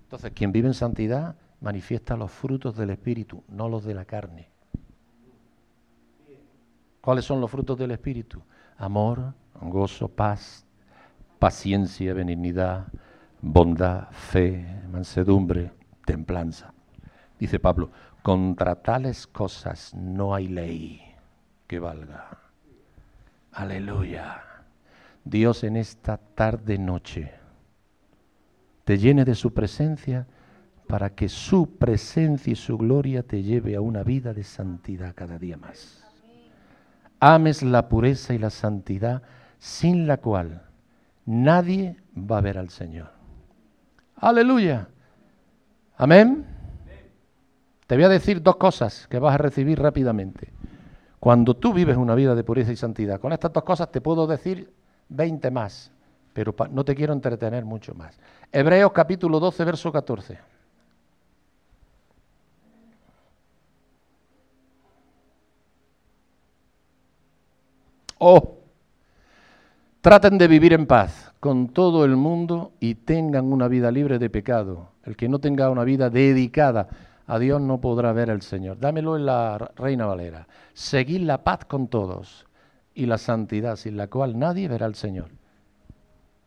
Entonces, 0.06 0.32
quien 0.32 0.52
vive 0.52 0.68
en 0.68 0.74
santidad 0.74 1.36
manifiesta 1.60 2.16
los 2.16 2.30
frutos 2.30 2.76
del 2.76 2.90
Espíritu, 2.90 3.42
no 3.48 3.68
los 3.68 3.84
de 3.84 3.92
la 3.92 4.04
carne. 4.04 4.48
¿Cuáles 7.02 7.24
son 7.24 7.40
los 7.40 7.50
frutos 7.50 7.76
del 7.76 7.90
Espíritu? 7.90 8.40
Amor, 8.78 9.34
gozo, 9.60 10.08
paz, 10.08 10.66
paciencia, 11.38 12.14
benignidad, 12.14 12.86
bondad, 13.40 14.10
fe, 14.10 14.82
mansedumbre, 14.90 15.72
templanza. 16.04 16.72
Dice 17.38 17.58
Pablo, 17.58 17.90
contra 18.22 18.74
tales 18.76 19.26
cosas 19.26 19.94
no 19.94 20.34
hay 20.34 20.48
ley 20.48 21.02
que 21.66 21.78
valga. 21.78 22.38
Aleluya. 23.52 24.42
Dios 25.24 25.64
en 25.64 25.76
esta 25.76 26.18
tarde 26.18 26.78
noche 26.78 27.32
te 28.84 28.98
llene 28.98 29.24
de 29.24 29.34
su 29.34 29.52
presencia 29.52 30.26
para 30.86 31.10
que 31.10 31.28
su 31.28 31.76
presencia 31.76 32.52
y 32.52 32.56
su 32.56 32.78
gloria 32.78 33.24
te 33.24 33.42
lleve 33.42 33.74
a 33.74 33.80
una 33.80 34.04
vida 34.04 34.32
de 34.32 34.44
santidad 34.44 35.14
cada 35.14 35.38
día 35.38 35.56
más. 35.56 36.05
Ames 37.28 37.64
la 37.64 37.88
pureza 37.88 38.34
y 38.34 38.38
la 38.38 38.50
santidad 38.50 39.20
sin 39.58 40.06
la 40.06 40.18
cual 40.18 40.62
nadie 41.24 41.96
va 42.16 42.38
a 42.38 42.40
ver 42.40 42.56
al 42.56 42.70
Señor. 42.70 43.10
Aleluya. 44.14 44.86
Amén. 45.96 46.46
Te 47.88 47.96
voy 47.96 48.04
a 48.04 48.08
decir 48.08 48.40
dos 48.40 48.54
cosas 48.54 49.08
que 49.08 49.18
vas 49.18 49.34
a 49.34 49.38
recibir 49.38 49.80
rápidamente. 49.80 50.52
Cuando 51.18 51.54
tú 51.54 51.72
vives 51.72 51.96
una 51.96 52.14
vida 52.14 52.36
de 52.36 52.44
pureza 52.44 52.70
y 52.70 52.76
santidad, 52.76 53.18
con 53.18 53.32
estas 53.32 53.52
dos 53.52 53.64
cosas 53.64 53.90
te 53.90 54.00
puedo 54.00 54.28
decir 54.28 54.72
20 55.08 55.50
más, 55.50 55.90
pero 56.32 56.54
no 56.70 56.84
te 56.84 56.94
quiero 56.94 57.12
entretener 57.12 57.64
mucho 57.64 57.92
más. 57.96 58.16
Hebreos 58.52 58.92
capítulo 58.92 59.40
12, 59.40 59.64
verso 59.64 59.90
14. 59.90 60.38
Oh, 68.18 68.58
traten 70.00 70.38
de 70.38 70.48
vivir 70.48 70.72
en 70.72 70.86
paz 70.86 71.32
con 71.40 71.68
todo 71.68 72.04
el 72.04 72.16
mundo 72.16 72.72
y 72.80 72.94
tengan 72.94 73.52
una 73.52 73.68
vida 73.68 73.90
libre 73.90 74.18
de 74.18 74.30
pecado. 74.30 74.88
El 75.04 75.16
que 75.16 75.28
no 75.28 75.38
tenga 75.38 75.70
una 75.70 75.84
vida 75.84 76.08
dedicada 76.08 76.88
a 77.26 77.38
Dios 77.38 77.60
no 77.60 77.80
podrá 77.80 78.12
ver 78.12 78.30
al 78.30 78.42
Señor. 78.42 78.78
Dámelo 78.78 79.16
en 79.16 79.26
la 79.26 79.58
Reina 79.76 80.06
Valera. 80.06 80.46
Seguid 80.72 81.20
la 81.22 81.44
paz 81.44 81.64
con 81.66 81.88
todos 81.88 82.46
y 82.94 83.06
la 83.06 83.18
santidad, 83.18 83.76
sin 83.76 83.96
la 83.96 84.08
cual 84.08 84.38
nadie 84.38 84.68
verá 84.68 84.86
al 84.86 84.94
Señor. 84.94 85.28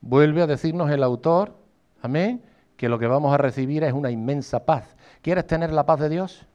Vuelve 0.02 0.42
a 0.42 0.48
decirnos 0.48 0.90
el 0.90 1.04
autor, 1.04 1.56
amén, 2.02 2.42
que 2.78 2.90
lo 2.90 2.98
que 2.98 3.08
vamos 3.08 3.34
a 3.34 3.38
recibir 3.38 3.84
es 3.84 3.94
una 3.94 4.10
inmensa 4.10 4.66
paz. 4.66 4.96
¿Quieres 5.22 5.46
tener 5.46 5.72
la 5.72 5.86
paz 5.86 6.00
de 6.00 6.10
Dios? 6.10 6.46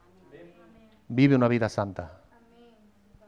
Vive 1.07 1.37
una 1.37 1.49
vida 1.49 1.69
santa. 1.69 2.24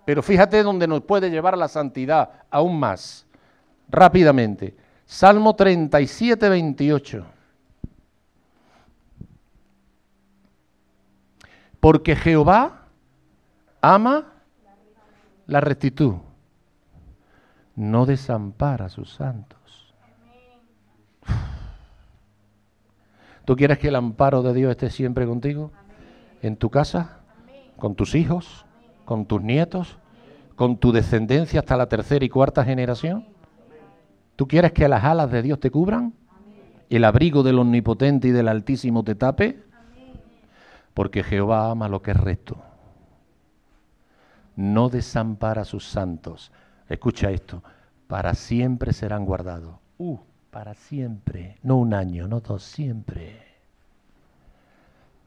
Pero 0.07 0.23
fíjate 0.23 0.63
dónde 0.63 0.87
nos 0.87 1.03
puede 1.03 1.31
llevar 1.31 1.59
la 1.59 1.67
santidad 1.67 2.31
aún 2.49 2.79
más. 2.79 3.27
Rápidamente. 3.89 4.77
Salmo 5.05 5.57
37, 5.57 6.49
28. 6.49 7.27
Porque 11.81 12.15
Jehová 12.15 12.87
ama 13.81 14.33
la 15.49 15.61
rectitud. 15.61 16.15
No 17.75 18.07
desampara 18.07 18.85
a 18.85 18.91
sus 18.91 19.13
santos. 19.13 19.93
¿Tú 23.45 23.57
quieres 23.57 23.79
que 23.79 23.89
el 23.89 23.97
amparo 23.97 24.45
de 24.45 24.55
Dios 24.55 24.71
esté 24.71 24.89
siempre 24.89 25.27
contigo? 25.27 25.73
¿En 26.43 26.57
tu 26.57 26.71
casa? 26.71 27.19
¿Con 27.77 27.97
tus 27.97 28.15
hijos? 28.15 28.66
Con 29.07 29.25
tus 29.25 29.41
nietos, 29.41 29.97
con 30.55 30.77
tu 30.77 30.93
descendencia 30.93 31.61
hasta 31.61 31.79
la 31.79 31.89
tercera 31.89 32.23
y 32.23 32.29
cuarta 32.29 32.63
generación? 32.63 33.25
¿Tú 34.37 34.47
quieres 34.47 34.73
que 34.73 34.87
las 34.87 35.03
alas 35.03 35.31
de 35.31 35.41
Dios 35.41 35.59
te 35.59 35.71
cubran? 35.71 36.13
¿El 36.91 37.05
abrigo 37.05 37.43
del 37.43 37.59
Omnipotente 37.59 38.29
y 38.29 38.33
del 38.33 38.49
Altísimo 38.49 39.03
te 39.03 39.15
tape? 39.15 39.63
Porque 40.93 41.23
Jehová 41.23 41.71
ama 41.71 41.89
lo 41.89 42.03
que 42.03 42.11
es 42.11 42.17
recto. 42.19 42.59
No 44.57 44.91
desampara 44.91 45.63
a 45.63 45.65
sus 45.65 45.87
santos. 45.87 46.53
Escucha 46.89 47.31
esto. 47.31 47.63
Para 48.07 48.35
siempre 48.35 48.93
serán 48.93 49.25
guardados. 49.25 49.77
Uh, 49.99 50.19
para 50.51 50.75
siempre. 50.75 51.57
No 51.63 51.77
un 51.77 51.95
año, 51.95 52.29
no 52.29 52.41
dos, 52.41 52.63
siempre 52.63 53.46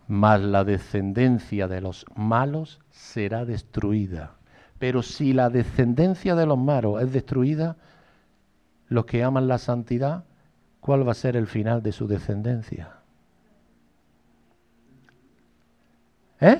mas 0.09 0.41
la 0.41 0.63
descendencia 0.63 1.67
de 1.67 1.81
los 1.81 2.03
malos 2.15 2.79
será 2.89 3.45
destruida. 3.45 4.37
Pero 4.79 5.03
si 5.03 5.33
la 5.33 5.51
descendencia 5.51 6.33
de 6.33 6.47
los 6.47 6.57
malos 6.57 7.03
es 7.03 7.13
destruida, 7.13 7.77
los 8.87 9.05
que 9.05 9.23
aman 9.23 9.47
la 9.47 9.59
santidad, 9.59 10.23
¿cuál 10.79 11.07
va 11.07 11.11
a 11.11 11.15
ser 11.15 11.35
el 11.35 11.45
final 11.45 11.83
de 11.83 11.91
su 11.91 12.07
descendencia? 12.07 12.93
¿Eh? 16.41 16.59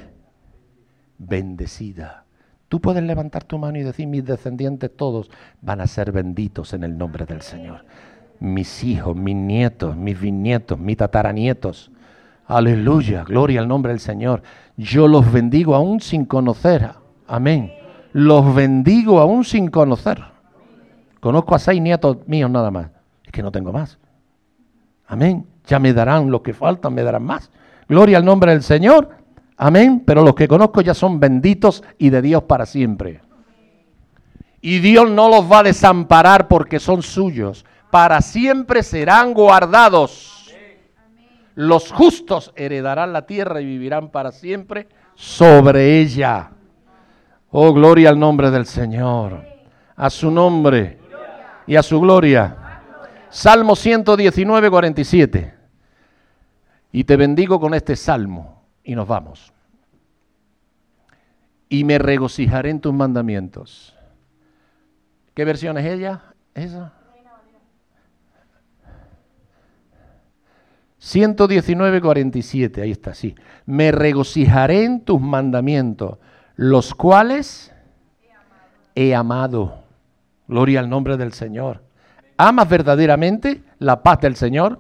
Bendecida. 1.18 2.26
Tú 2.68 2.80
puedes 2.80 3.02
levantar 3.02 3.46
tu 3.46 3.58
mano 3.58 3.80
y 3.80 3.84
decir, 3.84 4.06
mis 4.06 4.26
descendientes 4.26 4.96
todos 4.96 5.32
van 5.60 5.82
a 5.82 5.88
ser 5.88 6.12
benditos 6.12 6.74
en 6.74 6.84
el 6.84 6.96
nombre 6.96 7.26
del 7.26 7.42
Señor. 7.42 7.84
Mis 8.40 8.84
hijos, 8.84 9.16
mis 9.16 9.36
nietos, 9.36 9.98
mis 9.98 10.22
bisnietos, 10.22 10.78
mis 10.78 10.98
tataranietos 10.98 11.92
Aleluya, 12.50 13.24
gloria 13.26 13.62
al 13.62 13.68
nombre 13.68 13.92
del 13.92 14.00
Señor. 14.00 14.42
Yo 14.76 15.08
los 15.08 15.32
bendigo 15.32 15.76
aún 15.76 16.02
sin 16.02 16.26
conocer. 16.26 16.90
Amén. 17.28 17.72
Los 18.12 18.56
bendigo 18.56 19.20
aún 19.20 19.46
sin 19.46 19.68
conocer. 19.68 20.20
Conozco 21.20 21.54
a 21.54 21.60
seis 21.60 21.80
nietos 21.80 22.18
míos 22.26 22.50
nada 22.50 22.72
más. 22.72 22.88
Es 23.24 23.32
que 23.32 23.44
no 23.44 23.52
tengo 23.52 23.72
más. 23.72 24.00
Amén. 25.06 25.46
Ya 25.68 25.78
me 25.78 25.94
darán 25.94 26.32
lo 26.32 26.42
que 26.42 26.56
faltan, 26.56 26.96
me 26.96 27.04
darán 27.04 27.22
más. 27.22 27.52
Gloria 27.88 28.18
al 28.18 28.26
nombre 28.26 28.52
del 28.52 28.64
Señor. 28.64 29.10
Amén. 29.56 30.02
Pero 30.04 30.24
los 30.24 30.34
que 30.34 30.48
conozco 30.48 30.82
ya 30.82 30.96
son 30.96 31.20
benditos 31.20 31.84
y 32.00 32.10
de 32.10 32.24
Dios 32.24 32.42
para 32.44 32.66
siempre. 32.66 33.22
Y 34.60 34.80
Dios 34.80 35.08
no 35.12 35.30
los 35.30 35.52
va 35.52 35.60
a 35.60 35.64
desamparar 35.64 36.48
porque 36.48 36.80
son 36.80 37.04
suyos. 37.04 37.64
Para 37.92 38.22
siempre 38.22 38.82
serán 38.82 39.36
guardados. 39.36 40.39
Los 41.60 41.92
justos 41.92 42.54
heredarán 42.56 43.12
la 43.12 43.26
tierra 43.26 43.60
y 43.60 43.66
vivirán 43.66 44.12
para 44.12 44.32
siempre 44.32 44.88
sobre 45.14 46.00
ella. 46.00 46.52
Oh, 47.52 47.74
gloria 47.74 48.12
al 48.12 48.18
nombre 48.18 48.50
del 48.50 48.66
Señor. 48.66 49.46
A 49.98 50.10
su 50.10 50.32
nombre 50.32 51.00
y 51.68 51.76
a 51.76 51.84
su 51.84 52.00
gloria. 52.00 52.82
Salmo 53.30 53.76
119, 53.76 54.70
47. 54.70 55.54
Y 56.94 57.04
te 57.04 57.18
bendigo 57.18 57.60
con 57.60 57.74
este 57.74 57.98
salmo. 57.98 58.64
Y 58.82 58.96
nos 58.96 59.10
vamos. 59.10 59.52
Y 61.68 61.84
me 61.84 62.00
regocijaré 62.00 62.70
en 62.70 62.80
tus 62.80 62.94
mandamientos. 62.94 63.98
¿Qué 65.34 65.44
versión 65.44 65.78
es 65.78 65.88
ella? 65.88 66.22
¿Esa? 66.54 66.94
119, 71.00 72.02
47, 72.02 72.82
ahí 72.82 72.92
está, 72.92 73.14
sí. 73.14 73.34
Me 73.66 73.92
regocijaré 73.92 74.84
en 74.84 75.02
tus 75.02 75.20
mandamientos, 75.20 76.18
los 76.56 76.94
cuales 76.94 77.74
he 78.96 79.16
amado. 79.16 79.84
Gloria 80.48 80.82
al 80.82 80.90
nombre 80.90 81.16
del 81.16 81.32
Señor. 81.32 81.84
¿Amas 82.38 82.68
verdaderamente 82.70 83.64
la 83.80 84.04
paz 84.04 84.20
del 84.20 84.36
Señor? 84.36 84.80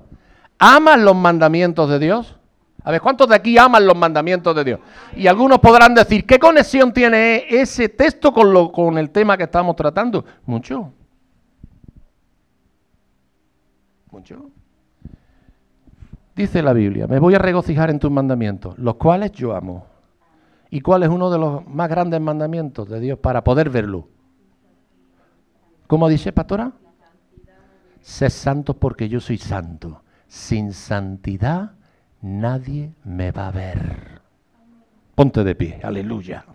¿Amas 0.57 0.99
los 0.99 1.15
mandamientos 1.15 1.89
de 1.89 1.99
Dios? 1.99 2.36
A 2.84 2.91
ver, 2.91 3.01
¿cuántos 3.01 3.30
de 3.30 3.36
aquí 3.36 3.57
aman 3.57 3.86
los 3.86 3.95
mandamientos 3.95 4.55
de 4.55 4.63
Dios? 4.63 4.80
Y 5.15 5.28
algunos 5.28 5.59
podrán 5.59 5.93
decir, 5.93 6.26
¿qué 6.26 6.38
conexión 6.38 6.93
tiene 6.93 7.45
ese 7.49 7.88
texto 7.88 8.34
con, 8.34 8.51
lo, 8.51 8.72
con 8.72 8.97
el 8.97 9.09
tema 9.09 9.38
que 9.38 9.43
estamos 9.43 9.76
tratando? 9.76 10.26
Mucho. 10.45 10.91
Mucho. 14.11 14.49
Dice 16.39 16.61
la 16.61 16.71
Biblia, 16.71 17.05
me 17.05 17.19
voy 17.19 17.35
a 17.35 17.37
regocijar 17.37 17.89
en 17.89 17.99
tus 17.99 18.09
mandamientos, 18.09 18.79
los 18.79 18.95
cuales 18.95 19.33
yo 19.33 19.53
amo. 19.53 19.85
¿Y 20.69 20.79
cuál 20.79 21.03
es 21.03 21.09
uno 21.09 21.29
de 21.29 21.37
los 21.37 21.67
más 21.67 21.89
grandes 21.89 22.21
mandamientos 22.21 22.87
de 22.87 23.01
Dios 23.01 23.19
para 23.19 23.43
poder 23.43 23.69
verlo? 23.69 24.07
¿Cómo 25.85 26.07
dice, 26.07 26.31
pastora? 26.31 26.71
Sé 27.99 28.29
santo 28.29 28.73
porque 28.73 29.09
yo 29.09 29.19
soy 29.19 29.37
santo. 29.37 30.01
Sin 30.29 30.71
santidad 30.71 31.73
nadie 32.21 32.93
me 33.03 33.33
va 33.33 33.49
a 33.49 33.51
ver. 33.51 34.21
Ponte 35.15 35.43
de 35.43 35.55
pie, 35.55 35.81
aleluya. 35.83 36.45